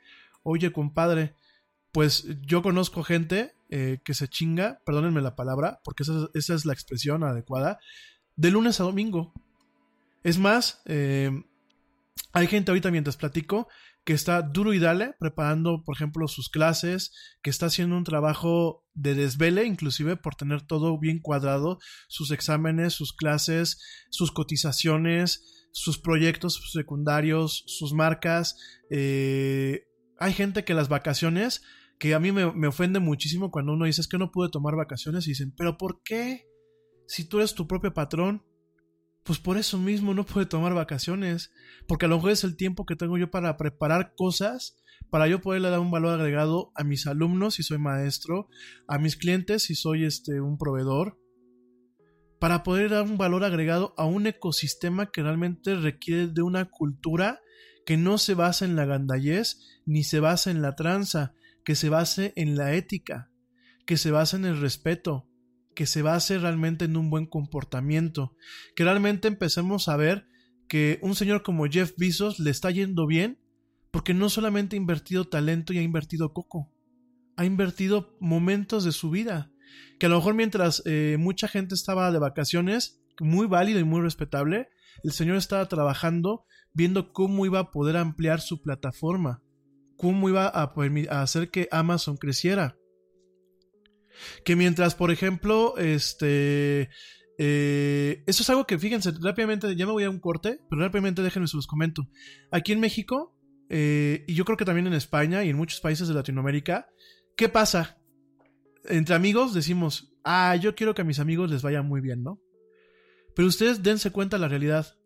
[0.43, 1.35] Oye, compadre,
[1.93, 6.73] pues yo conozco gente eh, que se chinga, perdónenme la palabra, porque esa, es la
[6.73, 7.79] expresión adecuada,
[8.37, 9.33] de lunes a domingo.
[10.25, 11.31] Es más, eh,
[12.33, 13.69] hay gente ahorita mientras platico
[14.05, 17.13] que está duro y dale preparando, por ejemplo, sus clases,
[17.43, 21.79] que está haciendo un trabajo de desvele, inclusive por tener todo bien cuadrado,
[22.09, 28.57] sus exámenes, sus clases, sus cotizaciones, sus proyectos secundarios, sus marcas.
[28.91, 29.87] Eh,
[30.19, 31.63] hay gente que las vacaciones
[32.03, 35.25] que a mí me, ofende muchísimo cuando uno dice es que no pude tomar vacaciones
[35.25, 36.49] y dicen, pero ¿por qué?
[37.07, 38.43] Si tú eres tu propio patrón,
[39.23, 41.53] pues por eso mismo no pude tomar vacaciones,
[41.87, 45.41] porque a lo mejor es el tiempo que tengo yo para preparar cosas, para yo
[45.41, 48.49] poderle dar un valor agregado a mis alumnos si soy maestro,
[48.89, 51.21] a mis clientes si soy este un proveedor,
[52.41, 57.39] para poder dar un valor agregado a un ecosistema que realmente requiere de una cultura
[57.87, 61.89] que no se basa en la gandallez ni se basa en la tranza, que se
[61.89, 63.31] base en la ética,
[63.87, 65.29] que se base en el respeto,
[65.75, 68.37] que se base realmente en un buen comportamiento,
[68.77, 70.27] que realmente empecemos a ver
[70.69, 73.39] que un señor como Jeff Bezos le está yendo bien
[73.91, 76.73] porque no solamente ha invertido talento y ha invertido coco,
[77.37, 79.51] ha invertido momentos de su vida,
[79.99, 84.01] que a lo mejor mientras eh, mucha gente estaba de vacaciones, muy válido y muy
[84.01, 84.69] respetable,
[85.05, 89.43] el señor estaba trabajando viendo cómo iba a poder ampliar su plataforma,
[90.03, 92.77] cómo iba a, hacer que Amazon creciera.
[94.45, 96.91] Que mientras, por ejemplo, este...
[97.39, 101.23] eh, eso es algo que, fíjense, rápidamente, ya me voy a un corte, pero rápidamente
[101.23, 102.09] déjenme se los comento.
[102.51, 103.39] Aquí en México,
[103.69, 106.89] eh, y yo creo que también en España y en muchos países de Latinoamérica,
[107.37, 108.03] ¿qué pasa?
[108.87, 112.41] Entre amigos decimos, ah, yo quiero que a mis amigos les vaya muy bien, ¿no?
[113.37, 114.99] Pero ustedes dense cuenta la realidad.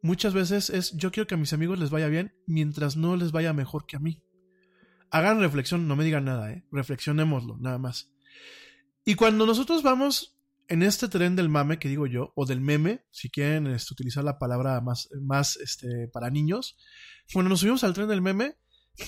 [0.00, 3.32] Muchas veces es yo quiero que a mis amigos les vaya bien mientras no les
[3.32, 4.22] vaya mejor que a mí.
[5.14, 6.64] Hagan reflexión, no me digan nada, ¿eh?
[6.72, 8.10] Reflexionémoslo, nada más.
[9.04, 10.36] Y cuando nosotros vamos
[10.66, 14.24] en este tren del mame, que digo yo, o del meme, si quieren este, utilizar
[14.24, 16.76] la palabra más, más este, para niños,
[17.32, 18.56] cuando nos subimos al tren del meme,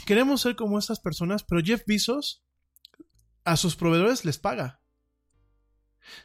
[0.06, 2.46] queremos ser como estas personas, pero Jeff Bezos
[3.42, 4.80] a sus proveedores les paga.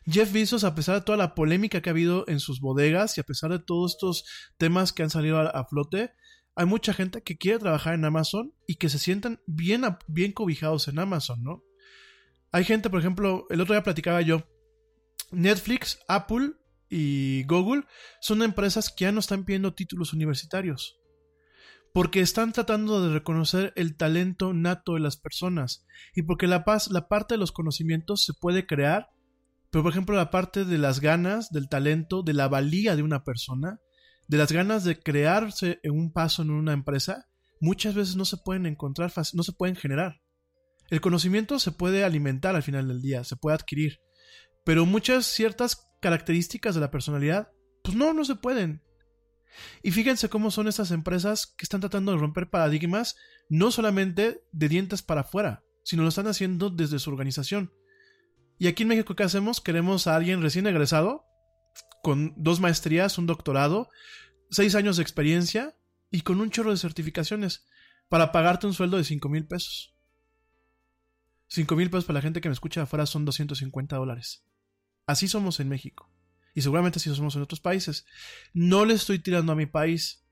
[0.05, 3.21] Jeff Bezos, a pesar de toda la polémica que ha habido en sus bodegas y
[3.21, 4.25] a pesar de todos estos
[4.57, 6.13] temas que han salido a, a flote,
[6.55, 10.87] hay mucha gente que quiere trabajar en Amazon y que se sientan bien, bien cobijados
[10.87, 11.63] en Amazon, ¿no?
[12.51, 14.43] Hay gente, por ejemplo, el otro día platicaba yo,
[15.31, 16.53] Netflix, Apple
[16.89, 17.83] y Google
[18.19, 20.97] son empresas que ya no están pidiendo títulos universitarios.
[21.93, 25.85] Porque están tratando de reconocer el talento nato de las personas.
[26.15, 29.09] Y porque la paz, la parte de los conocimientos se puede crear
[29.71, 33.23] pero, por ejemplo, la parte de las ganas, del talento, de la valía de una
[33.23, 33.79] persona,
[34.31, 37.27] de las ganas de crearse en un paso en una empresa,
[37.59, 40.21] muchas veces no se pueden encontrar, no se pueden generar.
[40.89, 43.99] El conocimiento se puede alimentar al final del día, se puede adquirir,
[44.63, 47.49] pero muchas ciertas características de la personalidad,
[47.83, 48.81] pues no, no se pueden.
[49.83, 53.17] Y fíjense cómo son estas empresas que están tratando de romper paradigmas,
[53.49, 57.73] no solamente de dientes para afuera, sino lo están haciendo desde su organización.
[58.57, 59.59] Y aquí en México, ¿qué hacemos?
[59.59, 61.25] Queremos a alguien recién egresado,
[62.01, 63.89] con dos maestrías, un doctorado,
[64.49, 65.75] seis años de experiencia
[66.09, 67.65] y con un chorro de certificaciones
[68.09, 69.95] para pagarte un sueldo de 5 mil pesos.
[71.47, 74.43] 5 mil pesos para la gente que me escucha afuera son 250 dólares.
[75.05, 76.09] Así somos en México.
[76.53, 78.05] Y seguramente así somos en otros países.
[78.53, 80.25] No le estoy tirando a mi país.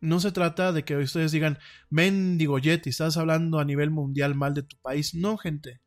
[0.00, 1.58] No se trata de que ustedes digan,
[1.90, 5.14] mendigo Yeti, estás hablando a nivel mundial mal de tu país.
[5.14, 5.80] No, gente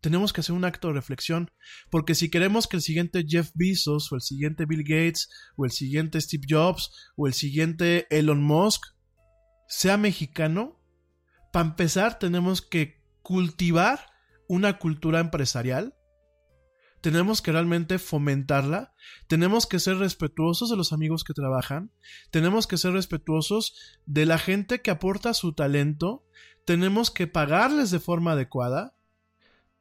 [0.00, 1.50] tenemos que hacer un acto de reflexión,
[1.90, 5.70] porque si queremos que el siguiente Jeff Bezos o el siguiente Bill Gates o el
[5.70, 8.82] siguiente Steve Jobs o el siguiente Elon Musk
[9.68, 10.80] sea mexicano,
[11.52, 14.06] para empezar tenemos que cultivar
[14.48, 15.94] una cultura empresarial,
[17.00, 18.94] tenemos que realmente fomentarla,
[19.28, 21.92] tenemos que ser respetuosos de los amigos que trabajan,
[22.30, 26.24] tenemos que ser respetuosos de la gente que aporta su talento,
[26.64, 28.97] tenemos que pagarles de forma adecuada,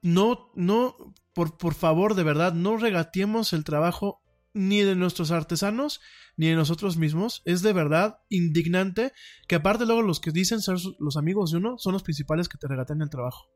[0.01, 0.95] no, no,
[1.33, 4.21] por, por favor, de verdad, no regateemos el trabajo
[4.53, 6.01] ni de nuestros artesanos
[6.35, 7.41] ni de nosotros mismos.
[7.45, 9.13] Es de verdad indignante
[9.47, 12.57] que aparte luego los que dicen ser los amigos de uno son los principales que
[12.57, 13.49] te regatean el trabajo.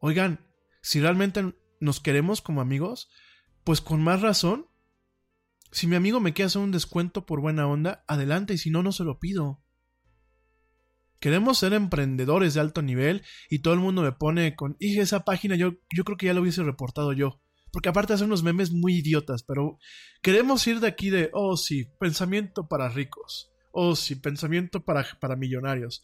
[0.00, 0.46] Oigan,
[0.82, 3.08] si realmente nos queremos como amigos,
[3.64, 4.66] pues con más razón,
[5.72, 8.82] si mi amigo me quiere hacer un descuento por buena onda, adelante, y si no,
[8.82, 9.62] no se lo pido.
[11.20, 15.24] Queremos ser emprendedores de alto nivel y todo el mundo me pone con, y esa
[15.24, 17.40] página yo, yo creo que ya lo hubiese reportado yo.
[17.72, 19.78] Porque aparte hace unos memes muy idiotas, pero
[20.22, 23.50] queremos ir de aquí de, oh sí, pensamiento para ricos.
[23.72, 26.02] Oh sí, pensamiento para, para millonarios.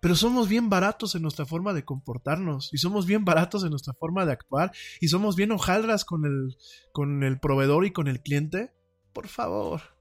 [0.00, 3.94] Pero somos bien baratos en nuestra forma de comportarnos y somos bien baratos en nuestra
[3.94, 4.70] forma de actuar
[5.00, 6.56] y somos bien hojaldras con el,
[6.92, 8.72] con el proveedor y con el cliente.
[9.12, 9.93] Por favor,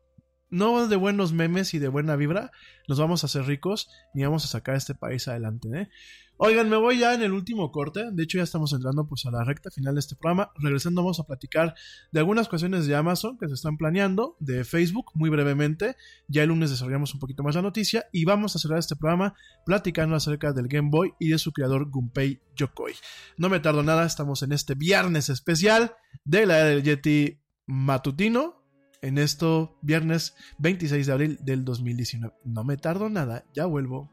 [0.54, 2.52] no de buenos memes y de buena vibra
[2.88, 5.68] nos vamos a hacer ricos ni vamos a sacar este país adelante.
[5.74, 5.90] ¿eh?
[6.38, 8.12] Oigan, me voy ya en el último corte.
[8.12, 10.52] De hecho, ya estamos entrando pues a la recta final de este programa.
[10.58, 11.74] Regresando vamos a platicar
[12.12, 15.96] de algunas cuestiones de Amazon que se están planeando, de Facebook muy brevemente.
[16.28, 19.36] Ya el lunes desarrollamos un poquito más la noticia y vamos a cerrar este programa
[19.66, 22.94] platicando acerca del Game Boy y de su creador Gunpei Yokoi.
[23.38, 28.63] No me tardo nada, estamos en este viernes especial de la era del Yeti matutino.
[29.04, 32.34] En esto, viernes 26 de abril del 2019.
[32.46, 34.13] No me tardo nada, ya vuelvo.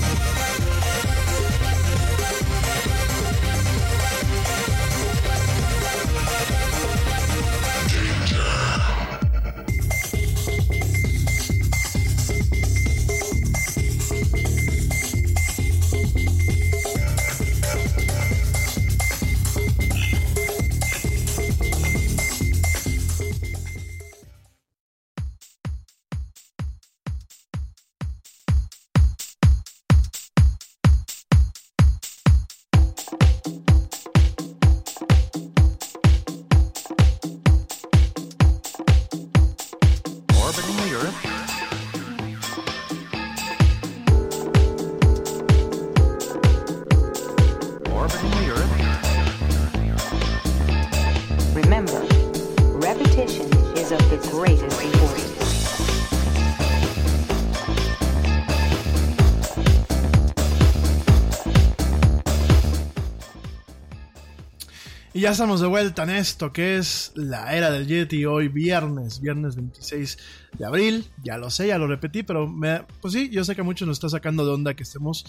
[65.21, 69.55] Ya estamos de vuelta en esto que es la era del Yeti hoy viernes, viernes
[69.55, 70.17] 26
[70.57, 71.11] de abril.
[71.23, 73.87] Ya lo sé, ya lo repetí, pero me, pues sí, yo sé que a muchos
[73.87, 75.23] nos está sacando de onda que estemos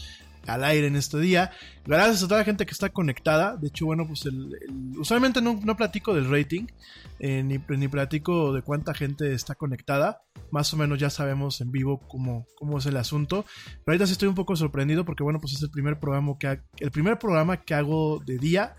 [0.46, 1.50] al aire en este día.
[1.84, 3.58] Gracias a toda la gente que está conectada.
[3.58, 4.58] De hecho, bueno, pues el,
[4.98, 6.68] usualmente no, platico del rating,
[7.18, 10.22] eh, ni, ni platico de cuánta gente está conectada.
[10.50, 13.44] Más o menos ya sabemos en vivo cómo, cómo es el asunto.
[13.84, 16.62] Pero ahorita sí estoy un poco sorprendido porque, bueno, pues es el primer programa que,
[16.78, 18.74] el primer programa que hago de día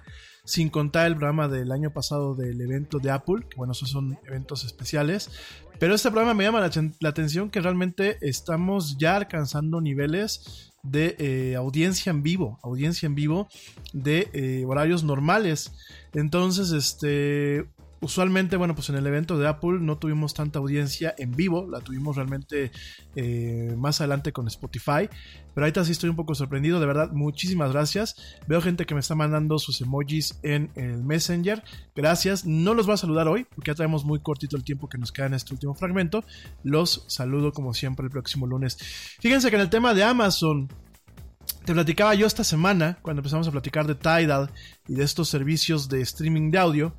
[0.45, 4.19] sin contar el programa del año pasado del evento de Apple, que bueno, esos son
[4.27, 5.31] eventos especiales.
[5.79, 11.55] Pero este programa me llama la, atención que realmente estamos ya alcanzando niveles de eh,
[11.55, 13.47] audiencia en vivo, audiencia en vivo
[13.93, 15.71] de eh, horarios normales.
[16.13, 17.65] Entonces, este,
[18.03, 21.79] usualmente, bueno, pues en el evento de Apple no tuvimos tanta audiencia en vivo, la
[21.79, 22.71] tuvimos realmente
[23.15, 25.09] eh, más adelante con Spotify.
[25.53, 28.15] Pero ahorita sí estoy un poco sorprendido, de verdad, muchísimas gracias.
[28.47, 31.63] Veo gente que me está mandando sus emojis en el Messenger.
[31.95, 32.45] Gracias.
[32.45, 35.11] No los voy a saludar hoy, porque ya traemos muy cortito el tiempo que nos
[35.11, 36.23] queda en este último fragmento.
[36.63, 38.77] Los saludo como siempre el próximo lunes.
[39.19, 40.67] Fíjense que en el tema de Amazon,
[41.65, 44.51] te platicaba yo esta semana, cuando empezamos a platicar de Tidal
[44.87, 46.95] y de estos servicios de streaming de audio,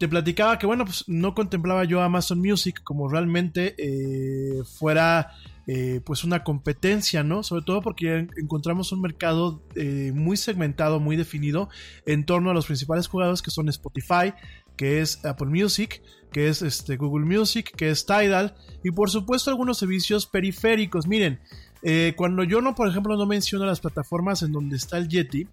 [0.00, 5.32] te platicaba que, bueno, pues no contemplaba yo Amazon Music como realmente eh, fuera
[5.66, 7.42] eh, pues una competencia, ¿no?
[7.42, 11.68] Sobre todo porque en- encontramos un mercado eh, muy segmentado, muy definido
[12.06, 14.32] en torno a los principales jugadores que son Spotify,
[14.74, 16.00] que es Apple Music,
[16.32, 21.06] que es este, Google Music, que es Tidal y por supuesto algunos servicios periféricos.
[21.06, 21.40] Miren,
[21.82, 25.46] eh, cuando yo no, por ejemplo, no menciono las plataformas en donde está el Yeti,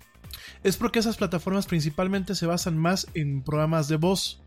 [0.63, 4.41] es porque esas plataformas principalmente se basan más en programas de voz.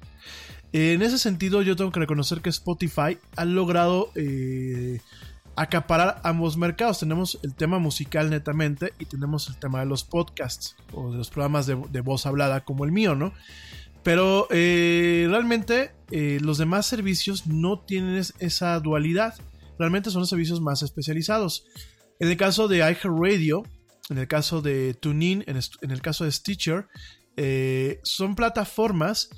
[0.72, 5.00] En ese sentido, yo tengo que reconocer que Spotify ha logrado eh,
[5.56, 7.00] acaparar ambos mercados.
[7.00, 11.30] Tenemos el tema musical netamente y tenemos el tema de los podcasts o de los
[11.30, 13.32] programas de, voz hablada como el mío, ¿no?
[14.02, 19.34] Pero eh, realmente eh, los demás servicios no tienen es- esa dualidad.
[19.78, 21.64] Realmente son los servicios más especializados.
[22.18, 23.64] En el caso de iHeartRadio,
[24.10, 26.88] en el caso de TuneIn, en, en el caso de Stitcher,
[27.36, 29.30] eh, son plataformas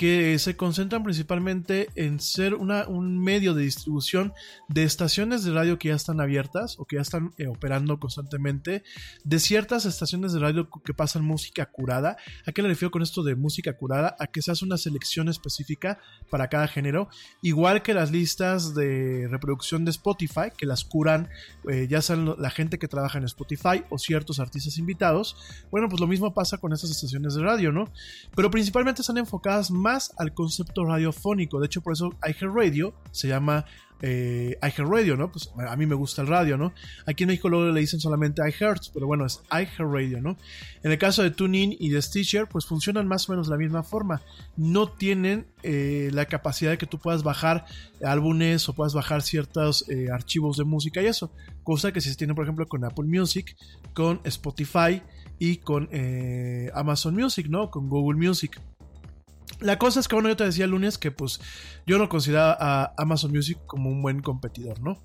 [0.00, 4.32] que se concentran principalmente en ser una- un medio de distribución
[4.66, 8.82] de estaciones de radio que ya están abiertas o que ya están eh, operando constantemente,
[9.24, 12.16] de ciertas estaciones de radio que pasan música curada.
[12.46, 14.16] ¿A qué le refiero con esto de música curada?
[14.18, 15.98] A que se hace una selección específica
[16.30, 17.10] para cada género,
[17.42, 21.28] igual que las listas de reproducción de Spotify, que las curan
[21.70, 25.36] eh, ya sean la gente que trabaja en Spotify o ciertos artistas invitados.
[25.70, 27.84] Bueno, pues lo mismo pasa con estas estaciones de radio, ¿no?
[28.34, 31.60] Pero principalmente están enfocadas más al concepto radiofónico.
[31.60, 33.64] De hecho, por eso iHeartRadio se llama
[34.02, 35.30] eh, iHeartRadio, ¿no?
[35.30, 36.72] Pues a mí me gusta el radio, ¿no?
[37.06, 40.36] Aquí en México luego le dicen solamente iHeart, pero bueno, es iHeartRadio, ¿no?
[40.82, 43.58] En el caso de TuneIn y de Stitcher, pues funcionan más o menos de la
[43.58, 44.22] misma forma.
[44.56, 47.66] No tienen eh, la capacidad de que tú puedas bajar
[48.02, 51.30] álbumes o puedas bajar ciertos eh, archivos de música y eso.
[51.62, 53.56] Cosa que se tiene, por ejemplo, con Apple Music,
[53.92, 55.02] con Spotify
[55.38, 57.70] y con eh, Amazon Music, ¿no?
[57.70, 58.60] Con Google Music.
[59.58, 61.40] La cosa es que, bueno, yo te decía el lunes que pues
[61.86, 64.98] yo no consideraba a Amazon Music como un buen competidor, ¿no?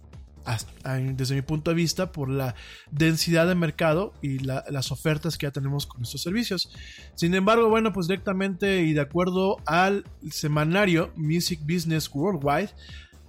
[1.15, 2.53] Desde mi punto de vista, por la
[2.91, 6.69] densidad de mercado y la- las ofertas que ya tenemos con estos servicios.
[7.15, 12.69] Sin embargo, bueno, pues directamente y de acuerdo al semanario Music Business Worldwide,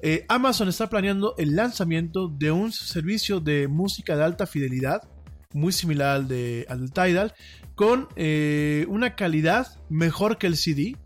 [0.02, 5.00] eh, Amazon está planeando el lanzamiento de un servicio de música de alta fidelidad,
[5.54, 7.32] muy similar al de al Tidal,
[7.74, 10.96] con eh, una calidad mejor que el CD,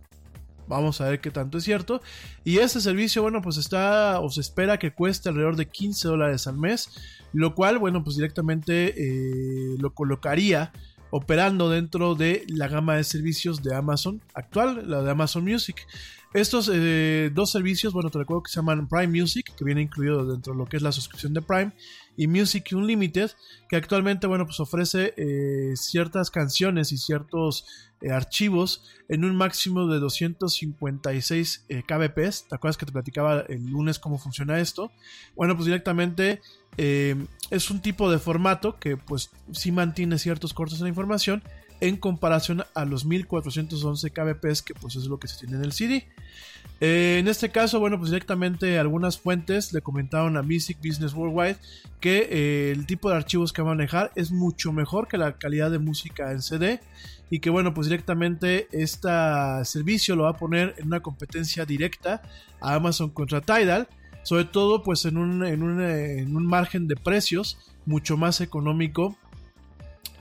[0.70, 2.00] Vamos a ver qué tanto es cierto.
[2.44, 6.46] Y este servicio, bueno, pues está o se espera que cueste alrededor de 15 dólares
[6.46, 6.90] al mes,
[7.32, 10.72] lo cual, bueno, pues directamente eh, lo colocaría
[11.10, 15.84] operando dentro de la gama de servicios de Amazon actual, la de Amazon Music.
[16.32, 20.24] Estos eh, dos servicios, bueno, te recuerdo que se llaman Prime Music, que viene incluido
[20.24, 21.72] dentro de lo que es la suscripción de Prime,
[22.16, 23.32] y Music Unlimited,
[23.68, 27.64] que actualmente, bueno, pues ofrece eh, ciertas canciones y ciertos
[28.00, 32.48] eh, archivos en un máximo de 256 kbps.
[32.48, 34.90] ¿Te acuerdas que te platicaba el lunes cómo funciona esto?
[35.36, 36.40] Bueno, pues directamente
[36.76, 41.42] es un tipo de formato que pues sí mantiene ciertos cortes en la información
[41.80, 45.72] en comparación a los 1411 kbps que pues es lo que se tiene en el
[45.72, 46.06] CD.
[46.80, 51.56] Eh, en este caso, bueno, pues directamente algunas fuentes le comentaron a Music Business Worldwide
[52.00, 55.36] que eh, el tipo de archivos que va a manejar es mucho mejor que la
[55.36, 56.80] calidad de música en CD
[57.30, 59.08] y que bueno, pues directamente este
[59.64, 62.22] servicio lo va a poner en una competencia directa
[62.60, 63.88] a Amazon contra Tidal,
[64.24, 69.16] sobre todo pues en un, en un, en un margen de precios mucho más económico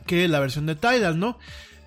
[0.05, 1.37] que la versión de Tidal, ¿no?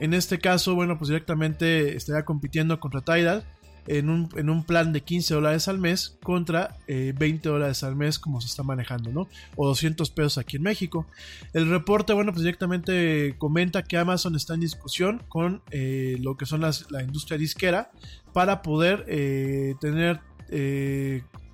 [0.00, 3.44] En este caso, bueno, pues directamente estaría compitiendo contra Tidal
[3.86, 8.40] en un, plan de 15 dólares al mes contra 20 eh, dólares al mes como
[8.40, 9.28] se está manejando, ¿no?
[9.56, 11.06] O 200 pesos aquí en México.
[11.52, 16.46] El reporte, bueno, pues directamente comenta que Amazon está en discusión con eh, lo que
[16.46, 17.90] son las, la industria disquera
[18.32, 20.20] para poder eh, tener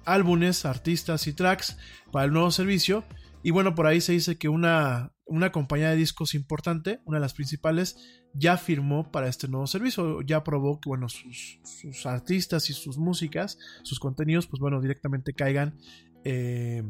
[0.05, 1.77] álbumes, artistas y tracks
[2.11, 3.05] para el nuevo servicio.
[3.43, 7.23] Y bueno, por ahí se dice que una, una compañía de discos importante, una de
[7.23, 7.97] las principales,
[8.35, 11.61] ya firmó para este nuevo servicio, ya probó que bueno, sus,
[12.07, 15.79] artistas y sus músicas, sus contenidos, pues bueno, directamente caigan
[16.25, 16.83] eh,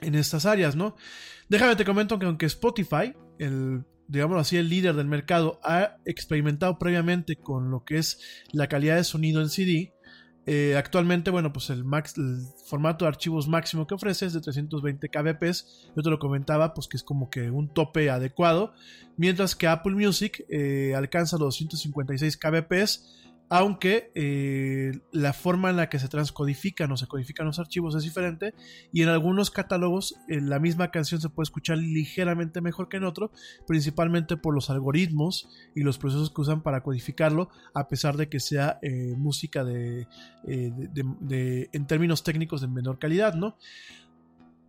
[0.00, 0.96] en estas áreas, ¿no?
[1.48, 3.84] Déjame te comento que aunque Spotify, el
[4.38, 8.18] así, el líder del mercado, ha experimentado previamente con lo que es
[8.52, 9.92] la calidad de sonido en CD,
[10.50, 11.84] eh, actualmente, bueno, pues el,
[12.64, 15.90] formato de archivos máximo que ofrece es de 320 kbps.
[15.94, 18.72] Yo te lo comentaba, pues que es como que un tope adecuado.
[19.18, 25.88] Mientras que Apple Music eh, alcanza los 256 kbps aunque eh, la forma en la
[25.88, 28.54] que se transcodifican o se codifican los archivos es diferente
[28.92, 33.32] y en algunos catálogos la misma canción se puede escuchar ligeramente mejor que en otro,
[33.66, 38.40] principalmente por los algoritmos y los procesos que usan para codificarlo, a pesar de que
[38.40, 40.06] sea eh, música de,
[40.46, 43.56] eh, de, en términos técnicos de menor calidad, ¿no?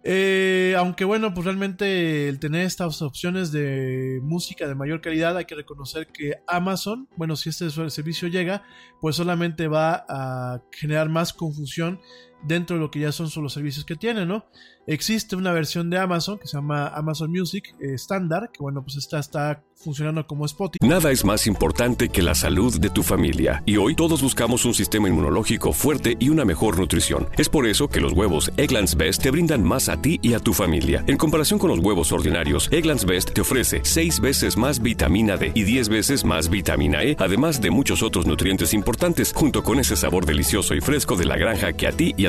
[0.03, 5.45] Eh, aunque bueno, pues realmente el tener estas opciones de música de mayor calidad, hay
[5.45, 8.63] que reconocer que Amazon, bueno, si este servicio llega,
[9.01, 11.99] pues solamente va a generar más confusión
[12.43, 14.45] dentro de lo que ya son los servicios que tiene, ¿no?
[14.87, 18.97] Existe una versión de Amazon que se llama Amazon Music estándar, eh, que bueno, pues
[18.97, 20.85] esta está funcionando como Spotify.
[20.85, 23.63] Nada es más importante que la salud de tu familia.
[23.65, 27.29] Y hoy todos buscamos un sistema inmunológico fuerte y una mejor nutrición.
[27.37, 30.39] Es por eso que los huevos Egglands Best te brindan más a ti y a
[30.39, 31.03] tu familia.
[31.07, 35.51] En comparación con los huevos ordinarios, Egglands Best te ofrece 6 veces más vitamina D
[35.53, 39.95] y 10 veces más vitamina E, además de muchos otros nutrientes importantes, junto con ese
[39.95, 42.28] sabor delicioso y fresco de la granja que a ti y a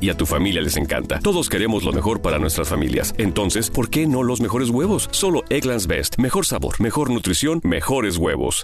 [0.00, 1.20] y a tu familia les encanta.
[1.20, 3.14] Todos queremos lo mejor para nuestras familias.
[3.18, 5.08] Entonces, ¿por qué no los mejores huevos?
[5.12, 6.18] Solo Egglands Best.
[6.18, 8.62] Mejor sabor, mejor nutrición, mejores huevos.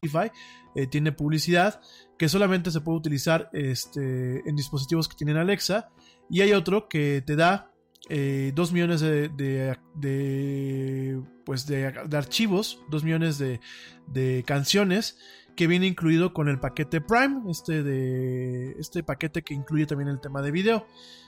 [0.74, 1.80] Eh, tiene publicidad
[2.18, 5.90] que solamente se puede utilizar este, en dispositivos que tienen Alexa.
[6.30, 7.72] Y hay otro que te da
[8.08, 9.28] eh, 2 millones de,
[9.94, 13.60] de, pues de, archivos, 2 millones de,
[14.08, 15.18] de, canciones
[15.56, 20.20] que viene incluido con el paquete Prime, este, de, este paquete que incluye también el
[20.20, 20.86] tema de video.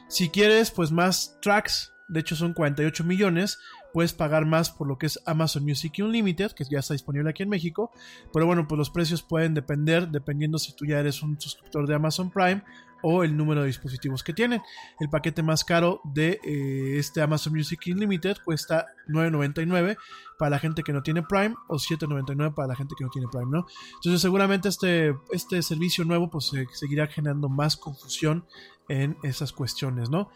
[0.09, 3.59] Si quieres pues más tracks, de hecho son 48 millones,
[3.93, 7.43] puedes pagar más por lo que es Amazon Music Unlimited, que ya está disponible aquí
[7.43, 7.91] en México,
[8.33, 11.95] pero bueno, pues los precios pueden depender dependiendo si tú ya eres un suscriptor de
[11.95, 12.63] Amazon Prime
[13.07, 14.63] o el número de dispositivos que tienen.
[14.99, 19.99] El paquete más caro de eh, este Amazon Music Unlimited cuesta 9.99
[20.39, 23.29] para la gente que no tiene Prime o 7.99 para la gente que no tiene
[23.31, 23.67] Prime, ¿no?
[23.97, 28.47] Entonces seguramente este, este servicio nuevo pues seguirá generando más confusión
[28.89, 30.31] en esas cuestiones, ¿no?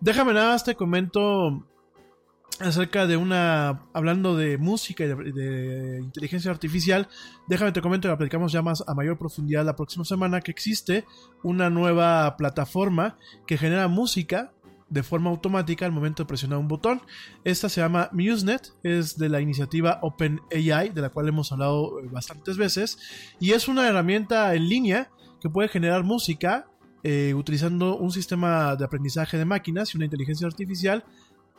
[0.00, 1.66] Déjame nada te comento
[2.60, 7.08] acerca de una, hablando de música y de, inteligencia artificial,
[7.48, 11.04] déjame te comento la platicamos ya más a mayor profundidad la próxima semana, que existe
[11.42, 13.16] una nueva plataforma
[13.46, 14.52] que genera música
[14.88, 17.00] de forma automática al momento de presionar un botón.
[17.44, 22.58] Esta se llama MuseNet, es de la iniciativa OpenAI, de la cual hemos hablado bastantes
[22.58, 22.98] veces,
[23.40, 25.10] y es una herramienta en línea
[25.40, 26.66] que puede generar música
[27.04, 31.04] eh, utilizando un sistema de aprendizaje de máquinas y una inteligencia artificial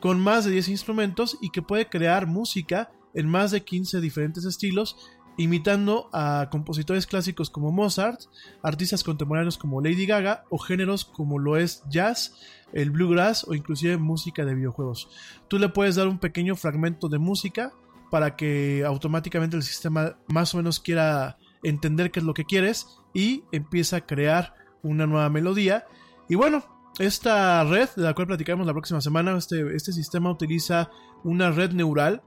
[0.00, 4.44] con más de 10 instrumentos y que puede crear música en más de 15 diferentes
[4.44, 4.96] estilos,
[5.36, 8.20] imitando a compositores clásicos como Mozart,
[8.62, 12.34] artistas contemporáneos como Lady Gaga o géneros como lo es jazz,
[12.72, 15.08] el bluegrass o inclusive música de videojuegos.
[15.48, 17.72] Tú le puedes dar un pequeño fragmento de música
[18.10, 22.86] para que automáticamente el sistema más o menos quiera entender qué es lo que quieres
[23.12, 25.86] y empieza a crear una nueva melodía.
[26.28, 26.64] Y bueno,
[26.98, 30.90] esta red de la cual platicamos la próxima semana, este, este sistema utiliza
[31.24, 32.22] una red neural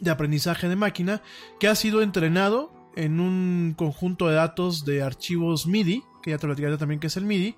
[0.00, 1.22] de aprendizaje de máquina
[1.58, 6.46] que ha sido entrenado en un conjunto de datos de archivos MIDI, que ya te
[6.46, 7.56] platicaré también que es el MIDI,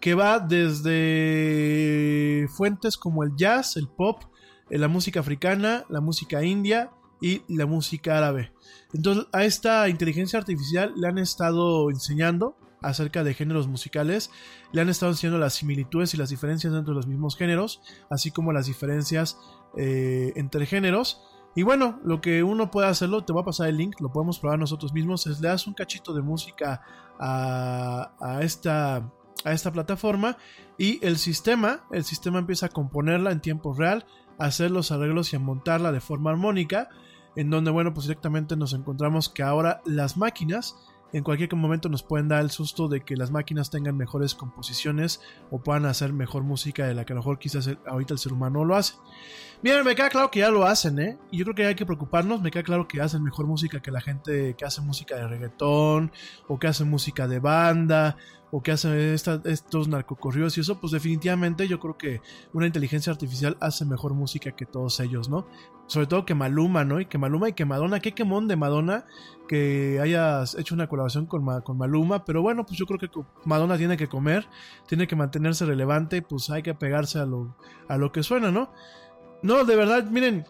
[0.00, 4.24] que va desde fuentes como el jazz, el pop,
[4.68, 6.90] eh, la música africana, la música india
[7.20, 8.52] y la música árabe.
[8.92, 14.30] Entonces a esta inteligencia artificial le han estado enseñando acerca de géneros musicales,
[14.72, 17.80] le han estado enseñando las similitudes y las diferencias dentro de los mismos géneros,
[18.10, 19.38] así como las diferencias
[19.76, 21.22] eh, entre géneros.
[21.54, 24.38] Y bueno, lo que uno puede hacerlo, te voy a pasar el link, lo podemos
[24.38, 26.80] probar nosotros mismos, es le das un cachito de música
[27.18, 28.96] a, a, esta,
[29.44, 30.38] a esta plataforma
[30.78, 34.06] y el sistema, el sistema empieza a componerla en tiempo real,
[34.38, 36.88] a hacer los arreglos y a montarla de forma armónica,
[37.36, 40.76] en donde bueno, pues directamente nos encontramos que ahora las máquinas
[41.12, 45.20] en cualquier momento nos pueden dar el susto de que las máquinas tengan mejores composiciones
[45.50, 48.32] o puedan hacer mejor música de la que a lo mejor quizás ahorita el ser
[48.32, 48.94] humano lo hace.
[49.62, 51.18] Miren, me queda claro que ya lo hacen, ¿eh?
[51.30, 52.40] Y yo creo que hay que preocuparnos.
[52.42, 56.10] Me queda claro que hacen mejor música que la gente que hace música de reggaetón,
[56.48, 58.16] o que hace música de banda,
[58.50, 62.20] o que hace estos narcocorridos y eso, pues definitivamente yo creo que
[62.52, 65.46] una inteligencia artificial hace mejor música que todos ellos, ¿no?
[65.92, 67.00] Sobre todo que Maluma, ¿no?
[67.00, 69.04] Y que Maluma y que Madonna, qué quemón de Madonna
[69.46, 73.10] que hayas hecho una colaboración con, con Maluma, pero bueno, pues yo creo que
[73.44, 74.48] Madonna tiene que comer,
[74.86, 77.54] tiene que mantenerse relevante, pues hay que pegarse a lo,
[77.88, 78.72] a lo que suena, ¿no?
[79.42, 80.46] No, de verdad, miren,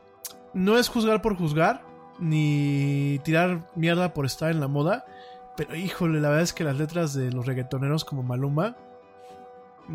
[0.55, 1.85] no es juzgar por juzgar,
[2.20, 5.05] ni tirar mierda por estar en la moda.
[5.56, 8.77] Pero híjole, la verdad es que las letras de los reggaetoneros como Maluma,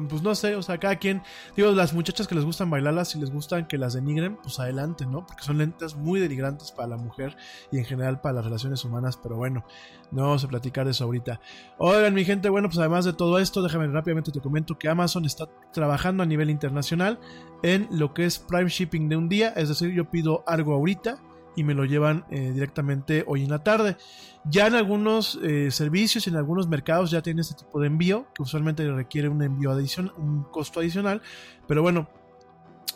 [0.09, 1.21] pues no sé, o sea, cada quien,
[1.55, 5.05] digo, las muchachas que les gustan bailarlas, si les gustan que las denigren, pues adelante,
[5.05, 5.25] ¿no?
[5.25, 7.35] Porque son letras muy denigrantes para la mujer
[7.71, 9.65] y en general para las relaciones humanas, pero bueno,
[10.11, 11.39] no vamos a platicar de eso ahorita.
[11.77, 15.25] Oigan, mi gente, bueno, pues además de todo esto, déjame rápidamente te comento que Amazon
[15.25, 17.19] está trabajando a nivel internacional
[17.63, 21.19] en lo que es Prime Shipping de un día, es decir, yo pido algo ahorita
[21.57, 23.97] y me lo llevan eh, directamente hoy en la tarde.
[24.45, 28.43] Ya en algunos eh, servicios en algunos mercados ya tiene este tipo de envío, que
[28.43, 31.21] usualmente requiere un envío adicional, un costo adicional,
[31.67, 32.07] pero bueno,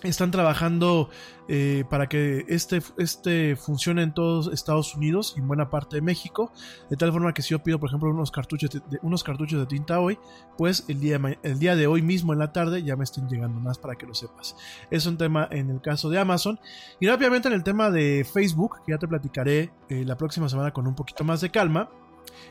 [0.04, 1.10] están trabajando
[1.48, 6.02] eh, para que este, este funcione en todos Estados Unidos y en buena parte de
[6.02, 6.52] México.
[6.90, 9.66] De tal forma que si yo pido, por ejemplo, unos cartuchos de, unos cartuchos de
[9.66, 10.18] tinta hoy,
[10.58, 13.60] pues el día, el día de hoy mismo en la tarde ya me estén llegando
[13.60, 14.56] más para que lo sepas.
[14.90, 16.60] Es un tema en el caso de Amazon.
[17.00, 20.72] Y rápidamente en el tema de Facebook, que ya te platicaré eh, la próxima semana
[20.72, 21.90] con un poquito más de calma.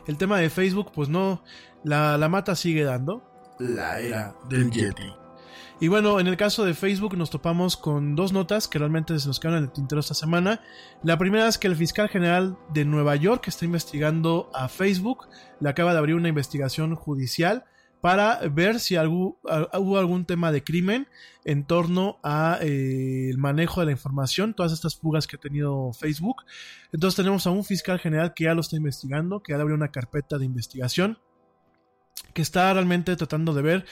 [0.06, 1.42] El tema de Facebook, pues no,
[1.84, 3.22] la, la mata sigue dando.
[3.58, 5.19] La era del Yeti.
[5.82, 9.26] Y bueno, en el caso de Facebook nos topamos con dos notas que realmente se
[9.26, 10.60] nos quedan en el tintero esta semana.
[11.02, 15.26] La primera es que el fiscal general de Nueva York está investigando a Facebook,
[15.58, 17.64] le acaba de abrir una investigación judicial
[18.02, 21.08] para ver si hubo algún tema de crimen
[21.46, 25.94] en torno a eh, el manejo de la información, todas estas fugas que ha tenido
[25.94, 26.44] Facebook.
[26.92, 29.76] Entonces tenemos a un fiscal general que ya lo está investigando, que ya le abrió
[29.76, 31.18] una carpeta de investigación,
[32.34, 33.86] que está realmente tratando de ver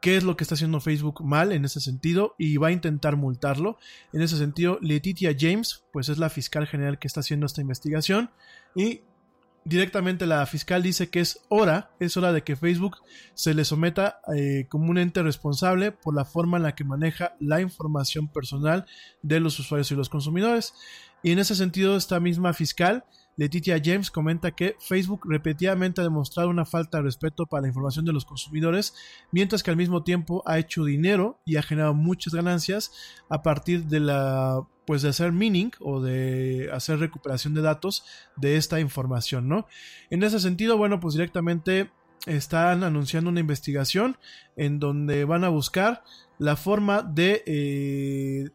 [0.00, 3.16] qué es lo que está haciendo Facebook mal en ese sentido y va a intentar
[3.16, 3.78] multarlo.
[4.12, 8.30] En ese sentido, Letitia James, pues es la fiscal general que está haciendo esta investigación
[8.74, 9.02] y
[9.64, 12.96] directamente la fiscal dice que es hora, es hora de que Facebook
[13.34, 17.34] se le someta eh, como un ente responsable por la forma en la que maneja
[17.38, 18.86] la información personal
[19.22, 20.74] de los usuarios y los consumidores.
[21.22, 23.04] Y en ese sentido, esta misma fiscal
[23.40, 28.04] Letitia James comenta que Facebook repetidamente ha demostrado una falta de respeto para la información
[28.04, 28.94] de los consumidores,
[29.32, 32.92] mientras que al mismo tiempo ha hecho dinero y ha generado muchas ganancias
[33.30, 38.04] a partir de la pues de hacer mining o de hacer recuperación de datos
[38.36, 39.66] de esta información, ¿no?
[40.10, 41.90] En ese sentido, bueno, pues directamente
[42.26, 44.18] están anunciando una investigación
[44.56, 46.02] en donde van a buscar
[46.36, 48.50] la forma de eh,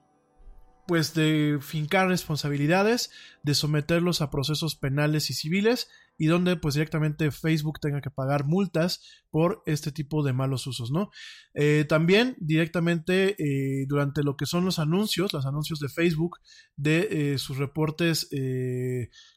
[0.87, 3.11] pues de fincar responsabilidades,
[3.43, 8.45] de someterlos a procesos penales y civiles y donde pues directamente Facebook tenga que pagar
[8.45, 11.09] multas por este tipo de malos usos, ¿no?
[11.53, 16.39] Eh, también directamente eh, durante lo que son los anuncios, los anuncios de Facebook
[16.75, 18.29] de eh, sus reportes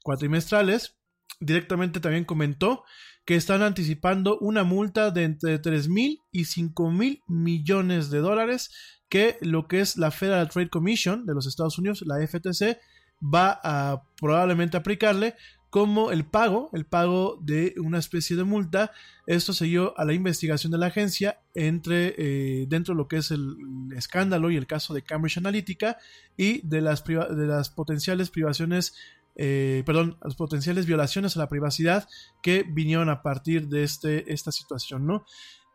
[0.03, 0.97] cuatrimestrales,
[1.41, 2.85] directamente también comentó
[3.25, 8.71] que están anticipando una multa de entre 3 mil y 5 mil millones de dólares
[9.09, 12.79] que lo que es la Federal Trade Commission de los Estados Unidos, la FTC,
[13.23, 15.35] va a probablemente aplicarle
[15.71, 18.91] como el pago, el pago de una especie de multa.
[19.27, 23.19] Esto se dio a la investigación de la agencia entre eh, dentro de lo que
[23.19, 23.57] es el,
[23.95, 25.99] escándalo y el caso de Cambridge Analytica
[26.37, 28.95] y de las, de las potenciales privaciones,
[29.37, 32.09] eh, perdón, las potenciales violaciones a la privacidad
[32.43, 35.27] que vinieron a partir de este, esta situación, ¿no?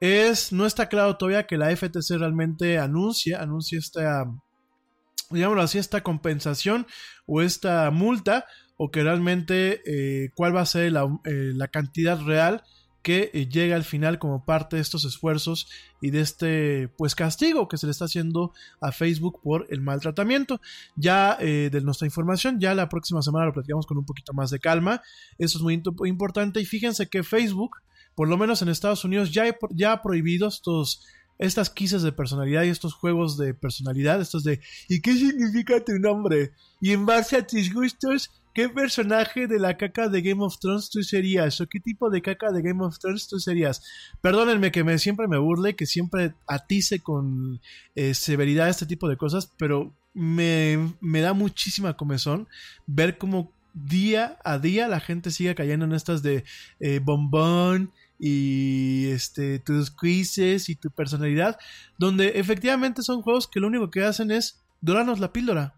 [0.05, 4.29] Es, no está claro todavía que la FTC realmente anuncie, anuncie esta,
[5.29, 6.85] digámoslo así, esta compensación
[7.25, 12.63] o esta multa, o que realmente eh, cuál va a ser la, eh, cantidad real
[13.01, 15.69] que eh, llega al final como parte de estos esfuerzos
[16.01, 18.51] y de este pues castigo que se le está haciendo
[18.81, 20.59] a Facebook por el maltratamiento.
[20.97, 24.59] Ya de nuestra información, ya la próxima semana lo platicamos con un poquito más de
[24.59, 25.01] calma.
[25.37, 27.77] Eso es muy importante y fíjense que Facebook,
[28.15, 31.05] por lo menos en Estados Unidos, ya, ya ha prohibido estos
[31.39, 35.93] estas quises de personalidad y estos juegos de personalidad, estos de ¿y qué significa tu
[35.93, 36.51] nombre?
[36.79, 40.91] Y en base a tus gustos ¿Qué personaje de la caca de Game of Thrones
[40.91, 41.59] tú serías?
[41.59, 43.81] ¿O qué tipo de caca de Game of Thrones tú serías?
[44.21, 47.61] Perdónenme que me, siempre me burle, que siempre atice con
[47.95, 52.47] eh, severidad este tipo de cosas, pero me, me da muchísima comezón
[52.85, 56.43] ver cómo día a día la gente sigue cayendo en estas de
[56.79, 61.57] eh, bombón y este tus quizzes y tu personalidad,
[61.97, 65.75] donde efectivamente son juegos que lo único que hacen es dorarnos la píldora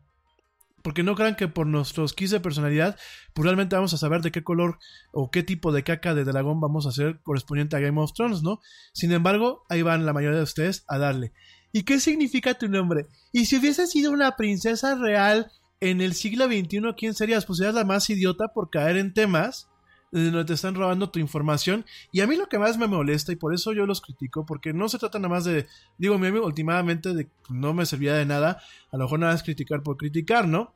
[0.86, 2.96] porque no crean que por nuestros keys de personalidad,
[3.34, 4.78] pues realmente vamos a saber de qué color
[5.12, 8.44] o qué tipo de caca de dragón vamos a hacer correspondiente a Game of Thrones,
[8.44, 8.60] ¿no?
[8.94, 11.34] Sin embargo, ahí van la mayoría de ustedes a darle.
[11.72, 13.08] ¿Y qué significa tu nombre?
[13.32, 17.48] Y si hubiese sido una princesa real en el siglo XXI, ¿quién serías?
[17.48, 19.68] Pues serías la más idiota por caer en temas
[20.24, 21.86] donde te están robando tu información.
[22.12, 24.74] Y a mí lo que más me molesta, y por eso yo los critico, porque
[24.74, 25.68] no se trata nada más de,
[25.98, 28.62] digo, mi amigo, últimamente de, no me servía de nada,
[28.92, 30.74] a lo mejor nada es criticar por criticar, ¿no?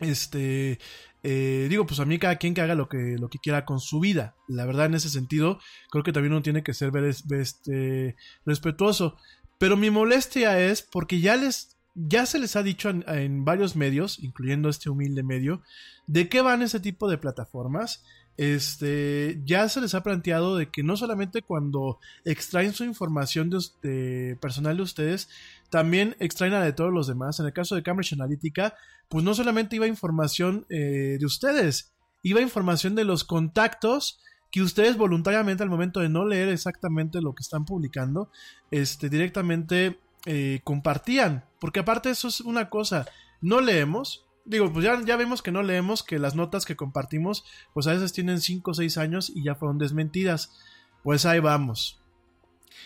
[0.00, 0.78] Este,
[1.22, 3.80] eh, digo, pues a mí cada quien que haga lo que, lo que quiera con
[3.80, 4.36] su vida.
[4.46, 5.58] La verdad, en ese sentido,
[5.90, 9.16] creo que también uno tiene que ser este, respetuoso.
[9.58, 14.18] Pero mi molestia es porque ya les, ya se les ha dicho en, varios medios,
[14.20, 15.62] incluyendo este humilde medio,
[16.06, 18.04] de qué van ese tipo de plataformas.
[18.36, 23.50] Este, ya se les ha planteado de que no solamente cuando extraen su información
[23.82, 25.28] de, personal de ustedes,
[25.70, 27.40] también extraen la de todos los demás.
[27.40, 28.74] En el caso de Cambridge Analytica,
[29.08, 31.92] pues no solamente iba información eh, de ustedes,
[32.22, 37.34] iba información de los contactos que ustedes voluntariamente al momento de no leer exactamente lo
[37.34, 38.30] que están publicando,
[38.70, 41.44] este, directamente eh, compartían.
[41.60, 43.06] Porque aparte eso es una cosa,
[43.40, 47.44] no leemos, digo, pues ya, ya vemos que no leemos, que las notas que compartimos,
[47.74, 50.56] pues a veces tienen 5 o 6 años y ya fueron desmentidas.
[51.02, 52.00] Pues ahí vamos.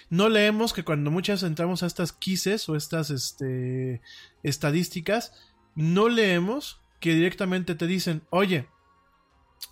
[0.08, 4.00] No leemos que cuando muchas entramos a estas quizzes o estas este,
[4.42, 5.32] estadísticas,
[5.74, 8.68] no leemos que directamente te dicen, oye,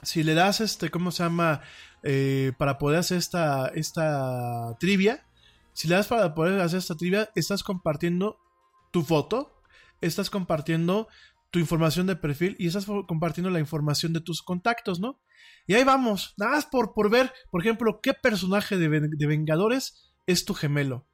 [0.02, 1.60] si le das este, ¿cómo se llama?
[2.04, 5.26] Eh, para poder hacer esta, esta trivia,
[5.72, 8.38] si le das para poder hacer esta trivia, estás compartiendo
[8.92, 9.60] tu foto,
[10.00, 11.08] estás compartiendo
[11.50, 15.20] tu información de perfil y estás compartiendo la información de tus contactos, ¿no?
[15.66, 20.12] Y ahí vamos, nada más por, por ver, por ejemplo, qué personaje de, de Vengadores
[20.26, 21.06] es tu gemelo.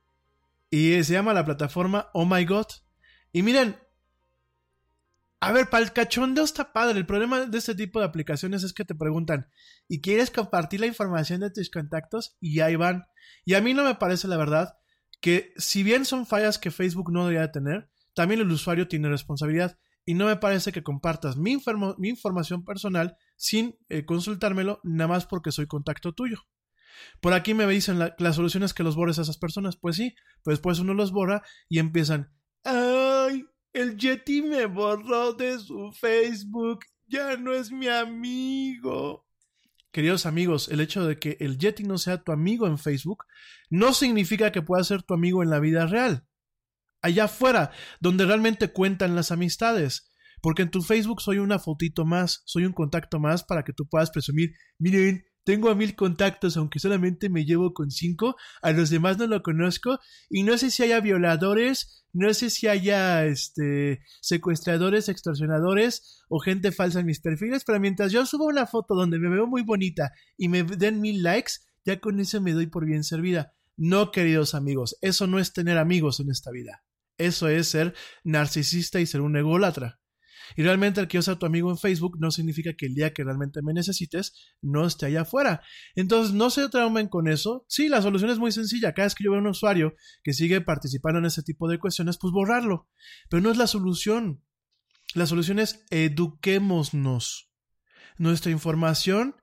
[0.71, 2.67] Y se llama la plataforma Oh My God.
[3.33, 3.77] Y miren,
[5.45, 6.99] a ver, para el cachondeo está padre.
[6.99, 9.51] El problema de este tipo de aplicaciones es que te preguntan,
[9.89, 12.37] ¿y quieres compartir la información de tus contactos?
[12.41, 13.05] Y ahí van.
[13.45, 14.79] Y a mí no me parece, la verdad,
[15.21, 19.79] que si bien son fallas que Facebook no debería tener, también el usuario tiene responsabilidad.
[20.07, 25.53] Y no me parece que compartas mi, información personal sin eh, consultármelo, nada más porque
[25.53, 26.43] soy contacto tuyo.
[27.21, 29.77] Por aquí me dicen la, la solución es que los borres a esas personas.
[29.77, 32.33] Pues sí, pues después uno los borra y empiezan,
[32.65, 33.47] ¡ay!
[33.73, 36.81] El Yeti me borró de su Facebook.
[37.07, 39.27] Ya no es mi amigo.
[39.91, 43.25] Queridos amigos, el hecho de que el Yeti no sea tu amigo en Facebook
[43.71, 46.27] no significa que pueda ser tu amigo en la vida real.
[47.05, 47.71] Allá afuera,
[48.01, 50.11] donde realmente cuentan las amistades.
[50.41, 53.87] Porque en tu Facebook soy una fotito más, soy un contacto más para que tú
[53.87, 58.89] puedas presumir, miren, tengo a mil contactos, aunque solamente me llevo con cinco, a los
[58.89, 59.99] demás no lo conozco,
[60.31, 66.73] y no sé si haya violadores, no sé si haya este secuestradores, extorsionadores o gente
[66.73, 70.13] falsa en mis perfiles, pero mientras yo subo una foto donde me veo muy bonita
[70.39, 71.53] y me den mil likes,
[71.85, 73.53] ya con eso me doy por bien servida.
[73.77, 76.84] No, queridos amigos, eso no es tener amigos en esta vida.
[77.19, 80.01] Eso es ser narcisista y ser un ególatra.
[80.57, 83.13] Y realmente el que yo sea tu amigo en Facebook no significa que el día
[83.13, 85.63] que realmente me necesites no esté allá afuera.
[85.95, 87.65] Entonces no se traumen con eso.
[87.69, 88.93] Sí, la solución es muy sencilla.
[88.93, 91.79] Cada vez que yo veo a un usuario que sigue participando en ese tipo de
[91.79, 92.89] cuestiones, pues borrarlo.
[93.31, 94.45] Pero no es la solución.
[95.15, 97.51] La solución es eduquémonos.
[98.19, 99.37] Nuestra información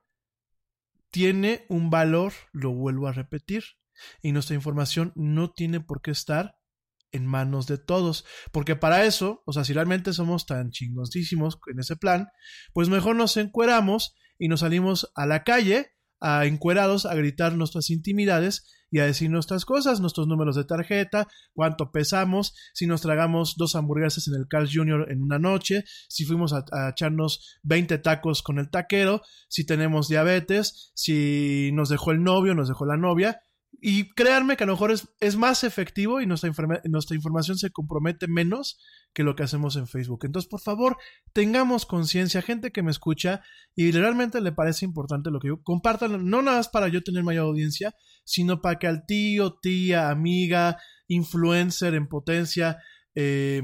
[1.10, 3.64] tiene un valor, lo vuelvo a repetir,
[4.22, 6.56] y nuestra información no tiene por qué estar
[7.12, 8.24] en manos de todos.
[8.50, 12.28] Porque para eso, o sea, si realmente somos tan chingosísimos en ese plan,
[12.72, 17.90] pues mejor nos encueramos y nos salimos a la calle a encuerados a gritar nuestras
[17.90, 23.56] intimidades y a decir nuestras cosas, nuestros números de tarjeta, cuánto pesamos, si nos tragamos
[23.56, 25.10] dos hamburguesas en el Carl Jr.
[25.10, 30.08] en una noche, si fuimos a, a, echarnos 20 tacos con el taquero, si tenemos
[30.08, 33.40] diabetes, si nos dejó el novio, nos dejó la novia,
[33.84, 36.52] y créanme que a lo mejor es, es más efectivo y nuestra,
[36.84, 38.78] nuestra información se compromete menos
[39.12, 40.20] que lo que hacemos en Facebook.
[40.22, 40.98] Entonces, por favor,
[41.32, 43.42] tengamos conciencia, gente que me escucha
[43.74, 47.24] y realmente le parece importante lo que yo compartan, no nada más para yo tener
[47.24, 50.78] mayor audiencia, sino para que al tío, tía, amiga,
[51.08, 52.78] influencer en potencia,
[53.16, 53.62] eh,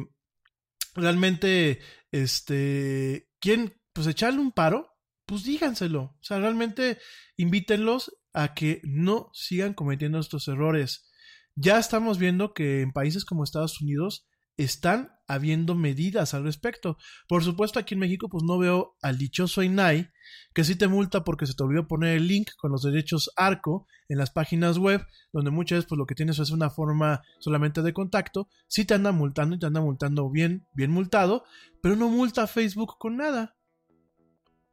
[0.97, 1.79] realmente,
[2.11, 3.81] este, ¿quién?
[3.93, 6.01] Pues echarle un paro, pues díganselo.
[6.03, 6.99] O sea, realmente
[7.37, 11.11] invítenlos a que no sigan cometiendo estos errores.
[11.57, 16.99] Ya estamos viendo que en países como Estados Unidos están habiendo medidas al respecto.
[17.27, 20.11] Por supuesto, aquí en México, pues no veo al dichoso INAI,
[20.55, 23.89] que sí te multa porque se te olvidó poner el link con los derechos ARCO
[24.09, 27.83] en las páginas web, donde muchas veces pues lo que tienes es una forma solamente
[27.83, 31.43] de contacto, sí te anda multando y te anda multando bien, bien multado,
[31.83, 33.58] pero no multa Facebook con nada.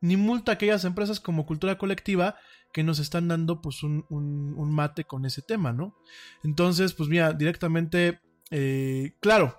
[0.06, 2.36] Ni multa a aquellas empresas como Cultura Colectiva
[2.72, 5.96] que nos están dando pues un, un, mate con ese tema, ¿no?
[6.44, 8.20] Entonces, pues mira, directamente,
[8.52, 9.58] eh, claro,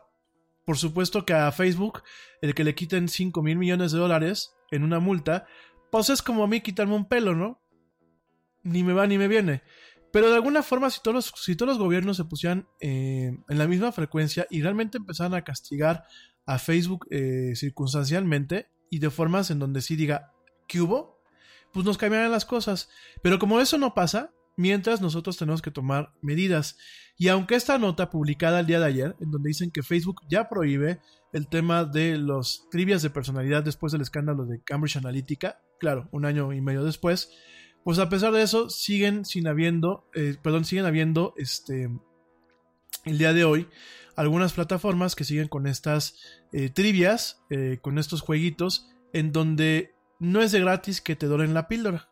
[0.65, 2.03] por supuesto que a Facebook,
[2.43, 5.47] el que le quiten 5 mil millones de dólares en una multa,
[5.91, 7.61] pues es como a mí quitarme un pelo, ¿no?
[8.63, 9.63] Ni me va ni me viene.
[10.13, 13.59] Pero de alguna forma, si todos los, si todos los gobiernos se pusieran eh, en
[13.59, 16.05] la misma frecuencia y realmente empezaran a castigar
[16.45, 20.33] a Facebook eh, circunstancialmente y de formas en donde sí diga,
[20.67, 21.17] ¿qué hubo?
[21.77, 22.89] pues nos cambiarán las cosas.
[23.21, 26.79] Pero como eso no pasa, mientras nosotros tenemos que tomar medidas.
[27.19, 30.49] Y aunque esta nota publicada el día de ayer, en donde dicen que Facebook ya
[30.49, 31.01] prohíbe
[31.35, 36.25] el tema de los trivias de personalidad después del escándalo de Cambridge Analytica, claro, un
[36.25, 37.31] año y medio después,
[37.85, 41.91] pues a pesar de eso siguen sin habiendo, eh, perdón, siguen habiendo este
[43.05, 43.69] el día de hoy
[44.17, 46.17] algunas plataformas que siguen con estas
[46.55, 51.55] eh, trivias, eh, con estos jueguitos, en donde no es de gratis que te doren
[51.55, 52.09] la píldora.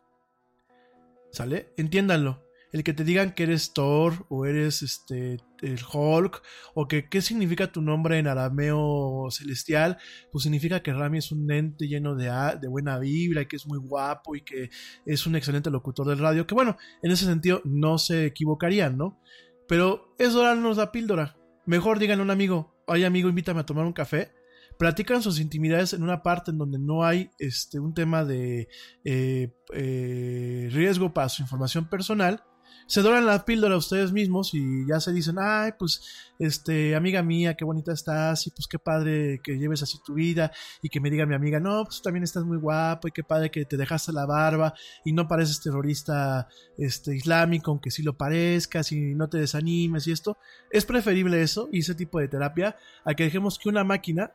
[1.31, 1.73] ¿Sale?
[1.77, 2.45] Entiéndanlo.
[2.71, 6.41] El que te digan que eres Thor o eres este el Hulk
[6.73, 9.97] o que qué significa tu nombre en arameo celestial,
[10.29, 13.65] pues significa que Rami es un ente lleno de, de buena vibra y que es
[13.65, 14.71] muy guapo y que
[15.05, 19.21] es un excelente locutor del radio, que bueno, en ese sentido no se equivocarían, ¿no?
[19.69, 21.37] Pero es dorarnos la píldora.
[21.65, 24.34] Mejor díganle a un amigo, oye amigo, invítame a tomar un café
[24.77, 28.67] platican sus intimidades en una parte en donde no hay este, un tema de
[29.03, 32.43] eh, eh, riesgo para su información personal,
[32.87, 36.03] se doran la píldora a ustedes mismos y ya se dicen, ay, pues,
[36.37, 40.51] este, amiga mía, qué bonita estás y pues qué padre que lleves así tu vida
[40.83, 43.49] y que me diga mi amiga, no, pues también estás muy guapo y qué padre
[43.49, 46.47] que te dejaste la barba y no pareces terrorista
[46.77, 50.37] este, islámico, aunque sí lo parezcas y no te desanimes y esto.
[50.69, 54.31] Es preferible eso y ese tipo de terapia a que dejemos que una máquina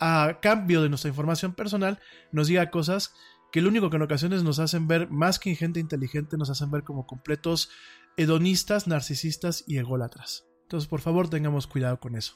[0.00, 2.00] a cambio de nuestra información personal,
[2.32, 3.14] nos diga cosas
[3.52, 6.70] que lo único que en ocasiones nos hacen ver, más que gente inteligente, nos hacen
[6.70, 7.70] ver como completos
[8.16, 10.46] hedonistas, narcisistas y ególatras.
[10.62, 12.34] Entonces, por favor, tengamos cuidado con eso.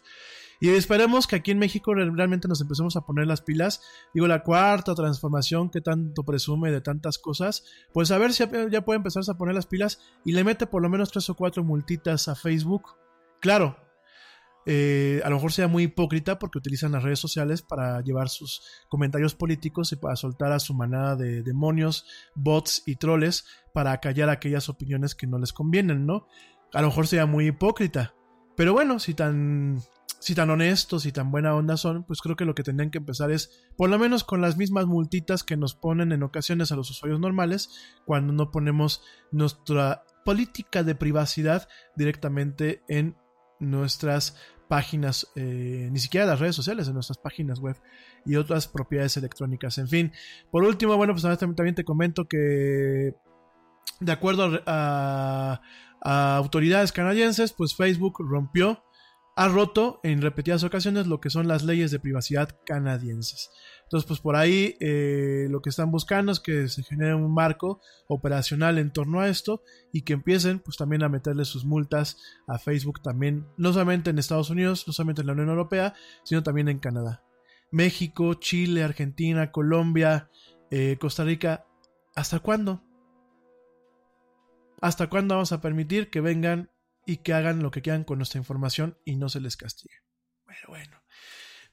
[0.60, 3.80] Y esperemos que aquí en México realmente nos empecemos a poner las pilas.
[4.12, 8.84] Digo, la cuarta transformación que tanto presume de tantas cosas, pues a ver si ya
[8.84, 11.64] puede empezarse a poner las pilas y le mete por lo menos tres o cuatro
[11.64, 12.82] multitas a Facebook.
[13.40, 13.76] Claro,
[14.70, 18.60] eh, a lo mejor sea muy hipócrita porque utilizan las redes sociales para llevar sus
[18.90, 24.28] comentarios políticos y para soltar a su manada de demonios, bots y troles para callar
[24.28, 26.26] aquellas opiniones que no les convienen, ¿no?
[26.74, 28.14] A lo mejor sea muy hipócrita.
[28.56, 29.80] Pero bueno, si tan
[30.18, 32.98] si tan honestos y tan buena onda son, pues creo que lo que tendrían que
[32.98, 36.76] empezar es, por lo menos con las mismas multitas que nos ponen en ocasiones a
[36.76, 37.70] los usuarios normales,
[38.04, 39.00] cuando no ponemos
[39.32, 43.16] nuestra política de privacidad directamente en
[43.60, 44.36] nuestras
[44.68, 47.76] páginas, eh, ni siquiera las redes sociales, en nuestras páginas web
[48.24, 49.78] y otras propiedades electrónicas.
[49.78, 50.12] En fin,
[50.50, 53.14] por último, bueno, pues también te comento que
[54.00, 55.60] de acuerdo a,
[56.02, 58.84] a autoridades canadienses, pues Facebook rompió
[59.38, 63.50] ha roto en repetidas ocasiones lo que son las leyes de privacidad canadienses.
[63.88, 67.80] Entonces, pues por ahí eh, lo que están buscando es que se genere un marco
[68.06, 72.58] operacional en torno a esto y que empiecen pues también a meterle sus multas a
[72.58, 76.68] Facebook también, no solamente en Estados Unidos, no solamente en la Unión Europea, sino también
[76.68, 77.24] en Canadá.
[77.70, 80.28] México, Chile, Argentina, Colombia,
[80.70, 81.64] eh, Costa Rica,
[82.14, 82.82] ¿hasta cuándo?
[84.82, 86.70] ¿Hasta cuándo vamos a permitir que vengan
[87.08, 89.94] y que hagan lo que quieran con nuestra información y no se les castigue.
[90.44, 90.97] Bueno, bueno.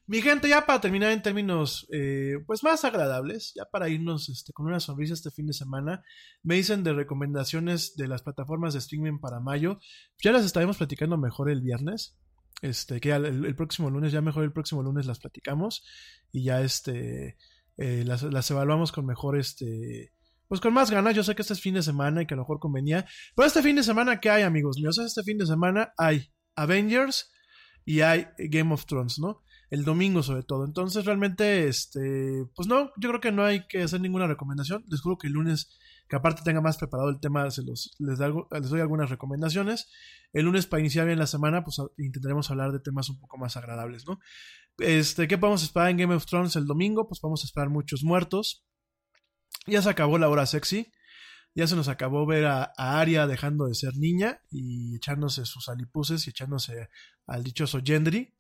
[0.07, 4.53] Mi gente, ya para terminar en términos eh, pues más agradables, ya para irnos este,
[4.53, 6.03] con una sonrisa este fin de semana,
[6.43, 9.79] me dicen de recomendaciones de las plataformas de streaming para mayo.
[10.23, 12.15] Ya las estaremos platicando mejor el viernes.
[12.61, 15.83] Este, que el, próximo lunes, ya mejor el próximo lunes las platicamos
[16.31, 17.35] y ya este
[17.77, 20.13] eh, las, evaluamos con mejor este
[20.47, 21.15] pues con más ganas.
[21.15, 23.07] Yo sé que este es fin de semana y que a lo mejor convenía.
[23.35, 24.99] Pero este fin de semana, ¿qué hay, amigos míos?
[24.99, 27.31] Este fin de semana hay Avengers
[27.83, 29.41] y hay Game of Thrones, ¿no?
[29.69, 30.65] El domingo sobre todo.
[30.65, 34.85] Entonces realmente, este, pues no, yo creo que no hay que hacer ninguna recomendación.
[34.89, 35.77] Les juro que el lunes,
[36.07, 39.89] que aparte tenga más preparado el tema, se los, les, les doy algunas recomendaciones.
[40.33, 43.57] El lunes para iniciar bien la semana, pues intentaremos hablar de temas un poco más
[43.57, 44.19] agradables, ¿no?
[44.77, 47.07] Este, ¿qué podemos esperar en Game of Thrones el domingo?
[47.07, 48.65] Pues vamos a esperar muchos muertos.
[49.65, 50.91] Ya se acabó la hora sexy.
[51.55, 56.27] Ya se nos acabó ver a, Aria dejando de ser niña y echándose sus alipuses
[56.27, 56.89] y echándose
[57.25, 58.34] al dichoso Gendry.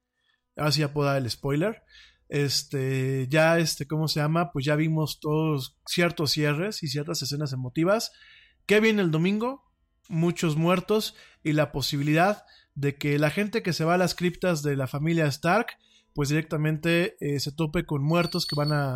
[0.55, 1.83] Ahora sí ya puedo dar el spoiler.
[2.27, 4.51] Este, ya este, ¿cómo se llama?
[4.51, 8.11] Pues ya vimos todos ciertos cierres y ciertas escenas emotivas.
[8.65, 9.63] ¿Qué viene el domingo?
[10.09, 12.43] Muchos muertos y la posibilidad
[12.73, 15.77] de que la gente que se va a las criptas de la familia Stark
[16.15, 18.95] pues directamente eh, se tope con muertos que van a,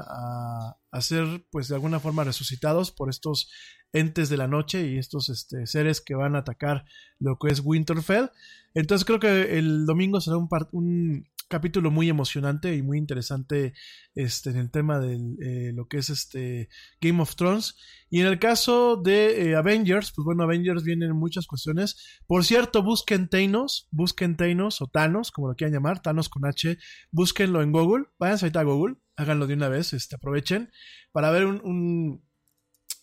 [0.89, 3.51] a, ser pues de alguna forma resucitados por estos
[3.91, 6.85] entes de la noche y estos este, seres que van a atacar
[7.19, 8.29] lo que es Winterfell.
[8.73, 13.73] Entonces creo que el domingo será un, un capítulo muy emocionante y muy interesante
[14.15, 16.69] este, en el tema de eh, lo que es este
[17.01, 17.75] Game of Thrones.
[18.09, 22.21] Y en el caso de eh, Avengers, pues bueno, Avengers vienen muchas cuestiones.
[22.27, 26.77] Por cierto, busquen Thanos, busquen Thanos o Thanos, como lo quieran llamar, Thanos con H,
[27.11, 30.71] búsquenlo en Google, váyanse ahorita a Google, háganlo de una vez, este, aprovechen
[31.11, 32.23] para ver un, un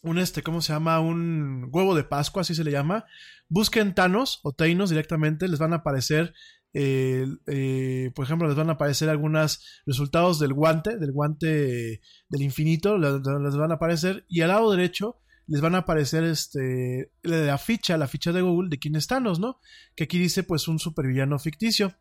[0.06, 1.00] un este, ¿cómo se llama?
[1.00, 3.04] Un huevo de Pascua, así se le llama.
[3.48, 6.32] Busquen Thanos o Thanos directamente, les van a aparecer
[6.78, 12.98] eh, por ejemplo, les van a aparecer algunos resultados del guante, del guante del infinito,
[12.98, 17.96] les, van a aparecer, y al lado derecho les van a aparecer este, la ficha,
[17.96, 19.60] la ficha de Google de quién es Thanos, ¿no?
[19.94, 21.94] Que aquí dice pues un supervillano ficticio.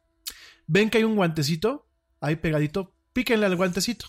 [0.68, 1.88] Ven que hay un guantecito,
[2.20, 4.08] ahí pegadito, píquenle al guantecito.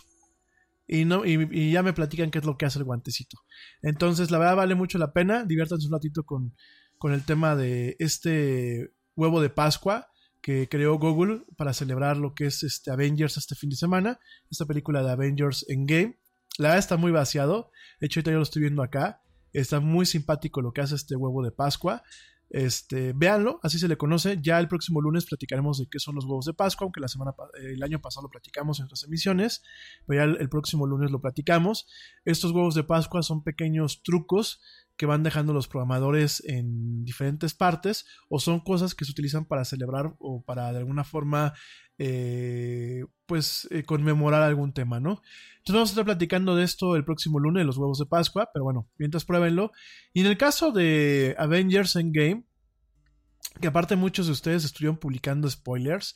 [0.85, 3.37] Y, no, y, ya me platican qué es lo que hace el guantecito.
[3.81, 5.45] Entonces, la verdad vale mucho la pena.
[5.45, 6.55] Diviértanse un ratito con,
[6.97, 10.09] con el tema de este huevo de Pascua
[10.47, 14.17] que creó Google para celebrar lo que es este Avengers este fin de semana,
[14.49, 16.21] esta película de Avengers Endgame.
[16.57, 17.69] La está muy vaciado,
[17.99, 21.17] de hecho ahorita yo lo estoy viendo acá, está muy simpático lo que hace este
[21.17, 22.01] huevo de Pascua.
[22.49, 24.39] Este, véanlo, así se le conoce.
[24.41, 27.33] Ya el próximo lunes platicaremos de qué son los huevos de Pascua, aunque la semana
[27.55, 29.63] el año pasado lo platicamos en otras emisiones,
[30.05, 31.89] pero ya el próximo lunes lo platicamos.
[32.23, 34.61] Estos huevos de Pascua son pequeños trucos
[34.97, 39.63] que van dejando los programadores en diferentes partes o son cosas que se utilizan para
[39.63, 41.53] celebrar o para de alguna forma
[41.99, 45.21] eh, pues eh, conmemorar algún tema, ¿no?
[45.57, 48.65] Entonces vamos a estar platicando de esto el próximo lunes, los huevos de Pascua, pero
[48.65, 49.71] bueno, mientras pruébenlo.
[50.13, 52.45] Y en el caso de Avengers Endgame,
[53.61, 56.15] que aparte muchos de ustedes estuvieron publicando spoilers,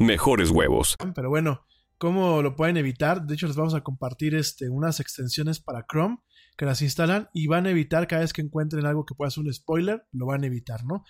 [0.00, 0.96] mejores huevos.
[1.14, 1.66] Pero bueno,
[1.98, 3.26] ¿cómo lo pueden evitar?
[3.26, 6.18] De hecho, les vamos a compartir este, unas extensiones para Chrome
[6.56, 9.44] que las instalan y van a evitar cada vez que encuentren algo que pueda ser
[9.44, 11.04] un spoiler, lo van a evitar, ¿no?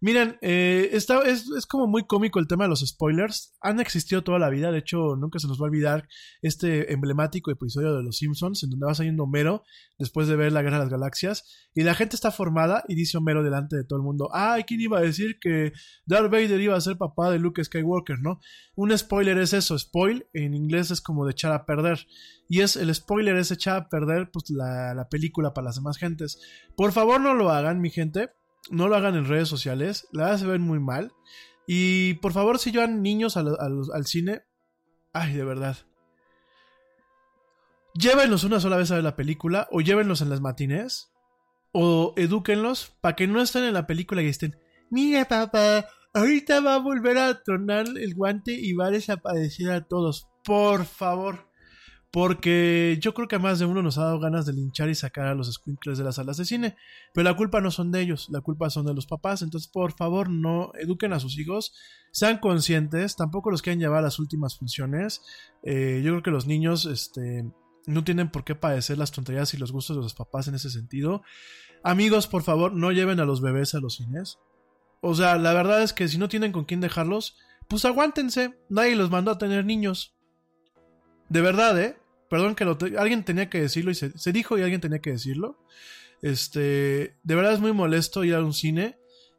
[0.00, 3.56] Miren, eh, está, es, es, como muy cómico el tema de los spoilers.
[3.60, 6.08] Han existido toda la vida, de hecho, nunca se nos va a olvidar
[6.42, 9.62] este emblemático episodio de Los Simpsons, en donde va saliendo Homero
[9.98, 13.18] después de ver la Guerra de las Galaxias, y la gente está formada y dice
[13.18, 15.72] Homero delante de todo el mundo: ¡Ay, quién iba a decir que
[16.04, 18.40] Darth Vader iba a ser papá de Luke Skywalker, ¿no?
[18.74, 22.06] Un spoiler es eso, spoil en inglés es como de echar a perder.
[22.48, 25.98] Y es el spoiler es echar a perder pues, la, la película para las demás
[25.98, 26.40] gentes.
[26.76, 28.30] Por favor, no lo hagan, mi gente
[28.70, 31.12] no lo hagan en redes sociales, la verdad se ven muy mal.
[31.66, 34.42] Y por favor, si llevan niños al, al, cine,
[35.12, 35.76] ay, de verdad.
[37.94, 41.12] Llévenlos una sola vez a ver la película, o llévenlos en las matines,
[41.72, 44.58] o edúquenlos para que no estén en la película y estén,
[44.90, 49.86] mira papá, ahorita va a volver a tronar el guante y va a desaparecer a
[49.86, 50.28] todos.
[50.44, 51.45] Por favor.
[52.10, 54.94] Porque yo creo que a más de uno nos ha dado ganas de linchar y
[54.94, 56.76] sacar a los squinkles de las salas de cine.
[57.12, 59.42] Pero la culpa no son de ellos, la culpa son de los papás.
[59.42, 61.74] Entonces, por favor, no eduquen a sus hijos,
[62.12, 65.22] sean conscientes, tampoco los quieren llevar a las últimas funciones.
[65.62, 67.44] Eh, yo creo que los niños este,
[67.86, 70.70] no tienen por qué padecer las tonterías y los gustos de los papás en ese
[70.70, 71.22] sentido.
[71.82, 74.38] Amigos, por favor, no lleven a los bebés a los cines.
[75.00, 77.36] O sea, la verdad es que si no tienen con quién dejarlos,
[77.68, 78.58] pues aguántense.
[78.68, 80.15] Nadie los mandó a tener niños.
[81.28, 81.96] De verdad, ¿eh?
[82.28, 85.12] Perdón que lo alguien tenía que decirlo y se, se, dijo y alguien tenía que
[85.12, 85.58] decirlo.
[86.22, 88.98] Este, de verdad es muy molesto ir a un cine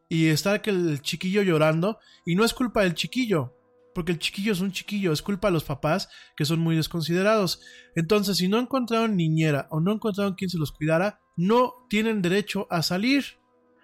[0.09, 3.53] y estar que el chiquillo llorando y no es culpa del chiquillo,
[3.93, 7.61] porque el chiquillo es un chiquillo, es culpa de los papás que son muy desconsiderados.
[7.95, 12.67] Entonces, si no encontraron niñera o no encontraron quien se los cuidara, no tienen derecho
[12.69, 13.39] a salir,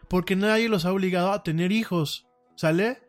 [0.08, 2.28] porque nadie los ha obligado a tener hijos.
[2.56, 3.02] ¿Sale?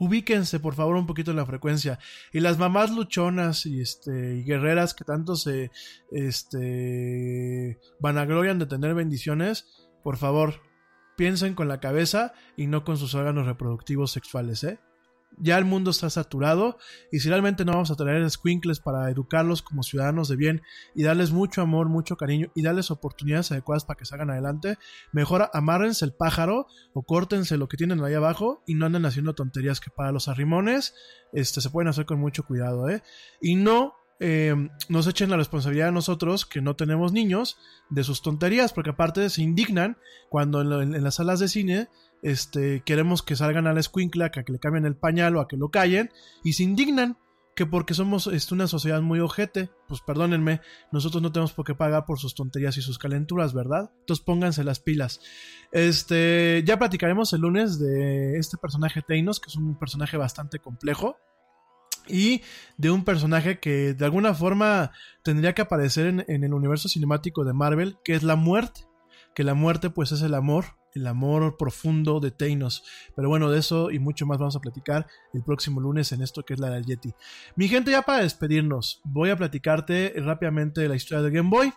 [0.00, 2.00] Ubíquense por favor un poquito en la frecuencia.
[2.32, 5.70] Y las mamás luchonas y, este, y guerreras que tanto se
[6.10, 9.66] este, vanaglorian de tener bendiciones,
[10.02, 10.62] por favor,
[11.16, 14.80] piensen con la cabeza y no con sus órganos reproductivos sexuales, ¿eh?
[15.38, 16.78] Ya el mundo está saturado
[17.10, 20.62] y si realmente no vamos a traer squinkles para educarlos como ciudadanos de bien
[20.94, 24.78] y darles mucho amor, mucho cariño y darles oportunidades adecuadas para que salgan adelante,
[25.12, 29.34] mejor amárrense el pájaro o córtense lo que tienen ahí abajo y no anden haciendo
[29.34, 30.94] tonterías que para los arrimones
[31.32, 33.02] este, se pueden hacer con mucho cuidado, ¿eh?
[33.40, 34.54] Y no eh,
[34.90, 37.56] nos echen la responsabilidad a nosotros que no tenemos niños
[37.88, 39.96] de sus tonterías, porque aparte se indignan
[40.28, 41.88] cuando en, las salas de cine
[42.22, 45.48] este, queremos que salgan a la escuincla, a que le cambien el pañal o a
[45.48, 46.10] que lo callen,
[46.44, 47.16] y se indignan
[47.60, 50.60] que porque somos este, una sociedad muy ojete, pues perdónenme,
[50.92, 53.90] nosotros no tenemos por qué pagar por sus tonterías y sus calenturas, ¿verdad?
[54.00, 55.20] Entonces pónganse las pilas.
[55.72, 61.16] Este, ya platicaremos el lunes de este personaje Thanos, que es un personaje bastante complejo.
[62.08, 62.40] Y
[62.78, 64.90] de un personaje que de alguna forma
[65.22, 68.86] tendría que aparecer en, en el universo cinemático de Marvel, que es la muerte.
[69.34, 72.84] Que la muerte pues es el amor, el amor profundo de Thanos.
[73.14, 76.44] Pero bueno, de eso y mucho más vamos a platicar el próximo lunes en esto
[76.44, 77.12] que es la del Yeti.
[77.56, 81.72] Mi gente, ya para despedirnos, voy a platicarte rápidamente la historia de Game Boy.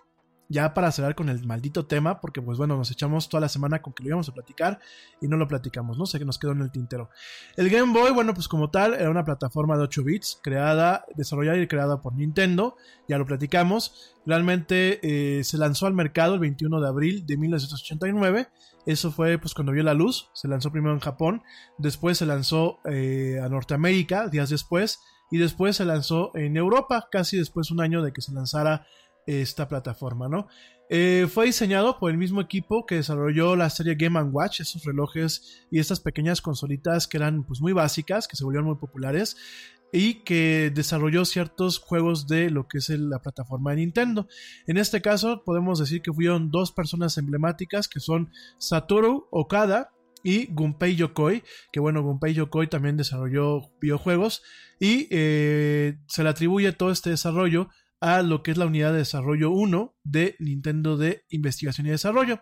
[0.53, 3.81] Ya para cerrar con el maldito tema, porque pues bueno, nos echamos toda la semana
[3.81, 4.79] con que lo íbamos a platicar
[5.19, 7.09] y no lo platicamos, no sé que nos quedó en el tintero.
[7.57, 11.57] El Game Boy, bueno, pues como tal, era una plataforma de 8 bits, creada, desarrollada
[11.57, 14.13] y creada por Nintendo, ya lo platicamos.
[14.27, 18.47] Realmente eh, se lanzó al mercado el 21 de abril de 1989
[18.85, 21.41] eso fue pues cuando vio la luz, se lanzó primero en Japón,
[21.77, 24.99] después se lanzó eh, a Norteamérica días después
[25.31, 28.85] y después se lanzó en Europa, casi después un año de que se lanzara
[29.25, 30.47] esta plataforma, ¿no?
[30.89, 35.65] Eh, fue diseñado por el mismo equipo que desarrolló la serie Game⁇ Watch, esos relojes
[35.71, 39.37] y estas pequeñas consolitas que eran pues muy básicas, que se volvieron muy populares
[39.91, 44.27] y que desarrolló ciertos juegos de lo que es la plataforma de Nintendo.
[44.67, 49.91] En este caso podemos decir que fueron dos personas emblemáticas que son Satoru Okada
[50.23, 54.41] y Gunpei Yokoi, que bueno, Gunpei Yokoi también desarrolló videojuegos
[54.79, 57.69] y eh, se le atribuye todo este desarrollo
[58.03, 62.41] a lo que es la unidad de desarrollo 1 de Nintendo de investigación y desarrollo.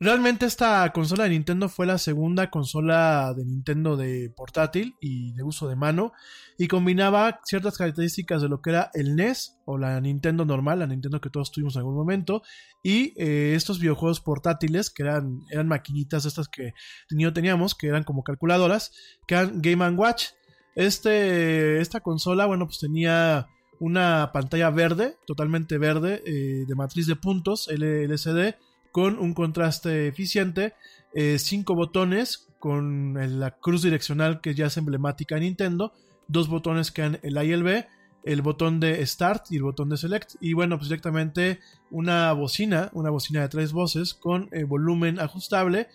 [0.00, 5.44] Realmente esta consola de Nintendo fue la segunda consola de Nintendo de portátil y de
[5.44, 6.12] uso de mano
[6.58, 10.88] y combinaba ciertas características de lo que era el NES o la Nintendo normal, la
[10.88, 12.42] Nintendo que todos tuvimos en algún momento
[12.82, 16.74] y eh, estos videojuegos portátiles que eran, eran maquinitas estas que
[17.08, 18.90] teníamos, que eran como calculadoras,
[19.28, 20.30] que eran Game Watch.
[20.74, 23.46] Este, esta consola, bueno, pues tenía
[23.84, 28.54] una pantalla verde, totalmente verde, eh, de matriz de puntos, LCD,
[28.92, 30.72] con un contraste eficiente,
[31.12, 35.92] eh, cinco botones con la cruz direccional que ya es emblemática de Nintendo,
[36.28, 37.86] dos botones que han el A y el B,
[38.24, 42.88] el botón de Start y el botón de Select, y bueno, pues directamente una bocina,
[42.94, 45.88] una bocina de tres voces con eh, volumen ajustable,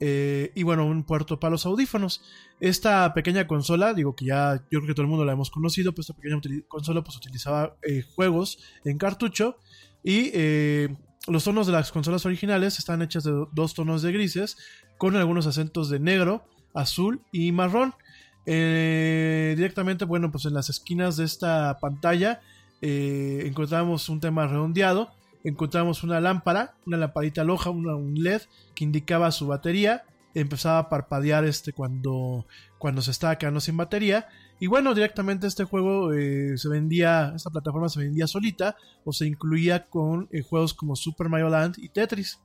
[0.00, 2.22] eh, y bueno, un puerto para los audífonos.
[2.60, 5.94] Esta pequeña consola, digo que ya yo creo que todo el mundo la hemos conocido,
[5.94, 7.76] pues esta pequeña consola pues utilizaba
[8.14, 9.58] juegos en cartucho
[10.02, 10.30] y
[11.26, 14.56] los tonos de las consolas originales están hechas de dos tonos de grises,
[14.98, 17.94] con algunos acentos de negro, azul y marrón.
[18.46, 22.40] Eh, directamente, bueno, pues en las esquinas de esta pantalla
[22.82, 25.10] eh, encontramos un tema redondeado,
[25.44, 28.42] encontramos una lámpara, una lamparita loja, un LED
[28.74, 32.46] que indicaba su batería, empezaba a parpadear este cuando,
[32.78, 34.26] cuando se estaba quedando sin batería
[34.60, 39.26] y bueno, directamente este juego eh, se vendía, esta plataforma se vendía solita o se
[39.26, 42.40] incluía con eh, juegos como Super Mario Land y Tetris.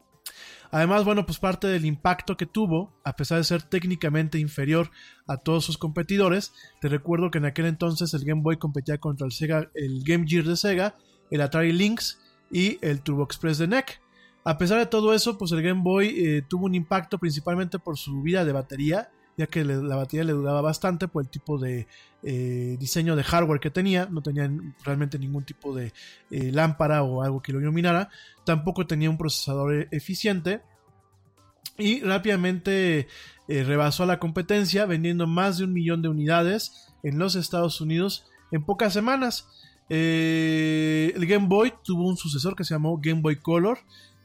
[0.72, 4.92] Además, bueno, pues parte del impacto que tuvo, a pesar de ser técnicamente inferior
[5.28, 9.26] a todos sus competidores, te recuerdo que en aquel entonces el Game Boy competía contra
[9.26, 10.96] el Sega, el Game Gear de Sega,
[11.32, 12.20] el Atari Lynx
[12.52, 14.02] y el Turbo Express de NEC.
[14.44, 17.98] A pesar de todo eso, pues el Game Boy eh, tuvo un impacto principalmente por
[17.98, 21.88] su vida de batería ya que la batería le duraba bastante por el tipo de
[22.24, 24.52] eh, diseño de hardware que tenía, no tenía
[24.84, 25.94] realmente ningún tipo de
[26.30, 28.10] eh, lámpara o algo que lo iluminara,
[28.44, 30.62] tampoco tenía un procesador eficiente
[31.78, 33.08] y rápidamente
[33.48, 38.26] rebasó a la competencia vendiendo más de un millón de unidades en los Estados Unidos
[38.52, 39.48] en pocas semanas.
[39.90, 43.80] El Game Boy tuvo un sucesor que se llamó Game Boy Color,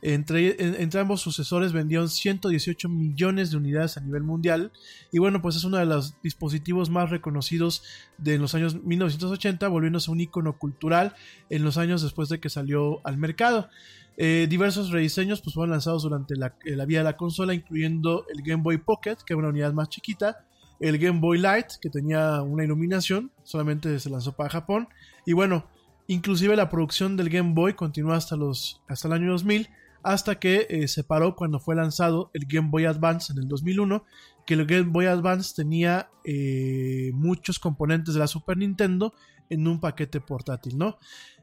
[0.06, 0.54] entre,
[1.00, 4.70] ambos sucesores vendieron 118 millones de unidades a nivel mundial.
[5.10, 7.82] Y bueno, pues es uno de los dispositivos más reconocidos
[8.18, 11.14] de los años 1980, volviéndose un icono cultural
[11.48, 13.70] en los años después de que salió al mercado.
[14.18, 18.42] Eh, diversos rediseños pues, fueron lanzados durante la, la vida de la consola, incluyendo el
[18.42, 20.44] Game Boy Pocket, que era una unidad más chiquita,
[20.80, 24.88] el Game Boy Light, que tenía una iluminación, solamente se lanzó para Japón,
[25.26, 25.66] y bueno,
[26.06, 29.68] inclusive la producción del Game Boy continuó hasta, los, hasta el año 2000,
[30.02, 34.04] hasta que eh, se paró cuando fue lanzado el Game Boy Advance en el 2001,
[34.46, 39.14] que el Game Boy Advance tenía eh, muchos componentes de la Super Nintendo
[39.48, 40.98] en un paquete portátil, ¿no?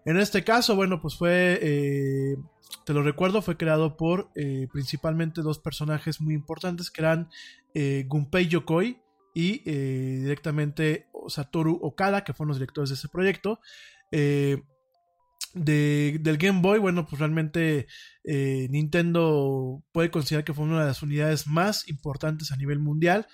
[0.06, 2.38] En este caso, bueno, pues fue, eh,
[2.86, 4.32] te lo recuerdo, fue creado por
[4.72, 7.30] principalmente dos personajes muy importantes que eran
[8.08, 9.00] Gunpei Yokoi
[9.34, 13.60] y directamente Satoru Okada, que fueron los directores de ese proyecto
[15.54, 17.88] del Game Boy, bueno, pues realmente
[18.24, 23.28] eh, Nintendo puede considerar que fue una de las unidades más importantes a nivel mundial.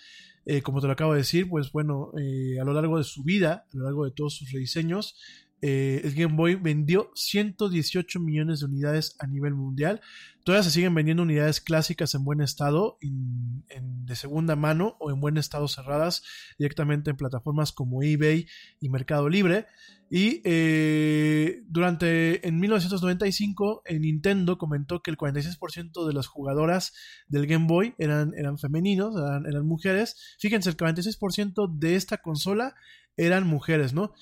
[0.45, 3.24] Eh, como te lo acabo de decir, pues bueno, eh, a lo largo de su
[3.24, 5.17] vida, a lo largo de todos sus rediseños,
[5.61, 10.02] el Game Boy vendió 118 millones de unidades a nivel mundial.
[10.44, 15.38] Todavía se siguen vendiendo unidades clásicas en buen estado, de segunda mano o en buen
[15.38, 16.24] estado cerradas
[16.58, 18.48] directamente en plataformas como eBay
[18.80, 19.66] y Mercado Libre.
[20.10, 26.94] Y eh, durante, en 1995, Nintendo comentó que el 46% de las jugadoras
[27.27, 30.38] del Game Boy eran, eran femeninos, eran, mujeres.
[30.40, 32.74] Fíjense, el 46% de esta consola
[33.18, 34.14] eran mujeres, ¿no?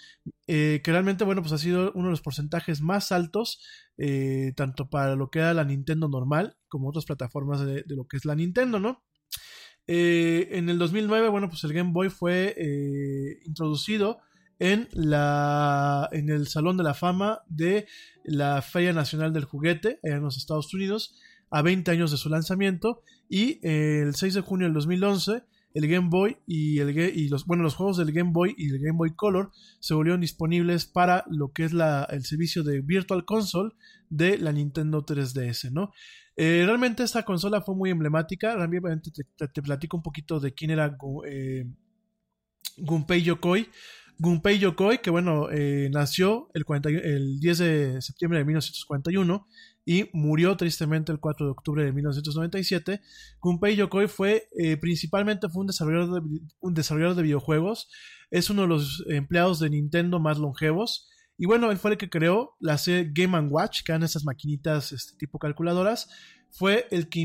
[0.48, 3.61] Eh, que realmente, bueno, pues ha sido uno de los porcentajes más altos,
[3.98, 8.17] eh, tanto para lo que era la Nintendo normal, como otras plataformas de, lo que
[8.17, 9.03] es la Nintendo, ¿no?
[9.88, 12.56] en el 2009, bueno, pues el Game Boy fue
[13.45, 14.19] introducido
[14.57, 17.85] en, la, en el Salón de la Fama de
[18.24, 21.15] la Feria Nacional del Juguete en los Estados Unidos
[21.51, 25.43] a 20 años de su lanzamiento y el 6 de junio del 2011
[25.75, 28.79] el Game Boy y, el, y los, bueno, los juegos del Game Boy y el
[28.79, 33.25] Game Boy Color se volvieron disponibles para lo que es la, el servicio de Virtual
[33.25, 33.73] Console
[34.09, 35.91] de la Nintendo 3DS, ¿no?
[36.37, 40.97] Eh, realmente esta consola fue muy emblemática, realmente te, platico un poquito de quién era
[41.27, 41.65] eh,
[42.77, 43.69] Gunpei Yokoi.
[44.17, 46.63] Gunpei Yokoi, que bueno, eh, nació el,
[47.03, 49.45] el 10 de septiembre de 1941
[49.85, 53.01] y murió tristemente el 4 de octubre de 1997.
[53.39, 57.88] Gunpei Yokoi fue eh, principalmente fue un desarrollador, de, un desarrollador de videojuegos,
[58.31, 61.07] es uno de los empleados de Nintendo más longevos.
[61.38, 64.91] Y bueno, él fue el que creó la serie Game Watch, que eran esas maquinitas
[64.91, 66.09] este, tipo calculadoras.
[66.49, 67.19] fue el que,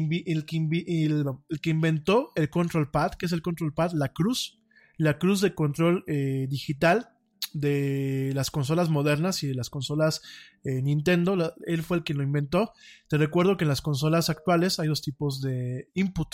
[1.65, 4.61] inventó el Control Pad, que es el Control Pad, la cruz,
[4.99, 7.09] la cruz de control eh, digital
[7.53, 10.23] de las consolas modernas y de las consolas
[10.65, 11.55] eh, Nintendo.
[11.67, 12.73] Él fue el que lo inventó.
[13.09, 16.29] Te recuerdo que en las consolas actuales hay dos tipos de input.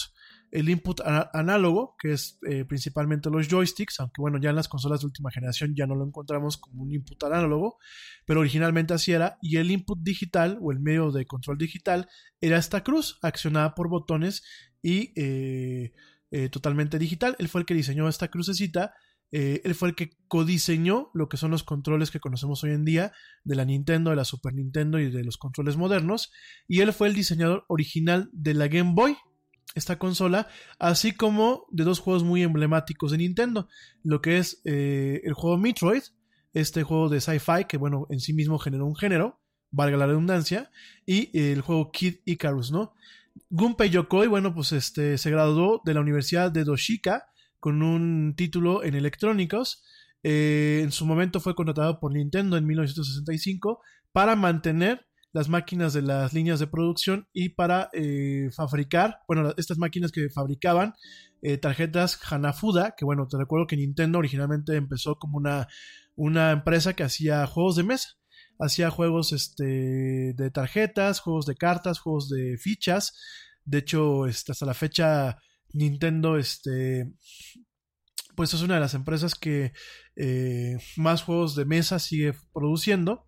[0.51, 1.01] El input
[1.33, 5.31] análogo, que es eh, principalmente los joysticks, aunque bueno, ya en las consolas de última
[5.31, 7.79] generación ya no lo encontramos como un input análogo,
[8.25, 9.39] pero originalmente así era.
[9.43, 12.09] Y el input digital o el medio de control digital
[12.41, 14.45] era esta cruz accionada por botones
[14.83, 15.93] y eh,
[16.51, 17.37] totalmente digital.
[17.39, 18.95] Él fue el que diseñó esta crucecita.
[19.33, 22.85] Eh, él fue el que codiseñó lo que son los controles que conocemos hoy en
[22.85, 23.13] día
[23.45, 26.33] de la Nintendo, de la Super Nintendo y de los controles modernos.
[26.69, 29.17] Y él fue el diseñador original de la Game Boy,
[29.75, 30.49] esta consola,
[30.79, 33.69] así como de dos juegos muy emblemáticos de Nintendo,
[34.03, 36.03] lo que es eh, el juego Metroid,
[36.53, 39.41] este juego de sci-fi que bueno, en sí mismo generó un género,
[39.71, 40.71] valga la redundancia,
[41.05, 42.95] y el juego Kid Icarus, ¿no?
[43.51, 47.27] Gunpei Yokoi, bueno, pues este se graduó de la Universidad de Doshika
[47.61, 49.85] con un título en electrónicos.
[50.23, 53.81] Eh, en su momento fue contratado por Nintendo en 1965
[54.13, 59.77] para mantener las máquinas de las líneas de producción y para eh, fabricar, bueno, estas
[59.77, 60.95] máquinas que fabricaban
[61.43, 65.69] eh, tarjetas Hanafuda, que bueno, te recuerdo que Nintendo originalmente empezó como una,
[66.15, 68.09] una empresa que hacía juegos de mesa,
[68.59, 73.13] hacía juegos este, de tarjetas, juegos de cartas, juegos de fichas,
[73.67, 75.39] de hecho, este, hasta la fecha
[75.77, 77.13] Nintendo, este,
[78.35, 79.73] pues es una de las empresas que
[80.15, 83.27] eh, más juegos de mesa sigue produciendo.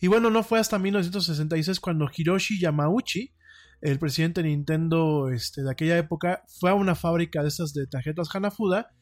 [0.00, 3.32] Y bueno, no fue hasta 1966 cuando Hiroshi Yamauchi,
[3.80, 7.86] el presidente de Nintendo este, de aquella época, fue a una fábrica de estas de
[7.86, 8.94] tarjetas Hanafuda,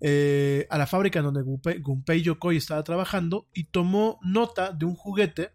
[0.00, 5.52] eh, a la fábrica donde Gunpei, Yokoi estaba trabajando, y tomó nota de un juguete,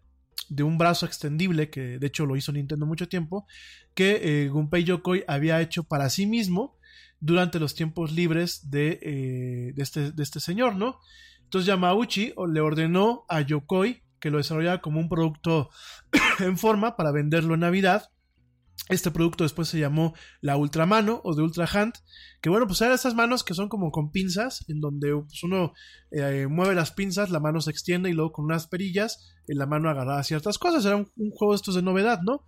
[0.48, 3.46] de un brazo extendible, que de hecho lo hizo Nintendo mucho tiempo,
[3.94, 6.78] que eh, Gunpei Yokoi había hecho para sí mismo
[7.20, 10.98] durante los tiempos libres de, eh, este, de este señor, ¿no?
[11.42, 15.70] Entonces Yamauchi le ordenó a Yokoi que lo desarrollara como un producto
[16.40, 18.10] en forma para venderlo en Navidad.
[18.88, 21.94] Este producto después se llamó la Ultramano o de Ultra Hand,
[22.40, 25.72] que bueno, pues eran esas manos que son como con pinzas, en donde pues, uno
[26.12, 29.66] eh, mueve las pinzas, la mano se extiende y luego con unas perillas en la
[29.66, 30.84] mano agarraba ciertas cosas.
[30.84, 32.44] Era un, un juego estos de novedad, ¿no?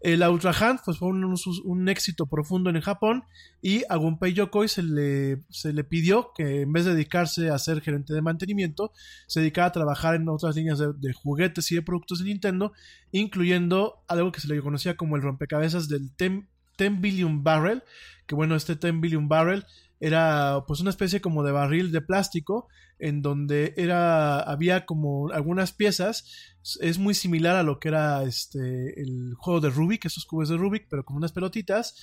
[0.00, 1.24] Eh, la Ultra Hand pues, fue un,
[1.64, 3.24] un, éxito profundo en Japón
[3.60, 7.58] y a Gunpei Yokoi se le, se le pidió que en vez de dedicarse a
[7.58, 8.92] ser gerente de mantenimiento,
[9.26, 12.72] se dedicara a trabajar en otras líneas de, juguetes y de productos de Nintendo,
[13.10, 16.44] incluyendo algo que se le conocía como el rompecabezas del 10,
[16.78, 17.82] 10 Billion Barrel,
[18.26, 19.64] que bueno, este 10 Billion Barrel
[20.00, 22.68] era pues una especie como de barril de plástico
[22.98, 29.00] en donde era había como algunas piezas es muy similar a lo que era este
[29.00, 31.96] el juego de Rubik esos cubos de Rubik pero con unas pelotitas.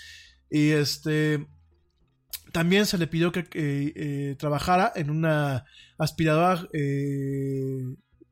[0.49, 1.47] Y este
[2.51, 5.65] también se le pidió que eh, eh, trabajara en una
[5.97, 7.81] aspiradora eh,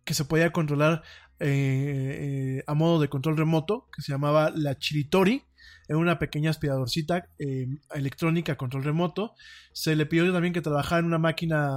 [0.06, 1.04] que se podía controlar
[1.40, 5.44] a modo de control remoto que se llamaba la Chiritori
[5.88, 9.34] en una pequeña aspiradorcita eh, electrónica control remoto.
[9.72, 11.72] Se le pidió también que trabajara en una máquina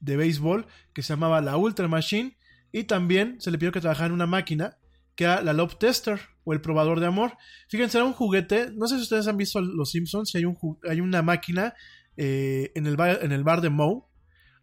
[0.00, 2.36] de béisbol que se llamaba la Ultra Machine
[2.72, 4.76] y también se le pidió que trabajara en una máquina
[5.14, 7.36] que era la Love Tester o el probador de amor.
[7.68, 10.56] Fíjense, era un juguete, no sé si ustedes han visto Los Simpsons, si hay, un,
[10.88, 11.74] hay una máquina
[12.16, 14.04] eh, en, el bar, en el bar de Moe,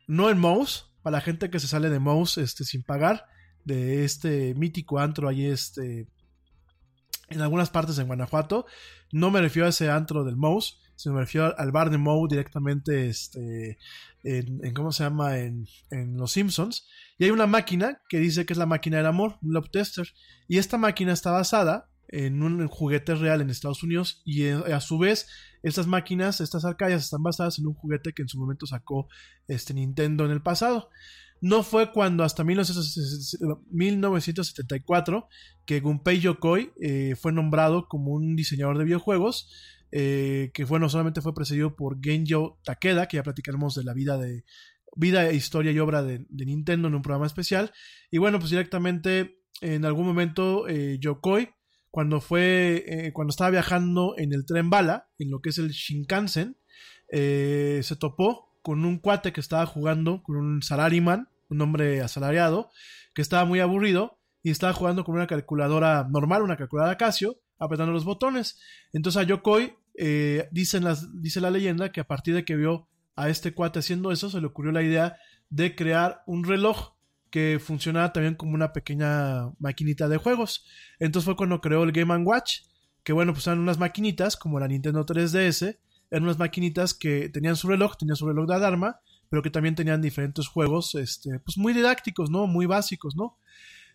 [0.07, 3.25] no en Mouse, para la gente que se sale de Mouse este, sin pagar,
[3.65, 6.07] de este mítico antro ahí este
[7.29, 8.65] en algunas partes en Guanajuato.
[9.11, 12.27] No me refiero a ese antro del Mouse, sino me refiero al bar de Moe
[12.29, 13.77] directamente este,
[14.23, 15.37] en, ¿cómo se llama?
[15.39, 15.67] En,
[16.17, 16.87] Los Simpsons.
[17.17, 20.07] Y hay una máquina que dice que es la máquina del amor, un Love Tester.
[20.47, 24.99] Y esta máquina está basada en un juguete real en Estados Unidos y a su
[24.99, 25.27] vez
[25.63, 29.07] estas máquinas, estas arcadias están basadas en un juguete que en su momento sacó
[29.47, 30.91] este Nintendo en el pasado.
[31.41, 35.27] No fue cuando hasta 1974
[35.65, 39.51] que Gunpei Yokoi eh, fue nombrado como un diseñador de videojuegos,
[39.91, 44.17] eh, que bueno, solamente fue precedido por Genjo Takeda, que ya platicaremos de la vida
[44.17, 44.45] de
[44.95, 47.73] vida, historia y obra de, Nintendo en un programa especial.
[48.11, 51.49] Y bueno, pues directamente en algún momento eh, Yokoi,
[51.91, 56.57] cuando fue, cuando estaba viajando en el tren bala, en lo que es el Shinkansen,
[57.09, 62.71] se topó con un cuate que estaba jugando con un salaryman, un hombre asalariado,
[63.13, 67.93] que estaba muy aburrido y estaba jugando con una calculadora normal, una calculadora Casio, apretando
[67.93, 68.59] los botones.
[68.91, 73.53] Entonces a Yokoi eh, dice la leyenda que a partir de que vio a este
[73.53, 75.15] cuate haciendo eso, se le ocurrió la idea
[75.51, 76.95] de crear un reloj
[77.29, 80.65] que funcionaba también como una pequeña maquinita de juegos.
[80.97, 82.61] Entonces fue cuando creó el Game Watch,
[83.03, 85.77] que bueno, pues eran unas maquinitas como la Nintendo 3DS,
[86.15, 89.75] eran unas maquinitas que tenían su reloj, tenían su reloj de alarma, pero que también
[89.75, 92.47] tenían diferentes juegos, este, pues muy didácticos, ¿no?
[92.47, 93.37] Muy básicos, ¿no?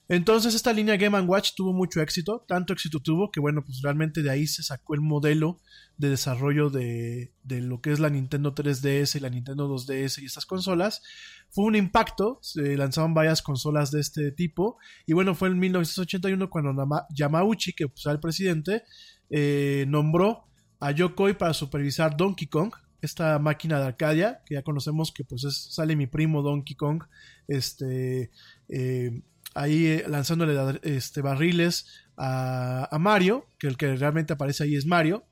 [0.07, 4.23] Entonces esta línea Game Watch tuvo mucho éxito, tanto éxito tuvo que bueno, pues realmente
[4.23, 5.61] de ahí se sacó el modelo
[5.97, 10.27] de desarrollo de, de, lo que es la Nintendo 3DS y la Nintendo 2DS y
[10.27, 11.01] estas consolas.
[11.49, 14.77] Fue un impacto, se lanzaron varias consolas de este tipo
[15.07, 18.83] y bueno, fue en 1981 cuando Yamauchi, que pues, era el presidente,
[19.31, 20.50] eh, nombró
[20.81, 25.45] a Yokoi para supervisar Donkey Kong, esta máquina de Arcadia, que ya conocemos que pues
[25.45, 27.05] es, sale mi primo Donkey Kong,
[27.47, 28.31] este...
[28.69, 29.23] Eh,
[29.55, 31.87] ahí eh, lanzándole este, barriles
[32.17, 35.25] a, Mario, que el que realmente aparece ahí es Mario,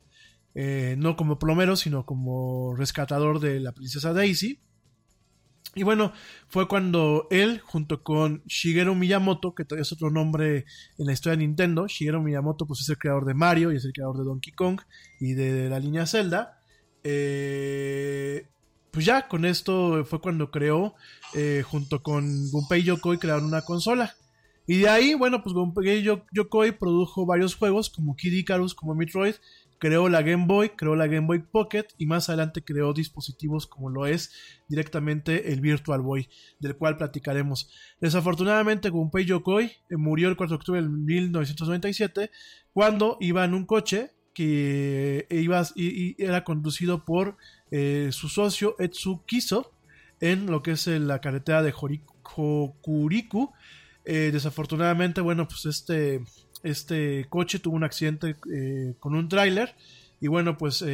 [0.54, 4.60] eh, no como plomero, sino como rescatador de la princesa Daisy.
[5.74, 6.12] Y bueno,
[6.48, 10.64] fue cuando él, junto con Shigeru Miyamoto, que todavía es otro nombre
[10.96, 13.84] en la historia de Nintendo, Shigeru Miyamoto pues es el creador de Mario y es
[13.84, 14.80] el creador de Donkey Kong
[15.20, 16.60] y de, la línea Zelda,
[17.04, 18.48] eh,
[18.90, 20.94] pues ya con esto fue cuando creó,
[21.34, 24.14] eh, junto con Gunpei Yokoi, crearon una consola.
[24.66, 29.34] Y de ahí, bueno, pues Gunpei Yokoi produjo varios juegos como Kid Icarus, como Metroid,
[29.78, 33.90] creó la Game Boy, creó la Game Boy Pocket y más adelante creó dispositivos como
[33.90, 34.32] lo es
[34.68, 37.70] directamente el Virtual Boy, del cual platicaremos.
[38.00, 42.30] Desafortunadamente, Gunpei Yokoi eh, murió el 4 de octubre de 1997
[42.72, 47.36] cuando iba en un coche que iba, y, era conducido por
[47.72, 49.72] eh, su socio Etsu Kiso
[50.20, 53.52] en lo que es eh, la carretera de Hokuriku.
[54.04, 56.22] Eh, desafortunadamente, bueno, pues este,
[56.62, 58.36] este coche tuvo un accidente
[58.98, 59.74] con un tráiler
[60.20, 60.84] y bueno, pues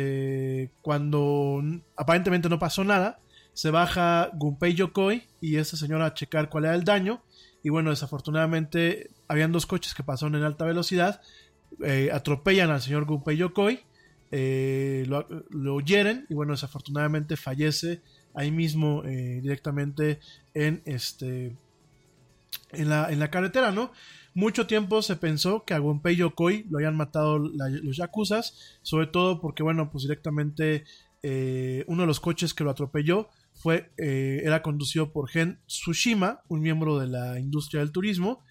[0.83, 1.62] cuando
[1.97, 3.18] aparentemente no pasó nada,
[3.55, 7.23] se baja Gunpei Yokoi y esta señora a checar cuál era el daño
[7.62, 11.23] y bueno, desafortunadamente habían dos coches que pasaron en alta velocidad
[11.83, 13.81] eh, atropellan al señor Gunpei Yokoi,
[14.31, 18.01] eh, lo, lo, hieren y bueno, desafortunadamente fallece
[18.34, 20.20] ahí mismo eh, directamente
[20.55, 21.57] en este
[22.70, 23.93] en la, en la carretera, ¿no?
[24.34, 29.40] Mucho tiempo se pensó que a Gunpei Yokoi lo habían matado los yakuzas, sobre todo
[29.40, 30.84] porque, bueno, pues directamente
[31.86, 36.98] uno de los coches que lo atropelló fue, era conducido por Gen Tsushima, un miembro
[36.98, 38.44] de la industria del turismo.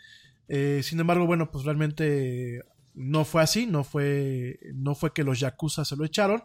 [0.47, 2.63] sin embargo, bueno, pues realmente
[2.95, 6.43] no fue así, no fue, no fue que los Yakuza se lo echaron.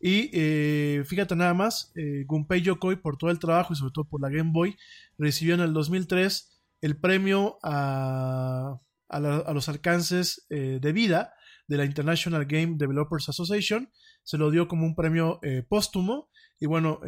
[0.00, 4.04] Y eh, fíjate nada más, eh, Gunpei Yokoi por todo el trabajo y sobre todo
[4.04, 4.76] por la Game Boy
[5.18, 11.34] recibió en el 2003 el premio a, a, los alcances eh, de vida
[11.68, 13.90] de la International Game Developers Association.
[14.22, 17.00] Se lo dio como un premio póstumo y bueno,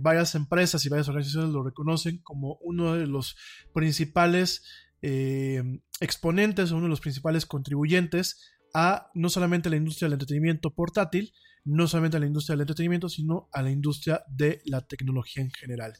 [0.00, 3.36] varias empresas y varias organizaciones lo reconocen como uno de los
[3.72, 4.62] principales
[5.06, 5.62] eh,
[6.00, 8.40] exponentes o uno de los principales contribuyentes
[8.72, 13.10] a no solamente la industria del entretenimiento portátil, no solamente a la industria del entretenimiento,
[13.10, 15.92] sino a la industria de la tecnología en general.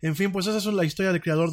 [0.00, 1.52] En fin, pues esa es la historia del creador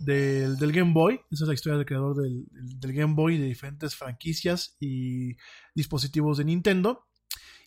[0.00, 4.76] del, Game Boy, esa es la historia del creador del, Game Boy, de diferentes franquicias
[4.80, 5.36] y
[5.74, 7.06] dispositivos de Nintendo.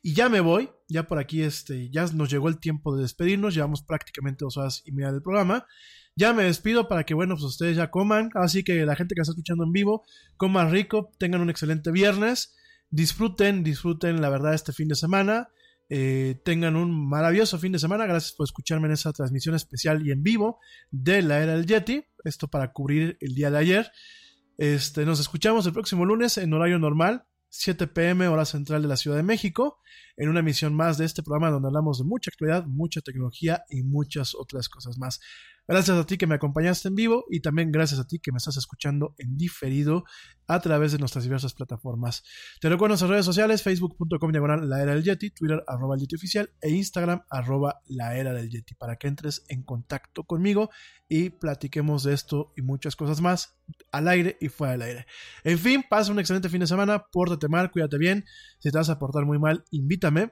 [0.04, 3.56] Y ya me voy, ya por aquí este, ya nos llegó el tiempo de despedirnos,
[3.56, 5.66] llevamos prácticamente dos horas y media del programa.
[6.16, 8.30] Ya me despido para que, bueno, pues ustedes ya coman.
[8.34, 10.04] Así que la gente que está escuchando en vivo,
[10.36, 12.56] coman rico, tengan un excelente viernes.
[12.90, 15.50] Disfruten, disfruten la verdad este fin de semana.
[15.90, 18.06] Eh, tengan un maravilloso fin de semana.
[18.06, 20.60] Gracias por escucharme en esa transmisión especial y en vivo
[20.92, 22.06] de la era del Yeti.
[22.24, 23.92] Esto para cubrir el día de ayer.
[24.58, 28.98] Este, nos escuchamos el próximo lunes en horario normal, 7 pm hora central de la
[28.98, 29.80] Ciudad de México,
[30.18, 33.84] en una emisión más de este programa donde hablamos de mucha actualidad, mucha tecnología y
[33.84, 35.20] muchas otras cosas más.
[35.68, 38.38] Gracias a ti que me acompañaste en vivo y también gracias a ti que me
[38.38, 40.06] estás escuchando en diferido
[40.48, 42.24] a través de nuestras diversas plataformas.
[42.62, 46.16] Te recuerdo nuestras redes sociales, facebook.com diagonal la era del Yeti, Twitter arroba el Yeti
[46.16, 50.70] oficial e Instagram arroba la era del Yeti para que entres en contacto conmigo
[51.10, 53.58] y platiquemos de esto y muchas cosas más
[53.92, 55.08] al aire y fuera del aire.
[55.44, 58.24] En fin, pasa un excelente fin de semana, pórtate mal, cuídate bien,
[58.60, 60.32] si te vas a portar muy mal, invítame.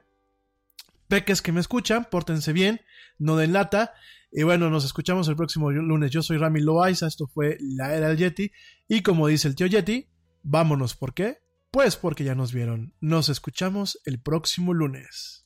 [1.08, 2.80] Peques que me escuchan, pórtense bien,
[3.18, 3.92] no den lata
[4.38, 6.10] y bueno, nos escuchamos el próximo lunes.
[6.10, 8.52] Yo soy Rami Loaiza, esto fue La Era del Yeti.
[8.86, 10.10] Y como dice el tío Yeti,
[10.42, 11.38] vámonos, ¿por qué?
[11.70, 12.92] Pues porque ya nos vieron.
[13.00, 15.45] Nos escuchamos el próximo lunes.